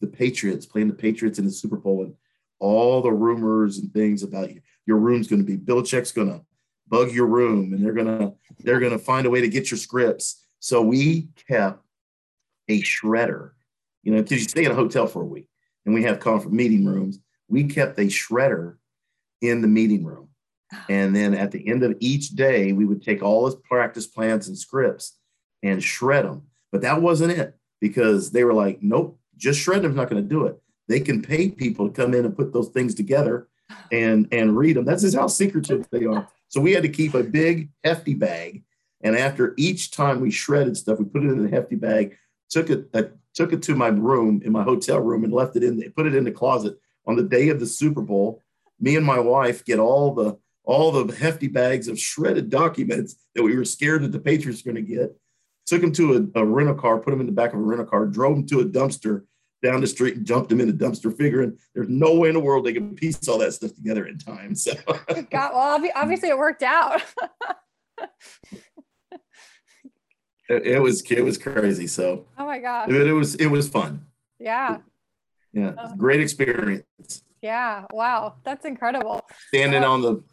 the 0.02 0.08
Patriots 0.08 0.66
playing 0.66 0.88
the 0.88 0.94
Patriots 0.94 1.40
in 1.40 1.46
the 1.46 1.52
Super 1.52 1.78
Bowl 1.78 2.04
and 2.04 2.14
all 2.60 3.02
the 3.02 3.12
rumors 3.12 3.78
and 3.78 3.94
things 3.94 4.24
about 4.24 4.52
you. 4.52 4.62
Your 4.86 4.98
room's 4.98 5.28
going 5.28 5.44
to 5.44 5.46
be 5.46 5.58
Belichick's 5.58 6.12
going 6.12 6.30
to 6.30 6.42
bug 6.88 7.12
your 7.12 7.28
room, 7.28 7.74
and 7.74 7.84
they're 7.84 7.94
gonna 7.94 8.34
they're 8.60 8.80
gonna 8.80 9.00
find 9.00 9.26
a 9.26 9.30
way 9.30 9.40
to 9.42 9.48
get 9.48 9.72
your 9.72 9.78
scripts. 9.78 10.46
So 10.60 10.82
we 10.82 11.30
kept 11.48 11.84
a 12.68 12.82
shredder 12.82 13.52
you 14.04 14.12
know, 14.12 14.22
because 14.22 14.42
you 14.42 14.50
stay 14.50 14.66
in 14.66 14.72
a 14.72 14.76
hotel 14.76 15.08
for 15.08 15.22
a 15.22 15.26
week 15.26 15.48
and 15.86 15.94
we 15.94 16.04
have 16.04 16.20
conference 16.20 16.56
meeting 16.56 16.86
rooms. 16.86 17.20
We 17.48 17.66
kept 17.66 18.00
a 18.00 18.04
shredder 18.04 18.78
in 19.42 19.62
the 19.62 19.68
meeting 19.68 20.04
room. 20.04 20.30
And 20.90 21.16
then 21.16 21.34
at 21.34 21.52
the 21.52 21.68
end 21.68 21.84
of 21.84 21.98
each 22.00 22.30
day, 22.30 22.72
we 22.72 22.86
would 22.86 23.04
take 23.04 23.22
all 23.22 23.46
his 23.46 23.56
practice 23.56 24.08
plans 24.08 24.48
and 24.48 24.58
scripts 24.58 25.18
and 25.62 25.84
shred 25.84 26.26
them. 26.26 26.44
But 26.72 26.82
that 26.82 27.02
wasn't 27.02 27.34
it 27.34 27.58
because 27.82 28.32
they 28.32 28.46
were 28.46 28.54
like, 28.54 28.82
nope, 28.82 29.20
just 29.42 29.60
shred 29.60 29.82
them's 29.82 29.96
not 29.96 30.10
going 30.10 30.22
to 30.22 30.30
do 30.30 30.46
it. 30.46 30.62
They 30.88 31.00
can 31.00 31.22
pay 31.22 31.50
people 31.50 31.88
to 31.88 31.94
come 31.94 32.14
in 32.14 32.26
and 32.26 32.36
put 32.36 32.54
those 32.54 32.70
things 32.70 32.96
together 32.96 33.48
and 33.92 34.28
and 34.32 34.56
read 34.56 34.76
them. 34.76 34.86
That's 34.86 35.02
just 35.02 35.18
how 35.18 35.28
secretive 35.28 35.88
they 35.92 36.06
are. 36.06 36.28
So 36.50 36.62
we 36.62 36.74
had 36.74 36.84
to 36.84 36.90
keep 36.90 37.14
a 37.14 37.24
big 37.24 37.70
hefty 37.84 38.14
bag 38.14 38.64
And 39.02 39.16
after 39.18 39.54
each 39.58 39.92
time 39.92 40.20
we 40.20 40.32
shredded 40.32 40.78
stuff, 40.78 41.00
we 41.00 41.06
put 41.06 41.24
it 41.24 41.32
in 41.32 41.46
a 41.46 41.50
hefty 41.50 41.76
bag, 41.76 42.18
took 42.50 42.70
it, 42.70 42.90
uh, 42.94 43.04
took 43.34 43.54
it 43.54 43.64
to 43.64 43.76
my 43.76 43.88
room 43.88 44.42
in 44.46 44.52
my 44.52 44.64
hotel 44.64 45.00
room 45.00 45.24
and 45.24 45.34
left 45.34 45.56
it 45.56 45.64
in, 45.64 45.78
They 45.78 45.90
put 45.90 46.06
it 46.06 46.16
in 46.16 46.24
the 46.24 46.32
closet. 46.32 46.78
On 47.08 47.16
the 47.16 47.24
day 47.24 47.50
of 47.50 47.60
the 47.60 47.66
Super 47.66 48.02
Bowl, 48.02 48.44
me 48.80 48.96
and 48.96 49.06
my 49.06 49.20
wife 49.20 49.66
get 49.66 49.80
all 49.80 50.14
the 50.14 50.38
all 50.64 50.92
the 50.92 51.16
hefty 51.16 51.48
bags 51.48 51.88
of 51.88 51.98
shredded 51.98 52.50
documents 52.50 53.16
that 53.34 53.44
we 53.44 53.56
were 53.58 53.66
scared 53.66 54.04
that 54.04 54.12
the 54.12 54.20
Patriots 54.20 54.64
were 54.64 54.72
going 54.72 54.86
to 54.86 54.96
get. 54.96 55.18
Took 55.66 55.82
them 55.82 55.92
to 55.94 56.30
a, 56.36 56.42
a 56.42 56.46
rental 56.46 56.76
car, 56.76 57.00
put 57.00 57.12
them 57.12 57.20
in 57.22 57.26
the 57.26 57.32
back 57.32 57.54
of 57.54 57.60
a 57.60 57.64
rental 57.64 57.88
car, 57.88 58.06
drove 58.06 58.36
them 58.36 58.46
to 58.48 58.60
a 58.60 58.66
dumpster 58.66 59.24
down 59.62 59.82
the 59.82 59.88
street 59.88 60.18
and 60.18 60.26
jumped 60.26 60.50
them 60.50 60.60
in 60.60 60.68
the 60.68 60.74
dumpster, 60.74 61.16
figuring 61.16 61.58
there's 61.74 61.90
no 61.90 62.16
way 62.16 62.30
in 62.30 62.34
the 62.34 62.40
world 62.40 62.66
they 62.66 62.74
can 62.74 62.96
piece 62.96 63.28
all 63.28 63.38
that 63.40 63.54
stuff 63.54 63.74
together 63.76 64.06
in 64.06 64.18
time. 64.18 64.56
So, 64.56 64.74
God, 65.30 65.52
well, 65.54 65.92
obviously 65.96 66.30
it 66.30 66.38
worked 66.38 66.64
out. 66.64 67.02
it, 70.50 70.66
it, 70.66 70.82
was 70.82 71.02
it 71.10 71.22
was 71.22 71.38
crazy. 71.38 71.88
So, 71.88 72.26
oh 72.38 72.46
my 72.46 72.60
gosh, 72.60 72.90
it, 72.90 73.08
it 73.08 73.14
was 73.14 73.36
it 73.36 73.48
was 73.48 73.70
fun. 73.70 74.06
Yeah, 74.40 74.80
yeah, 75.54 75.74
great 75.98 76.22
experience. 76.22 76.86
Yeah, 77.42 77.86
wow, 77.92 78.36
that's 78.44 78.66
incredible. 78.66 79.22
Standing 79.48 79.84
on 79.84 80.02
the, 80.02 80.24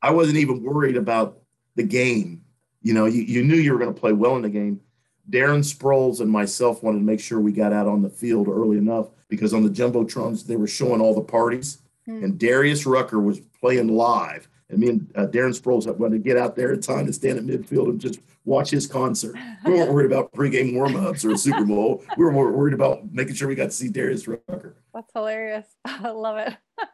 I 0.00 0.10
wasn't 0.10 0.38
even 0.38 0.62
worried 0.62 0.96
about 0.96 1.38
the 1.76 1.82
game. 1.82 2.42
You 2.82 2.94
know, 2.94 3.06
you, 3.06 3.22
you 3.22 3.42
knew 3.42 3.56
you 3.56 3.72
were 3.72 3.78
going 3.78 3.92
to 3.92 3.98
play 3.98 4.12
well 4.12 4.36
in 4.36 4.42
the 4.42 4.50
game 4.50 4.80
Darren 5.30 5.64
Sproles 5.64 6.20
and 6.20 6.30
myself 6.30 6.82
wanted 6.82 6.98
to 6.98 7.04
make 7.04 7.20
sure 7.20 7.40
we 7.40 7.52
got 7.52 7.72
out 7.72 7.86
on 7.86 8.02
the 8.02 8.10
field 8.10 8.48
early 8.48 8.78
enough 8.78 9.08
because 9.28 9.54
on 9.54 9.62
the 9.62 9.70
jumbotrons 9.70 10.46
they 10.46 10.56
were 10.56 10.66
showing 10.66 11.00
all 11.00 11.14
the 11.14 11.20
parties, 11.20 11.78
mm. 12.08 12.22
and 12.22 12.38
Darius 12.38 12.86
Rucker 12.86 13.20
was 13.20 13.40
playing 13.60 13.88
live, 13.88 14.48
and 14.68 14.78
me 14.78 14.88
and 14.90 15.12
uh, 15.16 15.26
Darren 15.26 15.58
Sproles 15.58 15.86
had 15.86 15.98
wanted 15.98 16.18
to 16.18 16.22
get 16.22 16.36
out 16.36 16.56
there 16.56 16.72
in 16.72 16.80
time 16.80 17.06
to 17.06 17.12
stand 17.12 17.38
at 17.38 17.44
midfield 17.44 17.88
and 17.88 18.00
just 18.00 18.20
watch 18.44 18.70
his 18.70 18.86
concert. 18.86 19.34
We 19.64 19.72
weren't 19.72 19.92
worried 19.92 20.12
about 20.12 20.32
pregame 20.32 20.74
warm-ups 20.74 21.24
or 21.24 21.30
a 21.30 21.38
Super 21.38 21.64
Bowl. 21.64 22.04
We 22.16 22.24
were 22.24 22.32
more 22.32 22.52
worried 22.52 22.74
about 22.74 23.12
making 23.12 23.34
sure 23.34 23.48
we 23.48 23.54
got 23.54 23.64
to 23.64 23.70
see 23.70 23.88
Darius 23.88 24.28
Rucker. 24.28 24.76
That's 24.92 25.12
hilarious. 25.12 25.66
I 25.84 26.10
love 26.10 26.36
it 26.36 26.54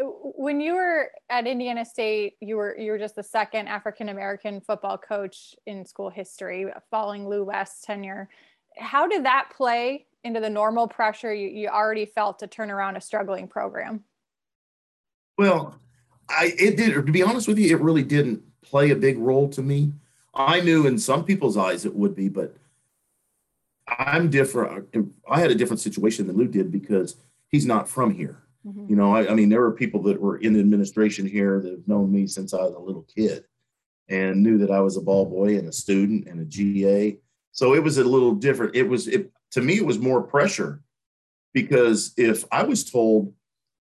when 0.00 0.60
you 0.60 0.74
were 0.74 1.10
at 1.28 1.46
Indiana 1.46 1.84
State, 1.84 2.34
you 2.40 2.56
were 2.56 2.76
you 2.78 2.92
were 2.92 2.98
just 2.98 3.16
the 3.16 3.22
second 3.22 3.68
African 3.68 4.08
American 4.08 4.60
football 4.60 4.96
coach 4.96 5.54
in 5.66 5.84
school 5.84 6.10
history, 6.10 6.66
following 6.90 7.28
Lou 7.28 7.44
West's 7.44 7.84
tenure. 7.84 8.28
How 8.76 9.08
did 9.08 9.24
that 9.24 9.50
play 9.56 10.06
into 10.24 10.40
the 10.40 10.50
normal 10.50 10.86
pressure 10.86 11.32
you, 11.32 11.48
you 11.48 11.68
already 11.68 12.06
felt 12.06 12.38
to 12.40 12.46
turn 12.46 12.70
around 12.70 12.96
a 12.96 13.00
struggling 13.00 13.48
program? 13.48 14.04
Well, 15.36 15.78
I 16.28 16.54
it 16.58 16.76
did. 16.76 16.94
To 16.94 17.02
be 17.02 17.22
honest 17.22 17.48
with 17.48 17.58
you, 17.58 17.74
it 17.74 17.80
really 17.80 18.02
didn't 18.02 18.42
play 18.62 18.90
a 18.90 18.96
big 18.96 19.18
role 19.18 19.48
to 19.50 19.62
me. 19.62 19.92
I 20.34 20.60
knew 20.60 20.86
in 20.86 20.98
some 20.98 21.24
people's 21.24 21.56
eyes 21.56 21.84
it 21.84 21.94
would 21.96 22.14
be, 22.14 22.28
but 22.28 22.54
I'm 23.88 24.30
different. 24.30 24.94
I 25.28 25.40
had 25.40 25.50
a 25.50 25.54
different 25.54 25.80
situation 25.80 26.26
than 26.26 26.36
Lou 26.36 26.46
did 26.46 26.70
because 26.70 27.16
he's 27.48 27.66
not 27.66 27.88
from 27.88 28.14
here. 28.14 28.42
Mm-hmm. 28.66 28.86
You 28.88 28.96
know, 28.96 29.14
I, 29.14 29.30
I, 29.30 29.34
mean, 29.34 29.48
there 29.48 29.60
were 29.60 29.72
people 29.72 30.02
that 30.04 30.20
were 30.20 30.38
in 30.38 30.52
the 30.52 30.60
administration 30.60 31.26
here 31.26 31.60
that 31.60 31.70
have 31.70 31.88
known 31.88 32.12
me 32.12 32.26
since 32.26 32.52
I 32.52 32.58
was 32.62 32.74
a 32.74 32.78
little 32.78 33.06
kid 33.14 33.44
and 34.08 34.42
knew 34.42 34.58
that 34.58 34.70
I 34.70 34.80
was 34.80 34.96
a 34.96 35.02
ball 35.02 35.26
boy 35.26 35.56
and 35.56 35.68
a 35.68 35.72
student 35.72 36.26
and 36.26 36.40
a 36.40 36.44
GA. 36.44 37.18
So 37.52 37.74
it 37.74 37.82
was 37.82 37.98
a 37.98 38.04
little 38.04 38.34
different. 38.34 38.74
It 38.74 38.84
was, 38.88 39.06
it, 39.08 39.30
to 39.52 39.60
me, 39.60 39.76
it 39.76 39.86
was 39.86 39.98
more 39.98 40.22
pressure 40.22 40.82
because 41.54 42.12
if 42.16 42.44
I 42.50 42.62
was 42.62 42.88
told, 42.88 43.32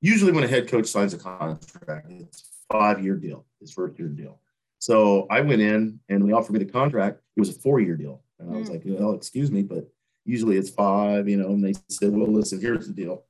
usually 0.01 0.31
when 0.31 0.43
a 0.43 0.47
head 0.47 0.67
coach 0.67 0.87
signs 0.87 1.13
a 1.13 1.17
contract, 1.17 2.07
it's 2.09 2.63
five 2.71 3.03
year 3.03 3.15
deal, 3.15 3.45
it's 3.61 3.71
first 3.71 3.97
year 3.97 4.09
deal. 4.09 4.39
So 4.79 5.25
I 5.31 5.41
went 5.41 5.61
in 5.61 5.99
and 6.09 6.27
they 6.27 6.33
offered 6.33 6.53
me 6.53 6.59
the 6.59 6.71
contract. 6.71 7.21
It 7.35 7.39
was 7.39 7.49
a 7.49 7.59
four 7.59 7.79
year 7.79 7.95
deal. 7.95 8.21
And 8.39 8.53
I 8.53 8.59
was 8.59 8.69
mm. 8.69 8.73
like, 8.73 8.83
well, 8.85 9.13
excuse 9.13 9.51
me, 9.51 9.63
but 9.63 9.89
usually 10.25 10.57
it's 10.57 10.69
five, 10.69 11.27
you 11.27 11.37
know, 11.37 11.47
and 11.47 11.63
they 11.63 11.73
said, 11.89 12.11
well, 12.11 12.31
listen, 12.31 12.61
here's 12.61 12.87
the 12.87 12.93
deal 12.93 13.23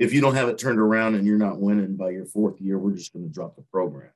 if 0.00 0.14
you 0.14 0.22
don't 0.22 0.34
have 0.34 0.48
it 0.48 0.56
turned 0.56 0.80
around 0.80 1.14
and 1.14 1.26
you're 1.26 1.36
not 1.36 1.60
winning 1.60 1.94
by 1.94 2.08
your 2.08 2.24
fourth 2.24 2.58
year, 2.58 2.78
we're 2.78 2.96
just 2.96 3.12
going 3.12 3.26
to 3.26 3.32
drop 3.32 3.54
the 3.54 3.62
program. 3.70 4.10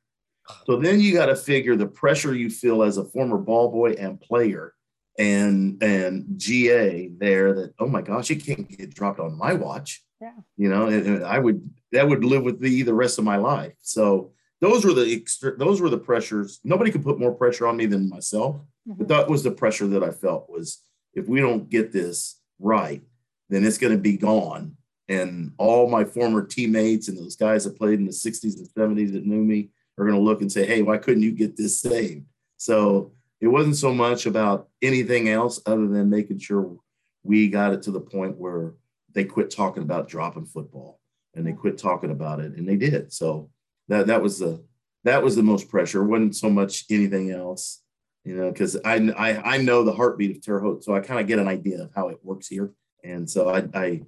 So 0.66 0.76
then 0.76 0.98
you 0.98 1.12
got 1.12 1.26
to 1.26 1.36
figure 1.36 1.76
the 1.76 1.86
pressure 1.86 2.34
you 2.34 2.48
feel 2.48 2.82
as 2.82 2.96
a 2.96 3.04
former 3.04 3.36
ball 3.36 3.70
boy 3.70 3.92
and 3.92 4.20
player 4.20 4.74
and 5.18 5.80
and 5.82 6.24
GA 6.36 7.08
there 7.18 7.52
that 7.54 7.74
oh 7.78 7.86
my 7.86 8.02
gosh, 8.02 8.30
it 8.30 8.44
can't 8.44 8.68
get 8.68 8.94
dropped 8.94 9.20
on 9.20 9.38
my 9.38 9.52
watch. 9.52 10.02
Yeah. 10.20 10.32
You 10.56 10.70
know, 10.70 10.86
and, 10.86 11.06
and 11.06 11.24
I 11.24 11.38
would 11.38 11.70
that 11.92 12.08
would 12.08 12.24
live 12.24 12.42
with 12.42 12.60
me 12.60 12.82
the 12.82 12.94
rest 12.94 13.18
of 13.18 13.24
my 13.24 13.36
life. 13.36 13.74
So 13.80 14.32
those 14.60 14.84
were 14.84 14.94
the 14.94 15.14
extra, 15.14 15.56
those 15.56 15.80
were 15.80 15.90
the 15.90 15.98
pressures. 15.98 16.60
Nobody 16.64 16.90
could 16.90 17.04
put 17.04 17.18
more 17.18 17.32
pressure 17.32 17.66
on 17.66 17.76
me 17.76 17.86
than 17.86 18.08
myself. 18.08 18.56
Mm-hmm. 18.88 18.94
But 18.98 19.08
that 19.08 19.28
was 19.28 19.42
the 19.42 19.50
pressure 19.50 19.86
that 19.88 20.02
I 20.02 20.10
felt 20.10 20.48
was 20.48 20.80
if 21.12 21.28
we 21.28 21.40
don't 21.40 21.68
get 21.68 21.92
this 21.92 22.40
right, 22.58 23.02
then 23.50 23.64
it's 23.64 23.78
going 23.78 23.92
to 23.92 23.98
be 23.98 24.16
gone 24.16 24.76
and 25.08 25.52
all 25.58 25.88
my 25.88 26.04
former 26.04 26.44
teammates 26.44 27.08
and 27.08 27.18
those 27.18 27.36
guys 27.36 27.64
that 27.64 27.76
played 27.76 27.98
in 27.98 28.06
the 28.06 28.12
60s 28.12 28.56
and 28.56 28.68
70s 28.70 29.12
that 29.12 29.26
knew 29.26 29.42
me 29.42 29.70
are 29.98 30.04
going 30.04 30.16
to 30.16 30.22
look 30.22 30.40
and 30.40 30.50
say, 30.50 30.66
hey, 30.66 30.82
why 30.82 30.96
couldn't 30.96 31.22
you 31.22 31.32
get 31.32 31.56
this 31.56 31.80
saved? 31.80 32.24
So 32.56 33.12
it 33.40 33.48
wasn't 33.48 33.76
so 33.76 33.92
much 33.92 34.26
about 34.26 34.68
anything 34.80 35.28
else 35.28 35.60
other 35.66 35.86
than 35.86 36.08
making 36.08 36.38
sure 36.38 36.76
we 37.22 37.48
got 37.48 37.72
it 37.72 37.82
to 37.82 37.90
the 37.90 38.00
point 38.00 38.38
where 38.38 38.74
they 39.12 39.24
quit 39.24 39.50
talking 39.50 39.82
about 39.82 40.08
dropping 40.08 40.46
football 40.46 41.00
and 41.34 41.46
they 41.46 41.52
quit 41.52 41.78
talking 41.78 42.10
about 42.10 42.40
it 42.40 42.56
and 42.56 42.68
they 42.68 42.76
did. 42.76 43.12
So 43.12 43.50
that 43.88 44.06
that 44.06 44.22
was 44.22 44.38
the 44.38 44.64
that 45.04 45.22
was 45.22 45.36
the 45.36 45.42
most 45.42 45.68
pressure. 45.68 46.02
It 46.02 46.06
wasn't 46.06 46.36
so 46.36 46.48
much 46.48 46.84
anything 46.90 47.30
else, 47.30 47.82
you 48.24 48.34
know, 48.34 48.50
because 48.50 48.76
I, 48.84 48.94
I 49.16 49.54
I 49.54 49.58
know 49.58 49.84
the 49.84 49.92
heartbeat 49.92 50.36
of 50.36 50.42
Terre 50.42 50.60
Haute, 50.60 50.84
so 50.84 50.94
I 50.94 51.00
kind 51.00 51.20
of 51.20 51.26
get 51.26 51.38
an 51.38 51.48
idea 51.48 51.82
of 51.82 51.90
how 51.94 52.08
it 52.08 52.18
works 52.22 52.48
here. 52.48 52.72
And 53.02 53.28
so 53.28 53.50
I, 53.50 53.68
I 53.74 54.02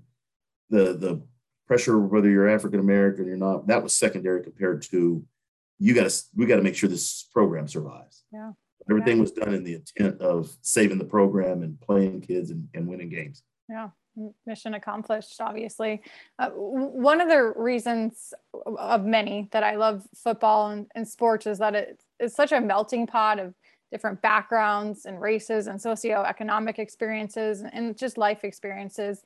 the 0.71 0.95
the 0.95 1.23
pressure 1.67 1.99
whether 1.99 2.31
you're 2.31 2.49
African 2.49 2.81
American 2.81 3.29
or 3.29 3.37
not 3.37 3.67
that 3.67 3.83
was 3.83 3.97
secondary 3.97 4.43
compared 4.43 4.83
to 4.83 5.25
you 5.79 5.95
got 5.95 6.09
to 6.09 6.23
we 6.35 6.47
got 6.47 6.57
to 6.57 6.63
make 6.63 6.77
sure 6.77 6.89
this 6.89 7.29
program 7.33 7.69
survives. 7.69 8.25
Yeah. 8.33 8.53
Everything 8.89 9.17
yeah. 9.17 9.23
was 9.23 9.33
done 9.33 9.55
in 9.55 9.65
the 9.65 9.75
intent 9.75 10.21
of 10.21 10.57
saving 10.63 10.99
the 10.99 11.05
program 11.05 11.63
and 11.63 11.81
playing 11.81 12.21
kids 12.21 12.51
and, 12.51 12.69
and 12.75 12.87
winning 12.87 13.09
games. 13.09 13.43
Yeah, 13.69 13.89
mission 14.47 14.75
accomplished, 14.75 15.41
obviously. 15.41 16.03
Uh, 16.39 16.51
one 16.51 17.21
of 17.21 17.29
the 17.29 17.53
reasons 17.57 18.33
of 18.79 19.05
many 19.05 19.49
that 19.51 19.65
I 19.65 19.75
love 19.75 20.07
football 20.15 20.71
and, 20.71 20.87
and 20.95 21.07
sports 21.07 21.47
is 21.47 21.59
that 21.59 21.75
it, 21.75 22.01
it's 22.21 22.37
such 22.37 22.53
a 22.53 22.61
melting 22.61 23.09
pot 23.09 23.41
of 23.41 23.55
different 23.91 24.23
backgrounds 24.23 25.07
and 25.07 25.21
races 25.21 25.67
and 25.67 25.81
socioeconomic 25.81 26.79
experiences 26.79 27.63
and 27.73 27.97
just 27.97 28.19
life 28.19 28.45
experiences 28.45 29.23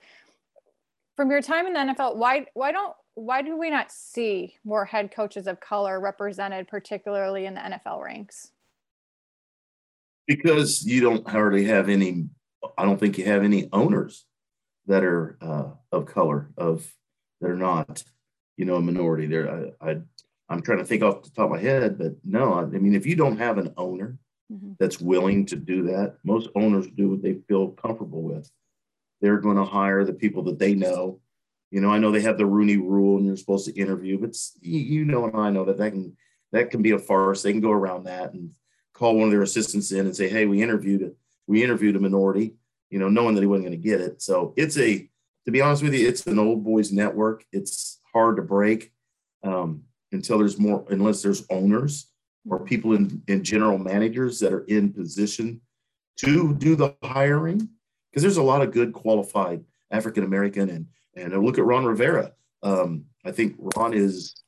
from 1.20 1.30
your 1.30 1.42
time 1.42 1.66
in 1.66 1.74
the 1.74 1.78
NFL, 1.78 2.16
why 2.16 2.46
why 2.54 2.72
don't 2.72 2.94
why 3.12 3.42
do 3.42 3.54
we 3.54 3.68
not 3.68 3.92
see 3.92 4.54
more 4.64 4.87
head 4.87 5.14
coaches 5.14 5.46
of 5.46 5.61
color 5.61 6.00
represented, 6.00 6.66
particularly 6.66 7.44
in 7.44 7.52
the 7.52 7.61
NFL 7.61 8.02
ranks? 8.02 8.52
Because 10.26 10.83
you 10.83 11.02
don't 11.02 11.28
hardly 11.28 11.66
have 11.66 11.90
any. 11.90 12.24
I 12.78 12.87
don't 12.87 12.98
think 12.98 13.18
you 13.18 13.26
have 13.26 13.44
any 13.44 13.68
owners 13.70 14.24
that 14.87 15.04
are 15.04 15.37
uh, 15.42 15.72
of 15.92 16.06
color 16.06 16.52
of 16.56 16.90
that 17.42 17.50
are 17.50 17.54
not, 17.54 18.02
you 18.56 18.64
know, 18.64 18.76
a 18.76 18.80
minority. 18.80 19.26
There, 19.26 19.74
I, 19.83 19.90
I 19.90 19.96
I'm 20.48 20.62
trying 20.62 20.78
to 20.78 20.87
think 20.87 21.02
off 21.02 21.22
the 21.22 21.30
top 21.33 21.44
of 21.44 21.50
my 21.50 21.61
head, 21.61 21.98
but 21.98 22.14
no, 22.24 22.54
I, 22.54 22.64
mean, 22.64 22.94
if 22.94 23.04
you 23.04 23.14
don't 23.14 23.37
have 23.37 23.59
an 23.59 23.74
owner 23.76 24.16
mm-hmm. 24.50 24.72
that's 24.78 25.02
willing 25.02 25.44
to 25.46 25.56
do 25.56 25.83
that, 25.83 26.16
most 26.24 26.48
owners 26.54 26.87
do 26.96 27.11
what 27.11 27.22
they 27.22 27.35
feel 27.46 27.72
comfortable 27.72 28.22
with 28.22 28.50
they're 29.20 29.38
going 29.38 29.56
to 29.56 29.64
hire 29.64 30.04
the 30.04 30.12
people 30.12 30.42
that 30.44 30.59
they 30.59 30.74
know. 30.74 31.20
You 31.70 31.80
know, 31.80 31.90
I 31.90 31.98
know 31.98 32.11
they 32.11 32.22
have 32.22 32.38
the 32.38 32.46
Rooney 32.46 32.76
Rule, 32.76 33.16
and 33.16 33.26
you're 33.26 33.37
supposed 33.37 33.66
to 33.66 33.78
interview, 33.78 34.18
but 34.18 34.37
you 34.61 35.04
know, 35.04 35.26
and 35.26 35.37
I 35.37 35.50
know 35.50 35.64
that 35.64 35.78
that 35.78 35.92
can 35.92 36.16
that 36.52 36.70
can 36.70 36.83
be 36.83 36.90
a 36.92 36.98
farce. 36.98 37.42
They 37.42 37.52
can 37.52 37.61
go 37.61 37.70
around 37.70 38.04
that 38.04 38.33
and 38.33 38.50
call 38.92 39.14
one 39.14 39.26
of 39.26 39.30
their 39.30 39.42
assistants 39.42 39.92
in 39.92 40.06
and 40.06 40.16
say, 40.16 40.28
"Hey, 40.28 40.46
we 40.46 40.62
interviewed. 40.62 41.14
We 41.46 41.62
interviewed 41.62 41.96
a 41.96 42.00
minority." 42.00 42.54
You 42.90 42.98
know, 42.98 43.09
knowing 43.09 43.37
that 43.37 43.40
he 43.40 43.46
wasn't 43.46 43.68
going 43.68 43.80
to 43.80 43.88
get 43.88 44.00
it. 44.00 44.20
So 44.20 44.52
it's 44.56 44.76
a, 44.76 45.09
to 45.44 45.52
be 45.52 45.61
honest 45.61 45.85
with 45.85 45.94
you, 45.94 46.09
it's 46.09 46.26
an 46.26 46.40
old 46.40 46.64
boys 46.64 46.90
network. 46.90 47.44
It's 47.52 48.00
hard 48.12 48.35
to 48.37 48.42
break 48.42 48.92
um, 49.44 49.85
until 50.11 50.38
there's 50.38 50.59
more, 50.59 50.85
unless 50.90 51.22
there's 51.22 51.46
owners 51.50 52.11
or 52.48 52.64
people 52.64 52.94
in, 52.94 53.22
in 53.28 53.44
general 53.44 53.78
managers 53.78 54.40
that 54.40 54.52
are 54.52 54.64
in 54.64 54.92
position 54.92 55.61
to 56.16 56.54
do 56.54 56.74
the 56.74 56.94
hiring 57.02 57.68
because 58.11 58.23
there's 58.23 58.37
a 58.37 58.42
lot 58.42 58.62
of 58.62 58.73
good 58.73 58.92
qualified 58.92 59.64
African 59.90 60.25
American 60.25 60.70
and 60.70 60.87
and 61.14 61.44
look 61.44 61.59
at 61.59 61.64
Ron 61.64 61.85
Rivera. 61.85 62.33
Um, 62.62 63.07
I 63.25 63.33
think 63.33 63.57
Ron 63.77 63.94
is 63.94 64.42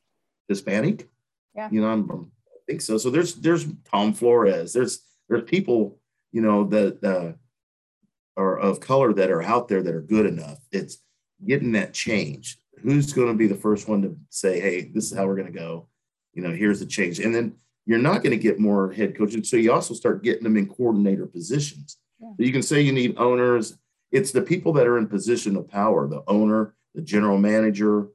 Hispanic. 0.48 1.09
Yeah. 1.55 1.68
You 1.70 1.81
know, 1.81 1.88
I'm, 1.88 2.11
i 2.11 2.59
think 2.66 2.81
so. 2.81 2.98
So 2.98 3.11
there's 3.11 3.35
there's 3.35 3.66
Tom 3.90 4.12
Flores. 4.12 4.72
There's 4.72 5.01
there's 5.29 5.42
people 5.44 5.98
you 6.31 6.40
know 6.40 6.64
that 6.64 7.03
uh, 7.05 7.33
are 8.40 8.59
of 8.59 8.81
color 8.81 9.12
that 9.14 9.31
are 9.31 9.42
out 9.42 9.68
there 9.68 9.83
that 9.83 9.94
are 9.94 10.03
good 10.03 10.27
enough. 10.27 10.59
It's 10.70 10.98
getting 11.46 11.72
that 11.72 11.92
change. 11.92 12.59
Who's 12.81 13.12
going 13.12 13.29
to 13.29 13.35
be 13.35 13.46
the 13.46 13.55
first 13.55 13.88
one 13.88 14.03
to 14.03 14.16
say, 14.31 14.61
"Hey, 14.61 14.90
this 14.92 15.11
is 15.11 15.16
how 15.16 15.27
we're 15.27 15.37
going 15.37 15.53
to 15.53 15.59
go"? 15.59 15.88
You 16.33 16.42
know, 16.42 16.51
here's 16.51 16.81
the 16.81 16.87
change, 16.87 17.18
and 17.20 17.35
then 17.35 17.57
you're 17.85 17.98
not 17.98 18.22
going 18.22 18.31
to 18.31 18.42
get 18.42 18.61
more 18.61 18.92
head 18.92 19.16
coaches. 19.16 19.51
So 19.51 19.57
you 19.57 19.72
also 19.72 19.94
start 19.94 20.22
getting 20.22 20.44
them 20.44 20.57
in 20.57 20.68
coordinator 20.68 21.27
positions. 21.27 21.98
Yeah. 22.22 22.30
You 22.38 22.52
can 22.52 22.62
say 22.62 22.80
you 22.80 22.92
need 22.92 23.18
owners. 23.18 23.76
It's 24.12 24.30
the 24.30 24.42
people 24.42 24.72
that 24.74 24.87
are 24.87 24.98
in 24.98 25.08
position 25.08 25.56
of 25.56 25.68
power, 25.68 26.06
the 26.06 26.22
owner, 26.28 26.74
the 26.94 27.02
general 27.02 27.38
manager, 27.38 28.08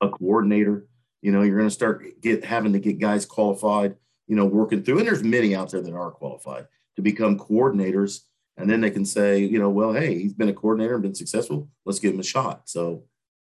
a 0.00 0.08
coordinator. 0.08 0.86
You 1.22 1.32
know, 1.32 1.42
you're 1.42 1.56
going 1.56 1.68
to 1.68 1.74
start 1.74 2.20
get 2.20 2.44
having 2.44 2.72
to 2.72 2.78
get 2.78 3.00
guys 3.00 3.26
qualified, 3.26 3.96
you 4.26 4.36
know, 4.36 4.46
working 4.46 4.82
through. 4.82 4.98
And 4.98 5.06
there's 5.06 5.24
many 5.24 5.54
out 5.54 5.70
there 5.70 5.82
that 5.82 5.92
are 5.92 6.10
qualified 6.10 6.66
to 6.96 7.02
become 7.02 7.38
coordinators. 7.38 8.20
And 8.56 8.68
then 8.68 8.80
they 8.80 8.90
can 8.90 9.04
say, 9.04 9.38
you 9.38 9.58
know, 9.58 9.70
well, 9.70 9.92
hey, 9.92 10.18
he's 10.18 10.32
been 10.32 10.48
a 10.48 10.52
coordinator 10.52 10.94
and 10.94 11.02
been 11.02 11.14
successful. 11.14 11.68
Let's 11.84 11.98
give 11.98 12.14
him 12.14 12.20
a 12.20 12.24
shot. 12.24 12.68
So, 12.68 13.04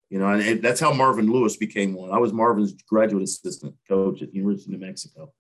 you 0.10 0.20
know, 0.20 0.28
and 0.28 0.62
that's 0.62 0.80
how 0.80 0.92
Marvin 0.94 1.32
Lewis 1.32 1.56
became 1.56 1.94
one. 1.94 2.12
I 2.12 2.18
was 2.18 2.34
Marvin's 2.34 2.74
graduate 2.74 3.24
assistant 3.24 3.76
coach 3.88 4.22
at 4.22 4.32
the 4.32 4.38
University 4.38 4.74
of 4.74 4.80
New 4.80 4.86
Mexico. 4.86 5.32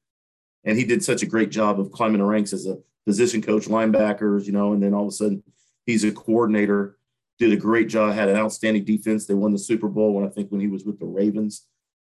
And 0.63 0.77
he 0.77 0.85
did 0.85 1.03
such 1.03 1.23
a 1.23 1.27
great 1.27 1.49
job 1.49 1.79
of 1.79 1.91
climbing 1.91 2.19
the 2.19 2.25
ranks 2.25 2.53
as 2.53 2.67
a 2.67 2.77
position 3.09 3.41
coach, 3.41 3.65
linebackers, 3.65 4.45
you 4.45 4.51
know, 4.51 4.71
and 4.71 4.83
then 4.83 4.93
all 4.93 5.01
of 5.01 5.07
a 5.07 5.11
sudden 5.11 5.41
he's 5.87 6.03
a 6.03 6.11
coordinator, 6.11 6.99
did 7.39 7.51
a 7.51 7.57
great 7.57 7.89
job, 7.89 8.13
had 8.13 8.29
an 8.29 8.35
outstanding 8.35 8.85
defense. 8.85 9.25
They 9.25 9.33
won 9.33 9.51
the 9.51 9.57
Super 9.57 9.87
Bowl 9.87 10.13
when 10.13 10.27
I 10.27 10.29
think 10.29 10.51
when 10.51 10.61
he 10.61 10.67
was 10.67 10.85
with 10.85 10.99
the 10.99 11.07
Ravens, 11.07 11.65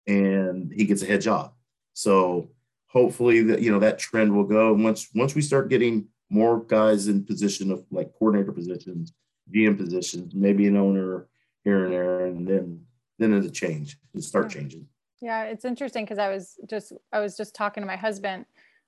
and 0.07 0.73
he 0.73 0.87
gets 0.87 1.03
a 1.03 1.07
head 1.07 1.21
job. 1.21 1.53
So 1.93 2.49
hopefully 2.87 3.43
that 3.43 3.61
you 3.61 3.71
know 3.71 3.79
that 3.81 3.99
trend 3.99 4.35
will 4.35 4.45
go. 4.45 4.73
And 4.73 4.83
once 4.83 5.11
once 5.15 5.35
we 5.35 5.43
start 5.43 5.69
getting 5.69 6.09
more 6.31 6.65
guys 6.65 7.09
in 7.09 7.27
position 7.27 7.71
of 7.71 7.85
like 7.91 8.11
coordinator 8.19 8.53
positions, 8.53 9.13
GM 9.55 9.77
positions, 9.77 10.35
maybe 10.35 10.67
an 10.67 10.79
owner 10.79 11.29
here 11.63 11.85
and 11.85 11.93
there, 11.93 12.25
and 12.25 12.49
then 12.49 12.87
then 13.19 13.35
it'll 13.35 13.51
change. 13.51 13.99
It'll 14.15 14.23
start 14.23 14.49
changing. 14.49 14.87
Yeah, 15.21 15.45
it's 15.45 15.67
interesting 15.67 16.07
because 16.07 16.19
I 16.19 16.31
was 16.31 16.59
just 16.71 16.95
I 17.13 17.21
was 17.21 17.37
just 17.37 17.55
talking 17.55 17.83
to 17.83 17.87
my 17.87 17.97
husband 17.97 18.47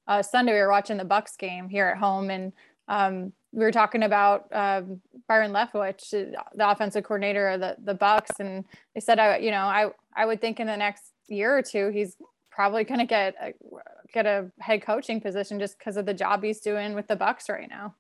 uh, 0.09 0.23
Sunday. 0.23 0.55
We 0.55 0.59
were 0.59 0.71
watching 0.71 0.97
the 0.97 1.05
Bucks 1.05 1.37
game 1.37 1.69
here 1.69 1.87
at 1.87 1.99
home, 1.99 2.31
and 2.31 2.53
um, 2.89 3.33
we 3.53 3.65
were 3.65 3.71
talking 3.71 4.03
about 4.03 4.47
um, 4.53 5.01
Byron 5.29 5.53
Leftwich, 5.53 6.11
the 6.11 6.71
offensive 6.71 7.05
coordinator 7.05 7.49
of 7.51 7.61
the 7.61 7.77
the 7.85 7.95
Bucks, 7.95 8.33
and 8.41 8.65
they 8.95 9.01
said, 9.01 9.19
I 9.21 9.39
you 9.39 9.53
know 9.53 9.59
I 9.59 9.91
I 10.17 10.27
would 10.27 10.41
think 10.41 10.59
in 10.59 10.67
the 10.67 10.77
next 10.77 11.05
year 11.29 11.57
or 11.57 11.63
two 11.63 11.91
he's 11.91 12.17
probably 12.51 12.83
going 12.83 12.99
to 12.99 13.07
get 13.07 13.37
a, 13.41 13.53
get 14.13 14.27
a 14.27 14.51
head 14.59 14.83
coaching 14.83 15.21
position 15.21 15.61
just 15.61 15.79
because 15.79 15.97
of 15.97 16.07
the 16.07 16.15
job 16.15 16.43
he's 16.43 16.59
doing 16.59 16.95
with 16.95 17.07
the 17.07 17.15
Bucks 17.15 17.49
right 17.49 17.69
now. 17.71 17.95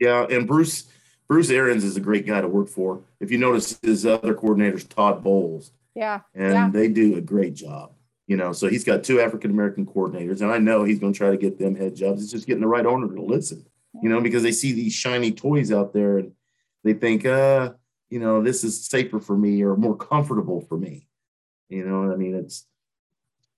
Yeah, 0.00 0.26
and 0.30 0.46
Bruce 0.46 0.86
Bruce 1.28 1.50
Arians 1.50 1.84
is 1.84 1.96
a 1.96 2.00
great 2.00 2.26
guy 2.26 2.40
to 2.40 2.48
work 2.48 2.68
for. 2.68 3.02
If 3.20 3.30
you 3.30 3.38
notice 3.38 3.78
his 3.82 4.06
other 4.06 4.34
coordinators, 4.34 4.88
Todd 4.88 5.22
Bowles. 5.22 5.72
Yeah. 5.94 6.20
And 6.34 6.52
yeah. 6.52 6.70
they 6.72 6.88
do 6.88 7.16
a 7.16 7.20
great 7.20 7.54
job. 7.54 7.92
You 8.26 8.36
know, 8.38 8.52
so 8.52 8.68
he's 8.68 8.84
got 8.84 9.04
two 9.04 9.20
African 9.20 9.50
American 9.50 9.84
coordinators, 9.84 10.40
and 10.40 10.50
I 10.50 10.58
know 10.58 10.84
he's 10.84 10.98
going 10.98 11.12
to 11.12 11.16
try 11.16 11.30
to 11.30 11.36
get 11.36 11.58
them 11.58 11.74
head 11.74 11.94
jobs. 11.94 12.22
It's 12.22 12.32
just 12.32 12.46
getting 12.46 12.62
the 12.62 12.68
right 12.68 12.86
owner 12.86 13.14
to 13.14 13.22
listen. 13.22 13.66
You 14.02 14.08
know, 14.08 14.20
because 14.20 14.42
they 14.42 14.50
see 14.50 14.72
these 14.72 14.92
shiny 14.92 15.30
toys 15.30 15.70
out 15.70 15.92
there, 15.92 16.18
and 16.18 16.32
they 16.82 16.94
think, 16.94 17.24
uh, 17.24 17.72
you 18.10 18.18
know, 18.18 18.42
this 18.42 18.64
is 18.64 18.86
safer 18.86 19.20
for 19.20 19.36
me 19.36 19.62
or 19.62 19.76
more 19.76 19.96
comfortable 19.96 20.60
for 20.62 20.76
me. 20.76 21.06
You 21.68 21.84
know, 21.84 22.12
I 22.12 22.16
mean, 22.16 22.34
it's 22.34 22.66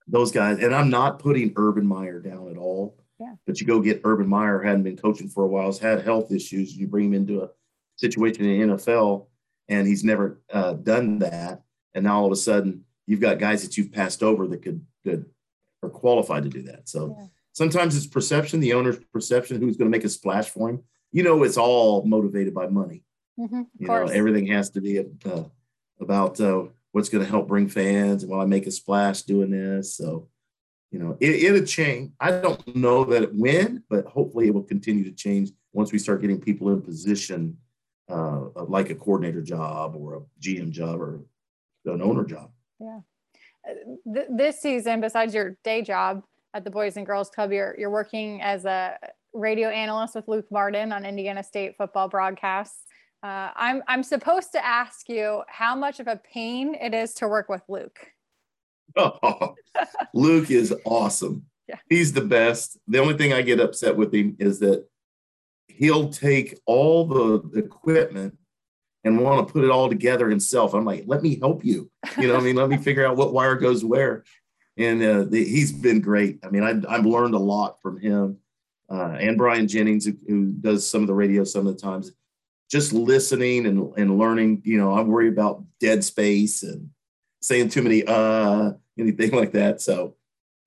those 0.06 0.32
guys, 0.32 0.58
and 0.58 0.74
I'm 0.74 0.90
not 0.90 1.18
putting 1.18 1.52
Urban 1.56 1.86
Meyer 1.86 2.20
down 2.20 2.50
at 2.50 2.56
all. 2.56 2.96
Yeah. 3.18 3.34
But 3.46 3.60
you 3.60 3.66
go 3.66 3.80
get 3.80 4.02
Urban 4.04 4.28
Meyer, 4.28 4.62
hadn't 4.62 4.82
been 4.82 4.96
coaching 4.96 5.28
for 5.28 5.44
a 5.44 5.48
while, 5.48 5.66
has 5.66 5.78
had 5.78 6.02
health 6.02 6.32
issues. 6.32 6.76
You 6.76 6.86
bring 6.86 7.06
him 7.06 7.14
into 7.14 7.42
a 7.42 7.50
situation 7.96 8.44
in 8.44 8.68
the 8.68 8.76
NFL, 8.76 9.26
and 9.68 9.86
he's 9.86 10.04
never 10.04 10.40
uh, 10.52 10.74
done 10.74 11.20
that. 11.20 11.62
And 11.94 12.04
now 12.04 12.20
all 12.20 12.26
of 12.26 12.32
a 12.32 12.36
sudden, 12.36 12.84
you've 13.06 13.20
got 13.20 13.38
guys 13.38 13.62
that 13.62 13.76
you've 13.76 13.92
passed 13.92 14.22
over 14.22 14.46
that 14.48 14.62
could 14.62 14.84
that 15.04 15.24
are 15.82 15.90
qualified 15.90 16.42
to 16.44 16.48
do 16.48 16.62
that. 16.62 16.88
So 16.88 17.16
yeah. 17.18 17.26
sometimes 17.52 17.96
it's 17.96 18.06
perception, 18.06 18.60
the 18.60 18.72
owner's 18.74 18.98
perception, 19.12 19.60
who's 19.60 19.76
going 19.76 19.90
to 19.90 19.96
make 19.96 20.04
a 20.04 20.08
splash 20.08 20.48
for 20.48 20.68
him. 20.68 20.82
You 21.12 21.22
know, 21.22 21.42
it's 21.44 21.56
all 21.56 22.04
motivated 22.04 22.54
by 22.54 22.66
money. 22.66 23.04
Mm-hmm, 23.38 23.62
you 23.78 23.86
know, 23.86 24.06
everything 24.06 24.46
has 24.46 24.70
to 24.70 24.80
be 24.80 24.98
uh, 24.98 25.44
about 26.00 26.40
uh, 26.40 26.64
what's 26.92 27.10
going 27.10 27.22
to 27.22 27.30
help 27.30 27.46
bring 27.48 27.68
fans 27.68 28.22
and 28.22 28.32
will 28.32 28.40
I 28.40 28.46
make 28.46 28.66
a 28.66 28.70
splash 28.70 29.22
doing 29.22 29.50
this. 29.50 29.94
So, 29.94 30.28
you 30.90 30.98
know, 30.98 31.16
it, 31.20 31.44
it'll 31.44 31.66
change. 31.66 32.12
I 32.18 32.30
don't 32.30 32.74
know 32.74 33.04
that 33.04 33.22
it 33.22 33.34
when, 33.34 33.82
but 33.90 34.06
hopefully 34.06 34.46
it 34.46 34.54
will 34.54 34.62
continue 34.62 35.04
to 35.04 35.12
change 35.12 35.50
once 35.74 35.92
we 35.92 35.98
start 35.98 36.22
getting 36.22 36.40
people 36.40 36.70
in 36.70 36.80
position 36.80 37.58
uh, 38.08 38.44
like 38.66 38.88
a 38.88 38.94
coordinator 38.94 39.42
job 39.42 39.94
or 39.94 40.16
a 40.16 40.20
GM 40.40 40.70
job 40.70 41.00
or 41.00 41.20
an 41.84 42.00
owner 42.00 42.24
job. 42.24 42.50
Yeah. 42.80 43.00
Uh, 43.68 43.74
th- 44.14 44.26
this 44.30 44.60
season, 44.60 45.00
besides 45.00 45.34
your 45.34 45.56
day 45.64 45.82
job 45.82 46.22
at 46.54 46.64
the 46.64 46.70
Boys 46.70 46.96
and 46.96 47.06
Girls 47.06 47.30
Club, 47.30 47.52
you're, 47.52 47.74
you're 47.78 47.90
working 47.90 48.40
as 48.42 48.64
a 48.64 48.98
radio 49.32 49.68
analyst 49.68 50.14
with 50.14 50.28
Luke 50.28 50.46
Martin 50.50 50.92
on 50.92 51.04
Indiana 51.04 51.42
State 51.42 51.76
football 51.76 52.08
broadcasts. 52.08 52.82
Uh, 53.22 53.50
I'm 53.56 53.82
I'm 53.88 54.02
supposed 54.02 54.52
to 54.52 54.64
ask 54.64 55.08
you 55.08 55.42
how 55.48 55.74
much 55.74 56.00
of 56.00 56.06
a 56.06 56.20
pain 56.32 56.74
it 56.74 56.94
is 56.94 57.14
to 57.14 57.28
work 57.28 57.48
with 57.48 57.62
Luke. 57.68 57.98
Oh, 58.96 59.54
Luke 60.14 60.50
is 60.50 60.74
awesome. 60.84 61.44
Yeah. 61.68 61.78
He's 61.88 62.12
the 62.12 62.20
best. 62.20 62.78
The 62.86 62.98
only 62.98 63.14
thing 63.14 63.32
I 63.32 63.42
get 63.42 63.60
upset 63.60 63.96
with 63.96 64.14
him 64.14 64.36
is 64.38 64.60
that 64.60 64.86
he'll 65.66 66.10
take 66.10 66.58
all 66.66 67.06
the 67.06 67.58
equipment 67.58 68.38
and 69.06 69.18
want 69.18 69.46
to 69.46 69.52
put 69.52 69.64
it 69.64 69.70
all 69.70 69.88
together 69.88 70.28
himself. 70.28 70.74
I'm 70.74 70.84
like, 70.84 71.04
let 71.06 71.22
me 71.22 71.38
help 71.38 71.64
you. 71.64 71.90
You 72.18 72.28
know, 72.28 72.36
I 72.36 72.40
mean, 72.40 72.56
let 72.56 72.68
me 72.68 72.76
figure 72.76 73.06
out 73.06 73.16
what 73.16 73.32
wire 73.32 73.54
goes 73.54 73.84
where. 73.84 74.24
And 74.76 75.02
uh, 75.02 75.24
the, 75.24 75.42
he's 75.42 75.72
been 75.72 76.00
great. 76.00 76.40
I 76.44 76.50
mean, 76.50 76.62
I've, 76.62 76.84
I've 76.86 77.06
learned 77.06 77.34
a 77.34 77.38
lot 77.38 77.80
from 77.80 77.98
him 77.98 78.38
uh, 78.88 79.16
and 79.18 79.36
Brian 79.36 79.66
Jennings, 79.66 80.06
who, 80.06 80.16
who, 80.28 80.52
does 80.52 80.88
some 80.88 81.00
of 81.02 81.08
the 81.08 81.14
radio 81.14 81.44
some 81.44 81.66
of 81.66 81.74
the 81.74 81.80
times 81.80 82.12
just 82.70 82.92
listening 82.92 83.66
and, 83.66 83.92
and 83.96 84.18
learning, 84.18 84.62
you 84.64 84.78
know, 84.78 84.92
I 84.92 85.00
worry 85.02 85.28
about 85.28 85.64
dead 85.80 86.04
space 86.04 86.62
and 86.62 86.90
saying 87.40 87.68
too 87.68 87.82
many 87.82 88.04
uh 88.04 88.72
anything 88.98 89.32
like 89.32 89.52
that. 89.52 89.80
So 89.80 90.16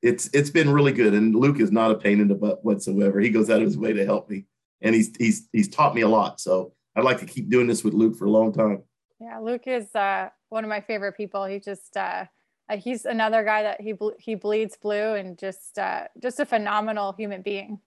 it's 0.02 0.30
it's 0.34 0.50
been 0.50 0.70
really 0.70 0.94
good. 0.94 1.14
And 1.14 1.36
Luke 1.36 1.60
is 1.60 1.72
not 1.72 1.92
a 1.92 1.96
pain 1.96 2.22
in 2.22 2.28
the 2.28 2.36
butt 2.36 2.64
whatsoever. 2.64 3.20
He 3.20 3.30
goes 3.30 3.50
out 3.50 3.62
of 3.62 3.68
his 3.68 3.78
way 3.78 3.94
to 3.94 4.06
help 4.06 4.30
me. 4.30 4.46
And 4.82 4.96
he's 4.96 5.12
he's 5.18 5.48
he's 5.52 5.68
taught 5.68 5.96
me 5.96 6.02
a 6.02 6.08
lot. 6.08 6.40
So 6.40 6.74
I'd 7.00 7.06
like 7.06 7.20
to 7.20 7.26
keep 7.26 7.50
doing 7.50 7.68
this 7.68 7.84
with 7.84 7.94
Luke 7.94 8.16
for 8.16 8.26
a 8.26 8.30
long 8.30 8.54
time. 8.54 8.84
Yeah, 9.20 9.40
Luke 9.40 9.64
is 9.66 9.94
uh, 9.96 10.30
one 10.50 10.64
of 10.64 10.70
my 10.70 10.82
favorite 10.82 11.14
people. 11.14 11.46
He 11.46 11.60
just 11.60 11.98
uh, 11.98 12.26
uh 12.70 12.78
he's 12.78 13.06
another 13.06 13.44
guy 13.44 13.64
that 13.64 13.82
he 13.82 13.94
he 14.20 14.36
bleeds 14.36 14.78
blue 14.78 15.16
and 15.16 15.38
just 15.38 15.78
uh, 15.78 16.06
just 16.22 16.40
a 16.40 16.46
phenomenal 16.46 17.14
human 17.18 17.42
being. 17.42 17.80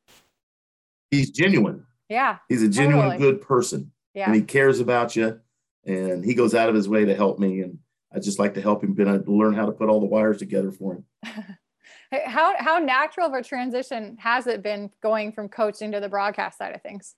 He's 1.11 1.31
genuine. 1.31 1.87
Yeah, 2.09 2.39
he's 2.49 2.63
a 2.63 2.69
genuine 2.69 3.11
totally. 3.11 3.19
good 3.19 3.41
person 3.41 3.93
yeah. 4.15 4.27
and 4.27 4.35
he 4.35 4.43
cares 4.43 4.81
about 4.81 5.17
you 5.17 5.41
and 5.85 6.25
he 6.25 6.35
goes 6.35 6.55
out 6.55 6.69
of 6.69 6.75
his 6.75 6.89
way 6.89 7.05
to 7.05 7.15
help 7.15 7.39
me 7.39 7.61
and 7.61 7.79
i 8.15 8.19
just 8.19 8.39
like 8.39 8.55
to 8.55 8.63
help 8.63 8.83
him 8.83 8.95
but 8.95 9.29
learn 9.29 9.55
how 9.55 9.67
to 9.67 9.73
put 9.73 9.89
all 9.89 10.01
the 10.01 10.07
wires 10.07 10.39
together 10.39 10.71
for 10.71 10.95
him 10.95 11.05
how 12.27 12.55
how 12.59 12.79
natural 12.79 13.27
of 13.27 13.35
a 13.35 13.43
transition 13.43 14.17
has 14.19 14.47
it 14.47 14.63
been 14.63 14.91
going 15.03 15.33
from 15.33 15.49
coaching 15.49 15.93
to 15.93 16.01
the 16.01 16.09
broadcast 16.09 16.59
side 16.59 16.75
of 16.75 16.83
things 16.83 17.15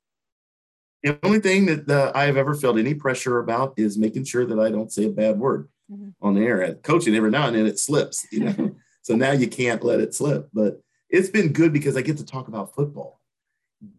the 1.04 1.18
only 1.22 1.38
thing 1.38 1.66
that 1.66 1.88
uh, 1.88 2.10
i 2.14 2.24
have 2.24 2.36
ever 2.36 2.54
felt 2.54 2.78
any 2.78 2.94
pressure 2.94 3.38
about 3.38 3.74
is 3.76 3.96
making 3.96 4.24
sure 4.24 4.44
that 4.44 4.58
i 4.58 4.70
don't 4.70 4.92
say 4.92 5.06
a 5.06 5.10
bad 5.10 5.38
word 5.38 5.68
mm-hmm. 5.90 6.10
on 6.20 6.34
the 6.34 6.40
air 6.40 6.62
at 6.62 6.82
coaching 6.82 7.14
every 7.14 7.30
now 7.30 7.46
and 7.46 7.56
then 7.56 7.66
it 7.66 7.78
slips 7.78 8.26
you 8.32 8.40
know 8.40 8.74
so 9.02 9.14
now 9.14 9.30
you 9.30 9.46
can't 9.46 9.84
let 9.84 10.00
it 10.00 10.14
slip 10.14 10.48
but 10.52 10.80
it's 11.08 11.28
been 11.28 11.52
good 11.52 11.72
because 11.72 11.96
i 11.96 12.02
get 12.02 12.16
to 12.16 12.26
talk 12.26 12.48
about 12.48 12.74
football 12.74 13.20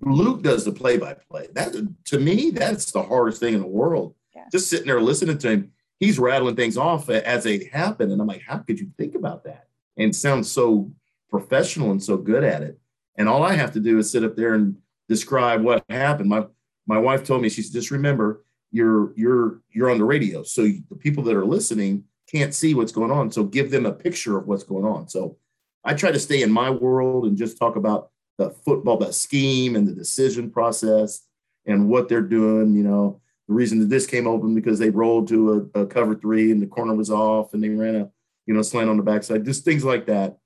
Luke 0.02 0.42
does 0.42 0.66
the 0.66 0.72
play 0.72 0.98
by 0.98 1.14
play. 1.14 1.48
That 1.54 1.76
to 2.06 2.20
me, 2.20 2.52
that's 2.52 2.92
the 2.92 3.04
hardest 3.04 3.40
thing 3.40 3.54
in 3.54 3.62
the 3.62 3.68
world. 3.68 4.16
Yeah. 4.36 4.46
Just 4.52 4.70
sitting 4.70 4.88
there 4.88 5.02
listening 5.02 5.38
to 5.40 5.50
him, 5.50 5.72
he's 6.00 6.20
rattling 6.20 6.56
things 6.56 6.78
off 6.78 7.10
as 7.10 7.44
they 7.44 7.70
happen, 7.72 8.12
and 8.12 8.22
I'm 8.22 8.28
like, 8.28 8.42
how 8.42 8.60
could 8.60 8.80
you 8.80 8.92
think 8.98 9.16
about 9.16 9.44
that? 9.46 9.68
And 9.98 10.16
sounds 10.16 10.52
so 10.52 10.92
professional 11.30 11.92
and 11.92 12.04
so 12.04 12.18
good 12.18 12.44
at 12.44 12.62
it. 12.62 12.80
And 13.18 13.30
all 13.30 13.44
I 13.44 13.54
have 13.54 13.72
to 13.74 13.80
do 13.80 13.98
is 13.98 14.12
sit 14.12 14.24
up 14.24 14.36
there 14.36 14.54
and 14.54 14.78
describe 15.08 15.62
what 15.62 15.86
happened. 15.90 16.30
My 16.30 16.46
my 16.88 16.98
wife 16.98 17.24
told 17.24 17.42
me 17.42 17.50
she 17.50 17.62
said, 17.62 17.74
just 17.74 17.92
remember 17.92 18.44
you're 18.72 19.14
you're 19.16 19.62
you're 19.72 19.90
on 19.90 19.98
the 19.98 20.06
radio, 20.06 20.44
so 20.44 20.64
the 20.64 20.96
people 20.98 21.24
that 21.24 21.36
are 21.36 21.46
listening 21.46 22.04
can't 22.32 22.54
see 22.54 22.74
what's 22.74 22.92
going 22.92 23.12
on. 23.12 23.32
So 23.32 23.44
give 23.44 23.72
them 23.72 23.86
a 23.86 23.92
picture 23.92 24.38
of 24.38 24.48
what's 24.48 24.64
going 24.64 24.86
on. 24.86 25.08
So 25.08 25.38
I 25.84 25.94
try 25.94 26.12
to 26.12 26.20
stay 26.20 26.42
in 26.42 26.52
my 26.52 26.70
world 26.70 27.26
and 27.26 27.38
just 27.38 27.58
talk 27.58 27.76
about 27.76 28.10
the 28.38 28.50
football, 28.50 28.98
the 28.98 29.14
scheme 29.14 29.76
and 29.76 29.88
the 29.88 29.94
decision 29.94 30.50
process 30.50 31.22
and 31.66 31.88
what 31.88 32.10
they're 32.10 32.22
doing. 32.22 32.76
You 32.76 32.84
know, 32.84 33.22
the 33.48 33.54
reason 33.54 33.80
that 33.80 33.90
this 33.90 34.08
came 34.08 34.28
open 34.28 34.56
because 34.56 34.80
they 34.80 34.90
rolled 34.90 35.28
to 35.30 35.70
a, 35.76 35.82
a 35.82 35.86
cover 35.86 36.16
three 36.16 36.52
and 36.52 36.62
the 36.62 36.68
corner 36.68 36.96
was 36.96 37.12
off 37.12 37.54
and 37.54 37.64
they 37.64 37.70
ran 37.70 37.96
a, 37.96 38.10
you 38.46 38.54
know, 38.54 38.62
slant 38.62 38.90
on 38.90 38.98
the 38.98 39.04
backside, 39.04 39.46
just 39.46 39.64
things 39.64 39.86
like 39.86 40.08
that. 40.08 40.38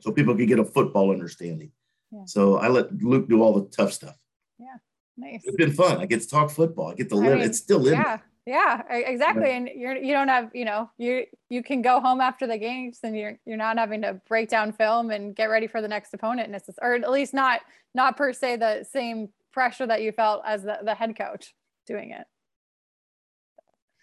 So 0.00 0.12
people 0.12 0.36
could 0.36 0.48
get 0.48 0.58
a 0.58 0.64
football 0.64 1.10
understanding. 1.10 1.72
Yeah. 2.12 2.24
So 2.26 2.58
I 2.58 2.68
let 2.68 2.92
Luke 3.02 3.28
do 3.28 3.42
all 3.42 3.58
the 3.58 3.68
tough 3.70 3.92
stuff. 3.92 4.16
Yeah. 4.58 4.76
Nice. 5.16 5.42
It's 5.44 5.56
been 5.56 5.72
fun. 5.72 5.98
I 5.98 6.06
get 6.06 6.22
to 6.22 6.28
talk 6.28 6.50
football. 6.50 6.90
I 6.90 6.94
get 6.94 7.08
to 7.10 7.16
live. 7.16 7.32
I 7.32 7.36
mean, 7.36 7.44
it's 7.44 7.58
still 7.58 7.86
in 7.86 7.94
yeah. 7.94 8.18
Yeah, 8.46 8.82
exactly. 8.90 9.52
And 9.52 9.70
you're 9.74 9.96
you 9.96 10.12
don't 10.12 10.28
have, 10.28 10.50
you 10.52 10.66
know, 10.66 10.90
you 10.98 11.24
you 11.48 11.62
can 11.62 11.80
go 11.80 11.98
home 11.98 12.20
after 12.20 12.46
the 12.46 12.58
games 12.58 12.98
and 13.02 13.16
you're 13.16 13.38
you're 13.46 13.56
not 13.56 13.78
having 13.78 14.02
to 14.02 14.20
break 14.28 14.50
down 14.50 14.72
film 14.72 15.10
and 15.10 15.34
get 15.34 15.46
ready 15.46 15.66
for 15.66 15.80
the 15.80 15.88
next 15.88 16.12
opponent 16.12 16.54
or 16.82 16.94
at 16.94 17.10
least 17.10 17.32
not 17.32 17.62
not 17.94 18.18
per 18.18 18.34
se 18.34 18.56
the 18.56 18.84
same 18.84 19.30
pressure 19.50 19.86
that 19.86 20.02
you 20.02 20.12
felt 20.12 20.42
as 20.44 20.62
the, 20.62 20.78
the 20.82 20.94
head 20.94 21.16
coach 21.16 21.54
doing 21.86 22.10
it. 22.10 22.26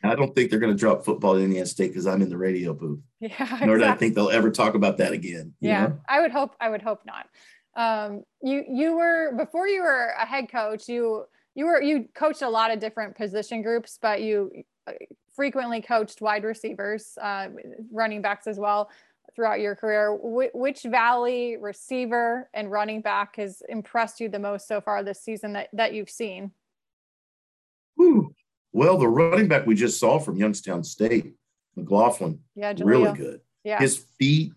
I 0.03 0.15
don't 0.15 0.33
think 0.33 0.49
they're 0.49 0.59
going 0.59 0.73
to 0.73 0.79
drop 0.79 1.05
football 1.05 1.35
in 1.35 1.43
Indiana 1.43 1.67
State 1.67 1.89
because 1.89 2.07
I'm 2.07 2.23
in 2.23 2.29
the 2.29 2.37
radio 2.37 2.73
booth. 2.73 3.01
Yeah, 3.19 3.29
nor 3.37 3.75
exactly. 3.75 3.77
do 3.77 3.85
I 3.85 3.95
think 3.95 4.15
they'll 4.15 4.31
ever 4.31 4.49
talk 4.49 4.73
about 4.73 4.97
that 4.97 5.11
again. 5.11 5.53
Yeah, 5.59 5.87
know? 5.87 5.99
I 6.09 6.21
would 6.21 6.31
hope. 6.31 6.55
I 6.59 6.69
would 6.69 6.81
hope 6.81 7.01
not. 7.05 7.27
Um, 7.75 8.23
you 8.41 8.63
you 8.69 8.95
were 8.95 9.33
before 9.37 9.67
you 9.67 9.81
were 9.81 10.13
a 10.19 10.25
head 10.25 10.51
coach. 10.51 10.87
You 10.87 11.25
you 11.55 11.65
were 11.65 11.81
you 11.81 12.07
coached 12.13 12.41
a 12.41 12.49
lot 12.49 12.71
of 12.71 12.79
different 12.79 13.15
position 13.15 13.61
groups, 13.61 13.97
but 14.01 14.21
you 14.21 14.51
uh, 14.87 14.93
frequently 15.35 15.81
coached 15.81 16.21
wide 16.21 16.43
receivers, 16.43 17.17
uh, 17.21 17.47
running 17.91 18.21
backs 18.21 18.47
as 18.47 18.59
well 18.59 18.89
throughout 19.35 19.59
your 19.59 19.75
career. 19.75 20.15
Wh- 20.17 20.53
which 20.53 20.83
Valley 20.83 21.57
receiver 21.57 22.49
and 22.53 22.71
running 22.71 23.01
back 23.01 23.37
has 23.37 23.61
impressed 23.69 24.19
you 24.19 24.29
the 24.29 24.39
most 24.39 24.67
so 24.67 24.81
far 24.81 25.03
this 25.03 25.21
season 25.21 25.53
that, 25.53 25.69
that 25.73 25.93
you've 25.93 26.09
seen? 26.09 26.51
Well, 28.73 28.97
the 28.97 29.07
running 29.07 29.47
back 29.47 29.65
we 29.65 29.75
just 29.75 29.99
saw 29.99 30.19
from 30.19 30.37
Youngstown 30.37 30.83
State, 30.83 31.33
McLaughlin, 31.75 32.39
yeah, 32.55 32.73
really 32.79 33.11
good. 33.13 33.41
Yeah. 33.63 33.79
His 33.79 34.05
feet, 34.17 34.53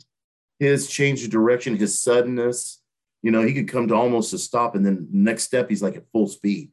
his 0.59 0.89
change 0.89 1.25
of 1.25 1.31
direction, 1.31 1.77
his 1.77 2.01
suddenness, 2.01 2.81
you 3.25 3.31
know, 3.31 3.41
he 3.41 3.55
could 3.55 3.69
come 3.69 3.89
to 3.89 3.95
almost 3.95 4.35
a 4.35 4.39
stop 4.39 4.75
and 4.75 4.85
then 4.85 5.09
next 5.11 5.45
step 5.45 5.71
he's 5.71 5.83
like 5.83 5.97
at 5.97 6.07
full 6.13 6.29
speed. 6.29 6.71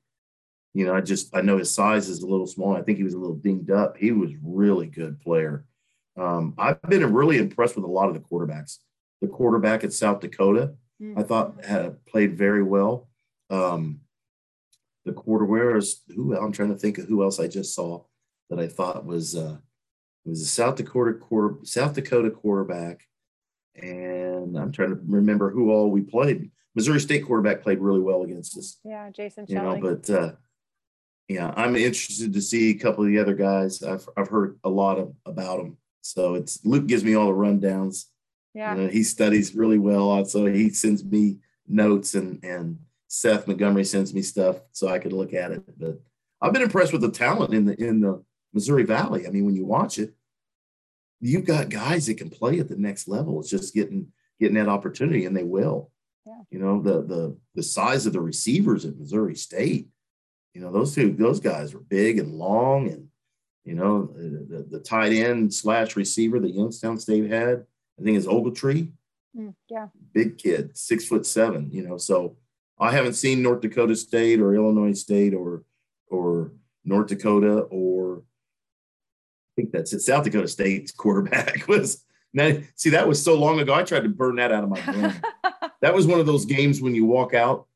You 0.73 0.85
know, 0.85 0.93
I 0.93 0.99
just 0.99 1.33
I 1.33 1.39
know 1.39 1.57
his 1.57 1.71
size 1.71 2.09
is 2.09 2.21
a 2.21 2.27
little 2.27 2.45
small. 2.45 2.75
I 2.75 2.81
think 2.81 2.97
he 2.97 3.05
was 3.05 3.13
a 3.13 3.17
little 3.17 3.37
dinged 3.37 3.71
up. 3.71 3.95
He 3.95 4.11
was 4.11 4.31
really 4.43 4.87
good 4.87 5.21
player. 5.21 5.65
Um, 6.19 6.53
I've 6.57 6.81
been 6.81 7.13
really 7.13 7.37
impressed 7.37 7.77
with 7.77 7.85
a 7.85 7.87
lot 7.87 8.09
of 8.09 8.15
the 8.15 8.19
quarterbacks. 8.19 8.79
The 9.21 9.29
quarterback 9.29 9.85
at 9.85 9.93
South 9.93 10.19
Dakota, 10.19 10.73
mm-hmm. 11.01 11.17
I 11.17 11.23
thought 11.23 11.63
had 11.63 12.05
played 12.05 12.37
very 12.37 12.63
well. 12.63 13.07
Um, 13.49 14.01
the 15.05 15.13
quarter 15.13 15.45
whereas 15.45 16.01
who 16.13 16.37
I'm 16.37 16.51
trying 16.51 16.73
to 16.73 16.77
think 16.77 16.97
of 16.97 17.05
who 17.05 17.23
else 17.23 17.39
I 17.39 17.47
just 17.47 17.73
saw 17.73 18.03
that 18.49 18.59
I 18.59 18.67
thought 18.67 19.05
was 19.05 19.37
uh, 19.37 19.57
was 20.25 20.41
a 20.41 20.45
South 20.45 20.75
Dakota 20.75 21.13
quarter 21.13 21.55
South 21.63 21.93
Dakota 21.93 22.29
quarterback, 22.29 23.07
and 23.75 24.57
I'm 24.57 24.71
trying 24.71 24.89
to 24.89 25.01
remember 25.07 25.49
who 25.49 25.71
all 25.71 25.89
we 25.89 26.01
played. 26.01 26.51
Missouri 26.75 26.99
State 26.99 27.25
quarterback 27.25 27.61
played 27.61 27.79
really 27.79 27.99
well 27.99 28.23
against 28.23 28.57
us. 28.57 28.79
Yeah, 28.83 29.09
Jason. 29.09 29.45
You 29.47 29.55
know, 29.55 29.77
but 29.77 30.09
uh, 30.09 30.33
yeah, 31.27 31.53
I'm 31.55 31.75
interested 31.75 32.33
to 32.33 32.41
see 32.41 32.71
a 32.71 32.75
couple 32.75 33.03
of 33.03 33.09
the 33.09 33.19
other 33.19 33.33
guys. 33.33 33.83
I've 33.83 34.07
I've 34.17 34.29
heard 34.29 34.59
a 34.63 34.69
lot 34.69 34.99
of 34.99 35.13
about 35.25 35.57
them. 35.57 35.77
So 36.01 36.35
it's 36.35 36.63
Luke 36.65 36.87
gives 36.87 37.03
me 37.03 37.15
all 37.15 37.27
the 37.27 37.33
rundowns. 37.33 38.05
Yeah. 38.53 38.75
You 38.75 38.81
know, 38.81 38.87
he 38.89 39.03
studies 39.03 39.55
really 39.55 39.79
well. 39.79 40.25
So 40.25 40.45
he 40.45 40.69
sends 40.69 41.03
me 41.03 41.39
notes 41.67 42.15
and 42.15 42.43
and 42.43 42.79
Seth 43.07 43.47
Montgomery 43.47 43.83
sends 43.83 44.13
me 44.13 44.21
stuff 44.21 44.61
so 44.71 44.87
I 44.87 44.99
could 44.99 45.13
look 45.13 45.33
at 45.33 45.51
it. 45.51 45.63
But 45.77 45.99
I've 46.41 46.53
been 46.53 46.61
impressed 46.61 46.93
with 46.93 47.01
the 47.01 47.11
talent 47.11 47.53
in 47.53 47.65
the 47.65 47.81
in 47.81 48.01
the 48.01 48.23
Missouri 48.53 48.83
Valley. 48.83 49.27
I 49.27 49.29
mean, 49.29 49.45
when 49.45 49.55
you 49.55 49.65
watch 49.65 49.99
it, 49.99 50.13
you've 51.21 51.45
got 51.45 51.69
guys 51.69 52.07
that 52.07 52.17
can 52.17 52.29
play 52.29 52.59
at 52.59 52.67
the 52.67 52.75
next 52.75 53.07
level. 53.07 53.39
It's 53.39 53.49
just 53.49 53.73
getting 53.73 54.07
getting 54.39 54.55
that 54.55 54.67
opportunity, 54.67 55.25
and 55.25 55.35
they 55.35 55.43
will. 55.43 55.91
Yeah. 56.25 56.41
You 56.49 56.59
know, 56.59 56.81
the 56.81 57.01
the 57.01 57.37
the 57.55 57.63
size 57.63 58.05
of 58.05 58.13
the 58.13 58.21
receivers 58.21 58.85
at 58.85 58.97
Missouri 58.97 59.35
State 59.35 59.87
you 60.53 60.61
know, 60.61 60.71
those 60.71 60.93
two, 60.93 61.13
those 61.13 61.39
guys 61.39 61.73
were 61.73 61.79
big 61.79 62.19
and 62.19 62.33
long, 62.33 62.89
and 62.89 63.07
you 63.63 63.75
know, 63.75 64.07
the, 64.15 64.65
the, 64.69 64.79
tight 64.79 65.13
end 65.13 65.53
slash 65.53 65.95
receiver 65.95 66.39
that 66.39 66.53
Youngstown 66.53 66.97
State 66.97 67.29
had, 67.29 67.65
I 67.99 68.03
think 68.03 68.17
is 68.17 68.27
Ogletree. 68.27 68.91
Mm, 69.37 69.53
yeah. 69.69 69.87
Big 70.13 70.37
kid, 70.37 70.75
six 70.75 71.05
foot 71.05 71.25
seven. 71.25 71.69
You 71.71 71.87
know, 71.87 71.97
so 71.97 72.37
I 72.79 72.91
haven't 72.91 73.13
seen 73.13 73.41
North 73.41 73.61
Dakota 73.61 73.95
State 73.95 74.41
or 74.41 74.55
Illinois 74.55 74.93
State 74.93 75.33
or 75.33 75.63
or 76.07 76.51
North 76.83 77.07
Dakota 77.07 77.59
or 77.69 78.23
think 79.55 79.71
that's 79.71 79.93
it. 79.93 80.01
South 80.01 80.23
Dakota 80.23 80.47
State's 80.47 80.91
quarterback 80.91 81.67
was 81.67 82.03
now. 82.33 82.57
See, 82.75 82.91
that 82.91 83.07
was 83.07 83.23
so 83.23 83.37
long 83.37 83.59
ago. 83.59 83.73
I 83.73 83.83
tried 83.83 84.03
to 84.03 84.09
burn 84.09 84.35
that 84.37 84.51
out 84.51 84.63
of 84.63 84.69
my 84.69 84.81
brain. 84.85 85.21
that 85.81 85.93
was 85.93 86.07
one 86.07 86.19
of 86.19 86.25
those 86.25 86.45
games 86.45 86.81
when 86.81 86.95
you 86.95 87.05
walk 87.05 87.33
out 87.33 87.67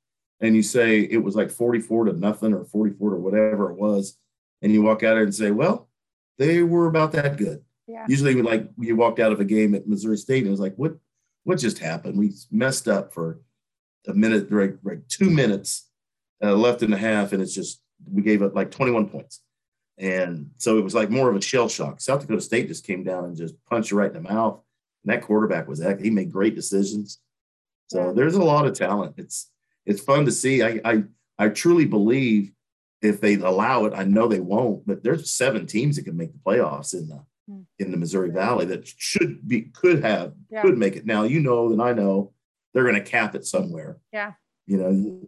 and 0.41 0.55
you 0.55 0.63
say 0.63 0.99
it 0.99 1.23
was 1.23 1.35
like 1.35 1.49
44 1.49 2.05
to 2.05 2.13
nothing 2.13 2.53
or 2.53 2.65
44 2.65 3.11
to 3.11 3.15
whatever 3.17 3.71
it 3.71 3.77
was, 3.77 4.17
and 4.61 4.71
you 4.71 4.81
walk 4.81 5.03
out 5.03 5.17
and 5.17 5.33
say, 5.33 5.51
well, 5.51 5.89
they 6.37 6.63
were 6.63 6.87
about 6.87 7.13
that 7.13 7.37
good. 7.37 7.63
Yeah. 7.87 8.05
Usually, 8.07 8.41
like 8.41 8.69
you 8.79 8.95
walked 8.95 9.19
out 9.19 9.31
of 9.31 9.39
a 9.39 9.45
game 9.45 9.75
at 9.75 9.87
Missouri 9.87 10.17
State 10.17 10.39
and 10.39 10.47
it 10.47 10.51
was 10.51 10.59
like, 10.59 10.75
what, 10.75 10.95
what 11.43 11.59
just 11.59 11.79
happened? 11.79 12.17
We 12.17 12.33
messed 12.51 12.87
up 12.87 13.13
for 13.13 13.39
a 14.07 14.13
minute, 14.13 14.51
like, 14.51 14.77
like 14.83 15.07
two 15.07 15.29
minutes 15.29 15.89
uh, 16.43 16.53
left 16.53 16.83
in 16.83 16.91
the 16.91 16.97
half, 16.97 17.31
and 17.31 17.41
it's 17.41 17.53
just 17.53 17.81
we 18.11 18.21
gave 18.21 18.41
up 18.41 18.55
like 18.55 18.71
21 18.71 19.09
points. 19.09 19.41
And 19.97 20.51
so 20.57 20.77
it 20.77 20.83
was 20.83 20.95
like 20.95 21.09
more 21.09 21.29
of 21.29 21.35
a 21.35 21.41
shell 21.41 21.69
shock. 21.69 22.01
South 22.01 22.21
Dakota 22.21 22.41
State 22.41 22.67
just 22.67 22.85
came 22.85 23.03
down 23.03 23.25
and 23.25 23.37
just 23.37 23.55
punched 23.65 23.91
you 23.91 23.97
right 23.97 24.13
in 24.13 24.23
the 24.23 24.29
mouth. 24.29 24.61
And 25.03 25.13
that 25.13 25.23
quarterback 25.23 25.67
was 25.67 25.79
that 25.79 26.01
he 26.01 26.09
made 26.09 26.31
great 26.31 26.55
decisions. 26.55 27.19
So 27.87 28.13
there's 28.13 28.35
a 28.35 28.43
lot 28.43 28.65
of 28.65 28.73
talent. 28.73 29.15
It's 29.17 29.51
it's 29.85 30.01
fun 30.01 30.25
to 30.25 30.31
see. 30.31 30.63
I, 30.63 30.81
I, 30.83 31.03
I 31.37 31.49
truly 31.49 31.85
believe 31.85 32.51
if 33.01 33.21
they 33.21 33.35
allow 33.35 33.85
it, 33.85 33.93
I 33.95 34.03
know 34.03 34.27
they 34.27 34.39
won't, 34.39 34.85
but 34.87 35.03
there's 35.03 35.29
seven 35.29 35.67
teams 35.67 35.95
that 35.95 36.05
can 36.05 36.17
make 36.17 36.33
the 36.33 36.39
playoffs 36.39 36.93
in 36.93 37.07
the 37.07 37.23
hmm. 37.47 37.61
in 37.79 37.91
the 37.91 37.97
Missouri 37.97 38.31
Valley 38.31 38.65
that 38.65 38.87
should 38.87 39.47
be 39.47 39.61
could 39.61 40.03
have 40.03 40.33
yeah. 40.49 40.61
could 40.61 40.77
make 40.77 40.95
it. 40.95 41.05
Now 41.05 41.23
you 41.23 41.39
know 41.39 41.71
and 41.71 41.81
I 41.81 41.93
know 41.93 42.33
they're 42.73 42.83
going 42.83 42.95
to 42.95 43.01
cap 43.01 43.35
it 43.35 43.45
somewhere. 43.45 43.97
Yeah. 44.11 44.33
You 44.67 44.77
know, 44.77 45.27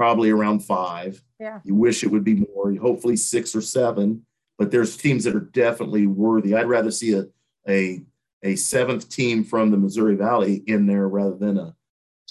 probably 0.00 0.30
around 0.30 0.60
five. 0.60 1.22
Yeah. 1.38 1.60
You 1.62 1.74
wish 1.74 2.02
it 2.02 2.06
would 2.06 2.24
be 2.24 2.46
more. 2.54 2.74
Hopefully 2.76 3.16
six 3.16 3.54
or 3.54 3.60
seven. 3.60 4.24
But 4.58 4.70
there's 4.70 4.96
teams 4.96 5.24
that 5.24 5.36
are 5.36 5.40
definitely 5.40 6.06
worthy. 6.06 6.54
I'd 6.54 6.70
rather 6.70 6.90
see 6.90 7.12
a 7.12 7.26
a 7.68 8.00
a 8.42 8.56
seventh 8.56 9.10
team 9.10 9.44
from 9.44 9.70
the 9.70 9.76
Missouri 9.76 10.16
Valley 10.16 10.62
in 10.66 10.86
there 10.86 11.06
rather 11.06 11.36
than 11.36 11.58
a 11.58 11.74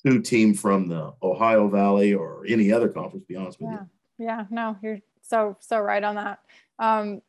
two 0.04 0.20
team 0.20 0.56
from 0.56 0.88
the 0.88 1.14
Ohio 1.22 1.68
Valley 1.70 2.16
or 2.16 2.44
any 2.48 2.72
other 2.72 2.90
conference. 2.90 3.26
Be 3.26 3.36
honest 3.36 3.60
with 3.62 3.70
yeah. 3.70 3.82
you. 4.18 4.26
Yeah, 4.26 4.46
no, 4.50 4.76
you're 4.82 5.02
so 5.22 5.56
so 5.60 5.80
right 5.80 6.04
on 6.04 6.16
that. 6.16 6.40
Um, 6.80 7.22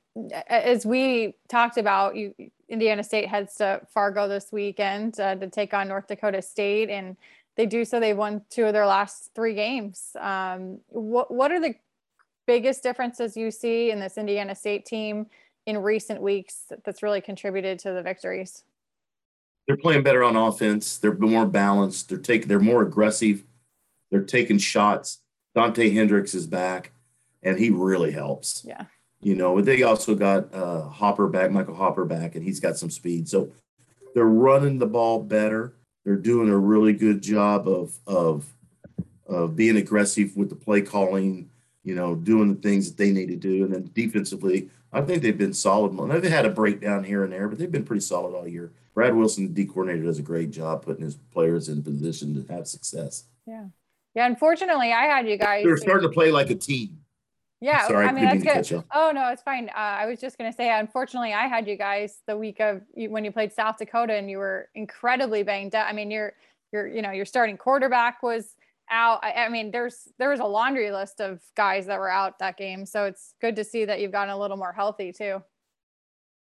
as 0.48 0.86
we 0.86 1.34
talked 1.48 1.76
about, 1.76 2.16
you 2.16 2.34
Indiana 2.70 3.04
State 3.04 3.28
heads 3.28 3.56
to 3.56 3.82
Fargo 3.92 4.26
this 4.26 4.50
weekend 4.50 5.20
uh, 5.20 5.34
to 5.34 5.50
take 5.50 5.74
on 5.74 5.88
North 5.88 6.06
Dakota 6.06 6.40
State, 6.40 6.88
and 6.88 7.18
they 7.60 7.66
do 7.66 7.84
so. 7.84 8.00
They've 8.00 8.16
won 8.16 8.40
two 8.48 8.64
of 8.64 8.72
their 8.72 8.86
last 8.86 9.32
three 9.34 9.52
games. 9.52 10.16
Um, 10.18 10.78
what 10.88 11.30
what 11.30 11.52
are 11.52 11.60
the 11.60 11.74
biggest 12.46 12.82
differences 12.82 13.36
you 13.36 13.50
see 13.50 13.90
in 13.90 14.00
this 14.00 14.16
Indiana 14.16 14.54
State 14.54 14.86
team 14.86 15.26
in 15.66 15.76
recent 15.76 16.22
weeks 16.22 16.72
that's 16.84 17.02
really 17.02 17.20
contributed 17.20 17.78
to 17.80 17.92
the 17.92 18.02
victories? 18.02 18.64
they're 19.66 19.76
playing 19.76 20.02
better 20.02 20.24
on 20.24 20.34
offense. 20.34 20.98
They're 20.98 21.14
more 21.14 21.46
balanced. 21.46 22.08
They're 22.08 22.18
taking. 22.18 22.48
They're 22.48 22.58
more 22.58 22.82
aggressive. 22.82 23.44
They're 24.10 24.24
taking 24.24 24.58
shots. 24.58 25.18
Dante 25.54 25.90
Hendricks 25.90 26.34
is 26.34 26.48
back, 26.48 26.90
and 27.42 27.56
he 27.56 27.70
really 27.70 28.10
helps. 28.10 28.64
Yeah. 28.66 28.86
You 29.20 29.36
know, 29.36 29.60
they 29.60 29.82
also 29.82 30.16
got 30.16 30.52
uh, 30.52 30.88
Hopper 30.88 31.28
back, 31.28 31.52
Michael 31.52 31.76
Hopper 31.76 32.04
back, 32.04 32.34
and 32.34 32.44
he's 32.44 32.58
got 32.58 32.78
some 32.78 32.90
speed. 32.90 33.28
So 33.28 33.52
they're 34.14 34.24
running 34.24 34.78
the 34.78 34.86
ball 34.86 35.22
better. 35.22 35.74
They're 36.04 36.16
doing 36.16 36.48
a 36.48 36.56
really 36.56 36.92
good 36.92 37.22
job 37.22 37.68
of 37.68 37.98
of 38.06 38.52
of 39.26 39.56
being 39.56 39.76
aggressive 39.76 40.36
with 40.36 40.48
the 40.48 40.56
play 40.56 40.82
calling. 40.82 41.50
You 41.82 41.94
know, 41.94 42.14
doing 42.14 42.54
the 42.54 42.60
things 42.60 42.90
that 42.90 42.98
they 42.98 43.10
need 43.10 43.28
to 43.28 43.36
do, 43.36 43.64
and 43.64 43.72
then 43.72 43.90
defensively, 43.94 44.68
I 44.92 45.00
think 45.00 45.22
they've 45.22 45.36
been 45.36 45.54
solid. 45.54 45.96
They've 46.10 46.30
had 46.30 46.44
a 46.44 46.50
breakdown 46.50 47.04
here 47.04 47.24
and 47.24 47.32
there, 47.32 47.48
but 47.48 47.58
they've 47.58 47.72
been 47.72 47.84
pretty 47.84 48.02
solid 48.02 48.36
all 48.36 48.46
year. 48.46 48.70
Brad 48.94 49.14
Wilson, 49.14 49.46
the 49.46 49.64
D 49.64 49.66
coordinator, 49.66 50.04
does 50.04 50.18
a 50.18 50.22
great 50.22 50.50
job 50.50 50.84
putting 50.84 51.04
his 51.04 51.14
players 51.14 51.70
in 51.70 51.82
position 51.82 52.34
to 52.34 52.52
have 52.52 52.66
success. 52.66 53.24
Yeah. 53.46 53.66
Yeah. 54.14 54.26
Unfortunately, 54.26 54.92
I 54.92 55.04
had 55.04 55.26
you 55.26 55.38
guys. 55.38 55.64
They're 55.64 55.78
starting 55.78 56.08
to 56.08 56.12
play 56.12 56.30
like 56.30 56.50
a 56.50 56.54
team. 56.54 56.98
Yeah. 57.60 57.86
Sorry, 57.86 58.06
I 58.06 58.12
mean, 58.12 58.42
that's 58.42 58.70
good. 58.70 58.84
Oh, 58.92 59.12
no, 59.14 59.28
it's 59.28 59.42
fine. 59.42 59.68
Uh, 59.68 59.78
I 59.78 60.06
was 60.06 60.20
just 60.20 60.38
going 60.38 60.50
to 60.50 60.56
say, 60.56 60.70
unfortunately, 60.78 61.34
I 61.34 61.46
had 61.46 61.68
you 61.68 61.76
guys 61.76 62.20
the 62.26 62.36
week 62.36 62.60
of 62.60 62.82
when 62.94 63.24
you 63.24 63.32
played 63.32 63.52
South 63.52 63.76
Dakota 63.76 64.14
and 64.14 64.30
you 64.30 64.38
were 64.38 64.68
incredibly 64.74 65.42
banged 65.42 65.74
up. 65.74 65.86
I 65.86 65.92
mean, 65.92 66.10
you're, 66.10 66.32
you're, 66.72 66.86
you 66.86 67.02
know, 67.02 67.10
your 67.10 67.26
starting 67.26 67.58
quarterback 67.58 68.22
was 68.22 68.54
out. 68.90 69.20
I, 69.22 69.32
I, 69.32 69.48
mean, 69.48 69.70
there's 69.70 70.08
there 70.18 70.30
was 70.30 70.40
a 70.40 70.44
laundry 70.44 70.90
list 70.90 71.20
of 71.20 71.40
guys 71.56 71.86
that 71.86 71.98
were 71.98 72.10
out 72.10 72.38
that 72.38 72.56
game. 72.56 72.86
So 72.86 73.04
it's 73.04 73.34
good 73.40 73.56
to 73.56 73.64
see 73.64 73.84
that 73.84 74.00
you've 74.00 74.12
gotten 74.12 74.32
a 74.32 74.38
little 74.38 74.56
more 74.56 74.72
healthy 74.72 75.12
too. 75.12 75.42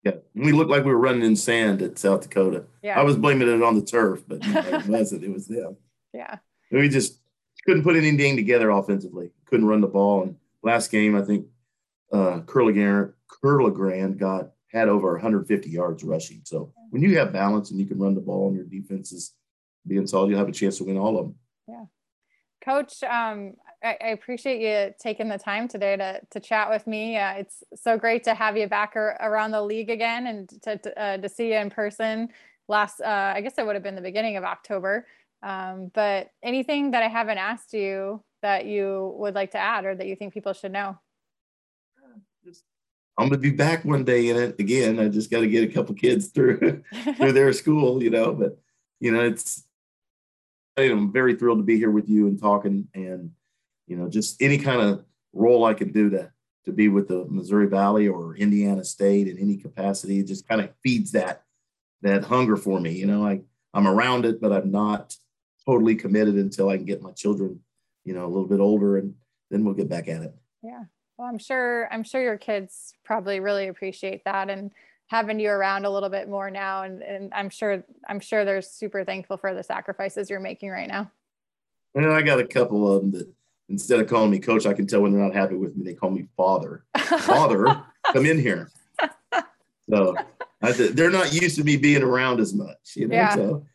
Yeah, 0.02 0.12
we 0.34 0.52
looked 0.52 0.70
like 0.70 0.84
we 0.84 0.92
were 0.92 0.98
running 0.98 1.22
in 1.22 1.36
sand 1.36 1.82
at 1.82 1.98
South 1.98 2.22
Dakota. 2.22 2.64
Yeah, 2.82 2.98
I 2.98 3.02
was 3.02 3.16
blaming 3.16 3.48
it 3.48 3.62
on 3.62 3.74
the 3.74 3.84
turf, 3.84 4.22
but 4.26 4.38
it 4.42 4.86
wasn't. 4.88 5.24
It 5.24 5.30
was 5.30 5.46
them. 5.46 5.76
Yeah, 6.14 6.38
we 6.70 6.88
just 6.88 7.18
couldn't 7.66 7.82
put 7.82 7.96
anything 7.96 8.34
together 8.34 8.70
offensively. 8.70 9.30
Couldn't 9.44 9.66
run 9.66 9.82
the 9.82 9.88
ball. 9.88 10.22
And 10.22 10.36
last 10.62 10.90
game, 10.90 11.16
I 11.16 11.22
think 11.22 11.46
uh, 12.12 12.40
Kerlegrand 12.40 14.18
got 14.18 14.50
had 14.72 14.88
over 14.88 15.12
150 15.12 15.68
yards 15.68 16.04
rushing. 16.04 16.42
So 16.44 16.72
when 16.90 17.02
you 17.02 17.18
have 17.18 17.32
balance 17.32 17.70
and 17.70 17.80
you 17.80 17.86
can 17.86 17.98
run 17.98 18.14
the 18.14 18.20
ball 18.20 18.48
and 18.48 18.56
your 18.56 18.66
defense 18.66 19.12
is 19.12 19.34
being 19.86 20.06
solid, 20.06 20.30
you'll 20.30 20.38
have 20.38 20.48
a 20.48 20.52
chance 20.52 20.78
to 20.78 20.84
win 20.84 20.96
all 20.96 21.18
of 21.18 21.26
them. 21.26 21.34
Yeah. 21.66 21.84
Coach, 22.64 23.02
um, 23.02 23.54
I, 23.82 23.96
I, 24.00 24.08
appreciate 24.08 24.60
you 24.60 24.92
taking 25.00 25.28
the 25.28 25.38
time 25.38 25.66
today 25.66 25.96
to, 25.96 26.20
to 26.30 26.40
chat 26.40 26.68
with 26.68 26.86
me. 26.86 27.16
Uh, 27.16 27.32
it's 27.32 27.64
so 27.74 27.96
great 27.96 28.22
to 28.24 28.34
have 28.34 28.56
you 28.56 28.66
back 28.66 28.92
ar- 28.94 29.16
around 29.20 29.52
the 29.52 29.62
league 29.62 29.88
again 29.88 30.26
and 30.26 30.48
to, 30.62 30.76
to, 30.76 31.02
uh, 31.02 31.16
to 31.16 31.28
see 31.28 31.48
you 31.48 31.54
in 31.54 31.70
person 31.70 32.28
last, 32.68 33.00
uh, 33.00 33.32
I 33.34 33.40
guess 33.40 33.54
it 33.56 33.64
would 33.64 33.76
have 33.76 33.82
been 33.82 33.94
the 33.94 34.02
beginning 34.02 34.36
of 34.36 34.44
October. 34.44 35.06
Um, 35.42 35.90
but 35.94 36.30
anything 36.42 36.90
that 36.90 37.02
I 37.02 37.08
haven't 37.08 37.38
asked 37.38 37.72
you 37.72 38.22
that 38.42 38.66
you 38.66 39.14
would 39.18 39.34
like 39.34 39.52
to 39.52 39.58
add 39.58 39.84
or 39.84 39.94
that 39.94 40.06
you 40.06 40.16
think 40.16 40.34
people 40.34 40.52
should 40.52 40.72
know? 40.72 40.98
I'm 43.18 43.28
going 43.28 43.42
to 43.42 43.50
be 43.50 43.54
back 43.54 43.84
one 43.84 44.04
day 44.04 44.30
in 44.30 44.36
it 44.36 44.58
again. 44.58 44.98
I 44.98 45.08
just 45.08 45.30
got 45.30 45.40
to 45.40 45.48
get 45.48 45.68
a 45.68 45.72
couple 45.72 45.94
kids 45.94 46.28
through 46.28 46.82
through 47.16 47.32
their 47.32 47.52
school, 47.52 48.02
you 48.02 48.08
know. 48.08 48.32
But 48.32 48.58
you 48.98 49.12
know, 49.12 49.20
it's 49.20 49.64
I'm 50.78 51.12
very 51.12 51.34
thrilled 51.34 51.58
to 51.58 51.64
be 51.64 51.76
here 51.76 51.90
with 51.90 52.08
you 52.08 52.28
and 52.28 52.40
talking, 52.40 52.88
and 52.94 53.32
you 53.86 53.96
know, 53.96 54.08
just 54.08 54.40
any 54.40 54.56
kind 54.56 54.80
of 54.80 55.04
role 55.34 55.64
I 55.64 55.74
can 55.74 55.92
do 55.92 56.08
to 56.10 56.32
to 56.64 56.72
be 56.72 56.88
with 56.88 57.08
the 57.08 57.26
Missouri 57.28 57.66
Valley 57.66 58.08
or 58.08 58.36
Indiana 58.36 58.84
State 58.84 59.28
in 59.28 59.38
any 59.38 59.56
capacity 59.56 60.22
just 60.22 60.48
kind 60.48 60.60
of 60.60 60.70
feeds 60.82 61.12
that 61.12 61.44
that 62.02 62.24
hunger 62.24 62.56
for 62.56 62.80
me. 62.80 62.92
You 62.92 63.06
know, 63.06 63.26
I 63.26 63.42
I'm 63.74 63.86
around 63.86 64.24
it, 64.24 64.40
but 64.40 64.52
I'm 64.52 64.70
not 64.70 65.16
totally 65.66 65.94
committed 65.94 66.36
until 66.36 66.68
I 66.68 66.76
can 66.76 66.86
get 66.86 67.02
my 67.02 67.12
children, 67.12 67.60
you 68.04 68.14
know, 68.14 68.24
a 68.24 68.28
little 68.28 68.48
bit 68.48 68.60
older, 68.60 68.98
and 68.98 69.14
then 69.50 69.64
we'll 69.64 69.74
get 69.74 69.88
back 69.88 70.08
at 70.08 70.22
it. 70.22 70.34
Yeah. 70.62 70.84
Well, 71.20 71.28
I'm 71.28 71.38
sure 71.38 71.86
I'm 71.92 72.02
sure 72.02 72.22
your 72.22 72.38
kids 72.38 72.94
probably 73.04 73.40
really 73.40 73.68
appreciate 73.68 74.24
that 74.24 74.48
and 74.48 74.70
having 75.08 75.38
you 75.38 75.50
around 75.50 75.84
a 75.84 75.90
little 75.90 76.08
bit 76.08 76.28
more 76.28 76.50
now 76.50 76.84
and, 76.84 77.02
and 77.02 77.32
I'm 77.34 77.50
sure 77.50 77.84
I'm 78.08 78.20
sure 78.20 78.44
they're 78.44 78.62
super 78.62 79.04
thankful 79.04 79.36
for 79.36 79.52
the 79.54 79.62
sacrifices 79.62 80.30
you're 80.30 80.40
making 80.40 80.70
right 80.70 80.88
now. 80.88 81.10
And 81.94 82.06
I 82.06 82.22
got 82.22 82.38
a 82.38 82.46
couple 82.46 82.90
of 82.90 83.02
them 83.02 83.10
that 83.12 83.28
instead 83.68 84.00
of 84.00 84.08
calling 84.08 84.30
me 84.30 84.38
coach, 84.38 84.64
I 84.64 84.72
can 84.72 84.86
tell 84.86 85.02
when 85.02 85.12
they're 85.12 85.20
not 85.20 85.34
happy 85.34 85.56
with 85.56 85.76
me, 85.76 85.84
they 85.84 85.94
call 85.94 86.10
me 86.10 86.26
father. 86.36 86.84
father, 86.96 87.82
come 88.12 88.24
in 88.24 88.38
here. 88.38 88.70
So 89.90 90.16
I, 90.62 90.72
they're 90.72 91.10
not 91.10 91.32
used 91.32 91.56
to 91.56 91.64
me 91.64 91.76
being 91.76 92.02
around 92.02 92.40
as 92.40 92.54
much, 92.54 92.94
you 92.94 93.08
know. 93.08 93.16
Yeah. 93.16 93.34
So 93.34 93.66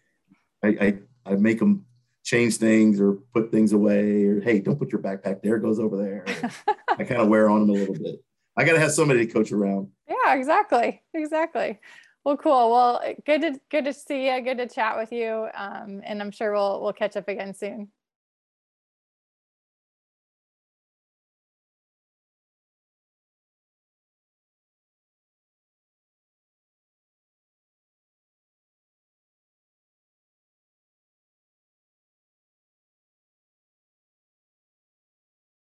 I, 0.63 0.67
I 0.67 0.97
I 1.25 1.35
make 1.35 1.59
them 1.59 1.85
change 2.25 2.57
things 2.57 2.99
or 2.99 3.13
put 3.33 3.51
things 3.51 3.71
away 3.71 4.25
or 4.25 4.41
hey 4.41 4.59
don't 4.59 4.77
put 4.77 4.91
your 4.91 5.01
backpack 5.01 5.41
there 5.41 5.55
it 5.55 5.61
goes 5.61 5.79
over 5.79 5.95
there. 5.95 6.25
I 6.89 7.03
kind 7.05 7.21
of 7.21 7.29
wear 7.29 7.49
on 7.49 7.61
them 7.61 7.69
a 7.69 7.73
little 7.79 7.95
bit. 7.95 8.23
I 8.57 8.65
gotta 8.65 8.79
have 8.79 8.91
somebody 8.91 9.25
to 9.25 9.31
coach 9.31 9.51
around. 9.51 9.89
Yeah 10.09 10.33
exactly 10.33 11.01
exactly. 11.13 11.79
Well 12.25 12.37
cool. 12.37 12.71
Well 12.71 13.01
good 13.25 13.41
to 13.41 13.59
good 13.69 13.85
to 13.85 13.93
see 13.93 14.27
you 14.29 14.41
good 14.41 14.57
to 14.57 14.67
chat 14.67 14.97
with 14.97 15.11
you 15.11 15.47
um, 15.53 16.01
and 16.03 16.21
i'm 16.21 16.31
sure 16.31 16.51
we'll 16.53 16.81
we'll 16.81 16.93
catch 16.93 17.15
up 17.15 17.27
again 17.27 17.53
soon 17.53 17.89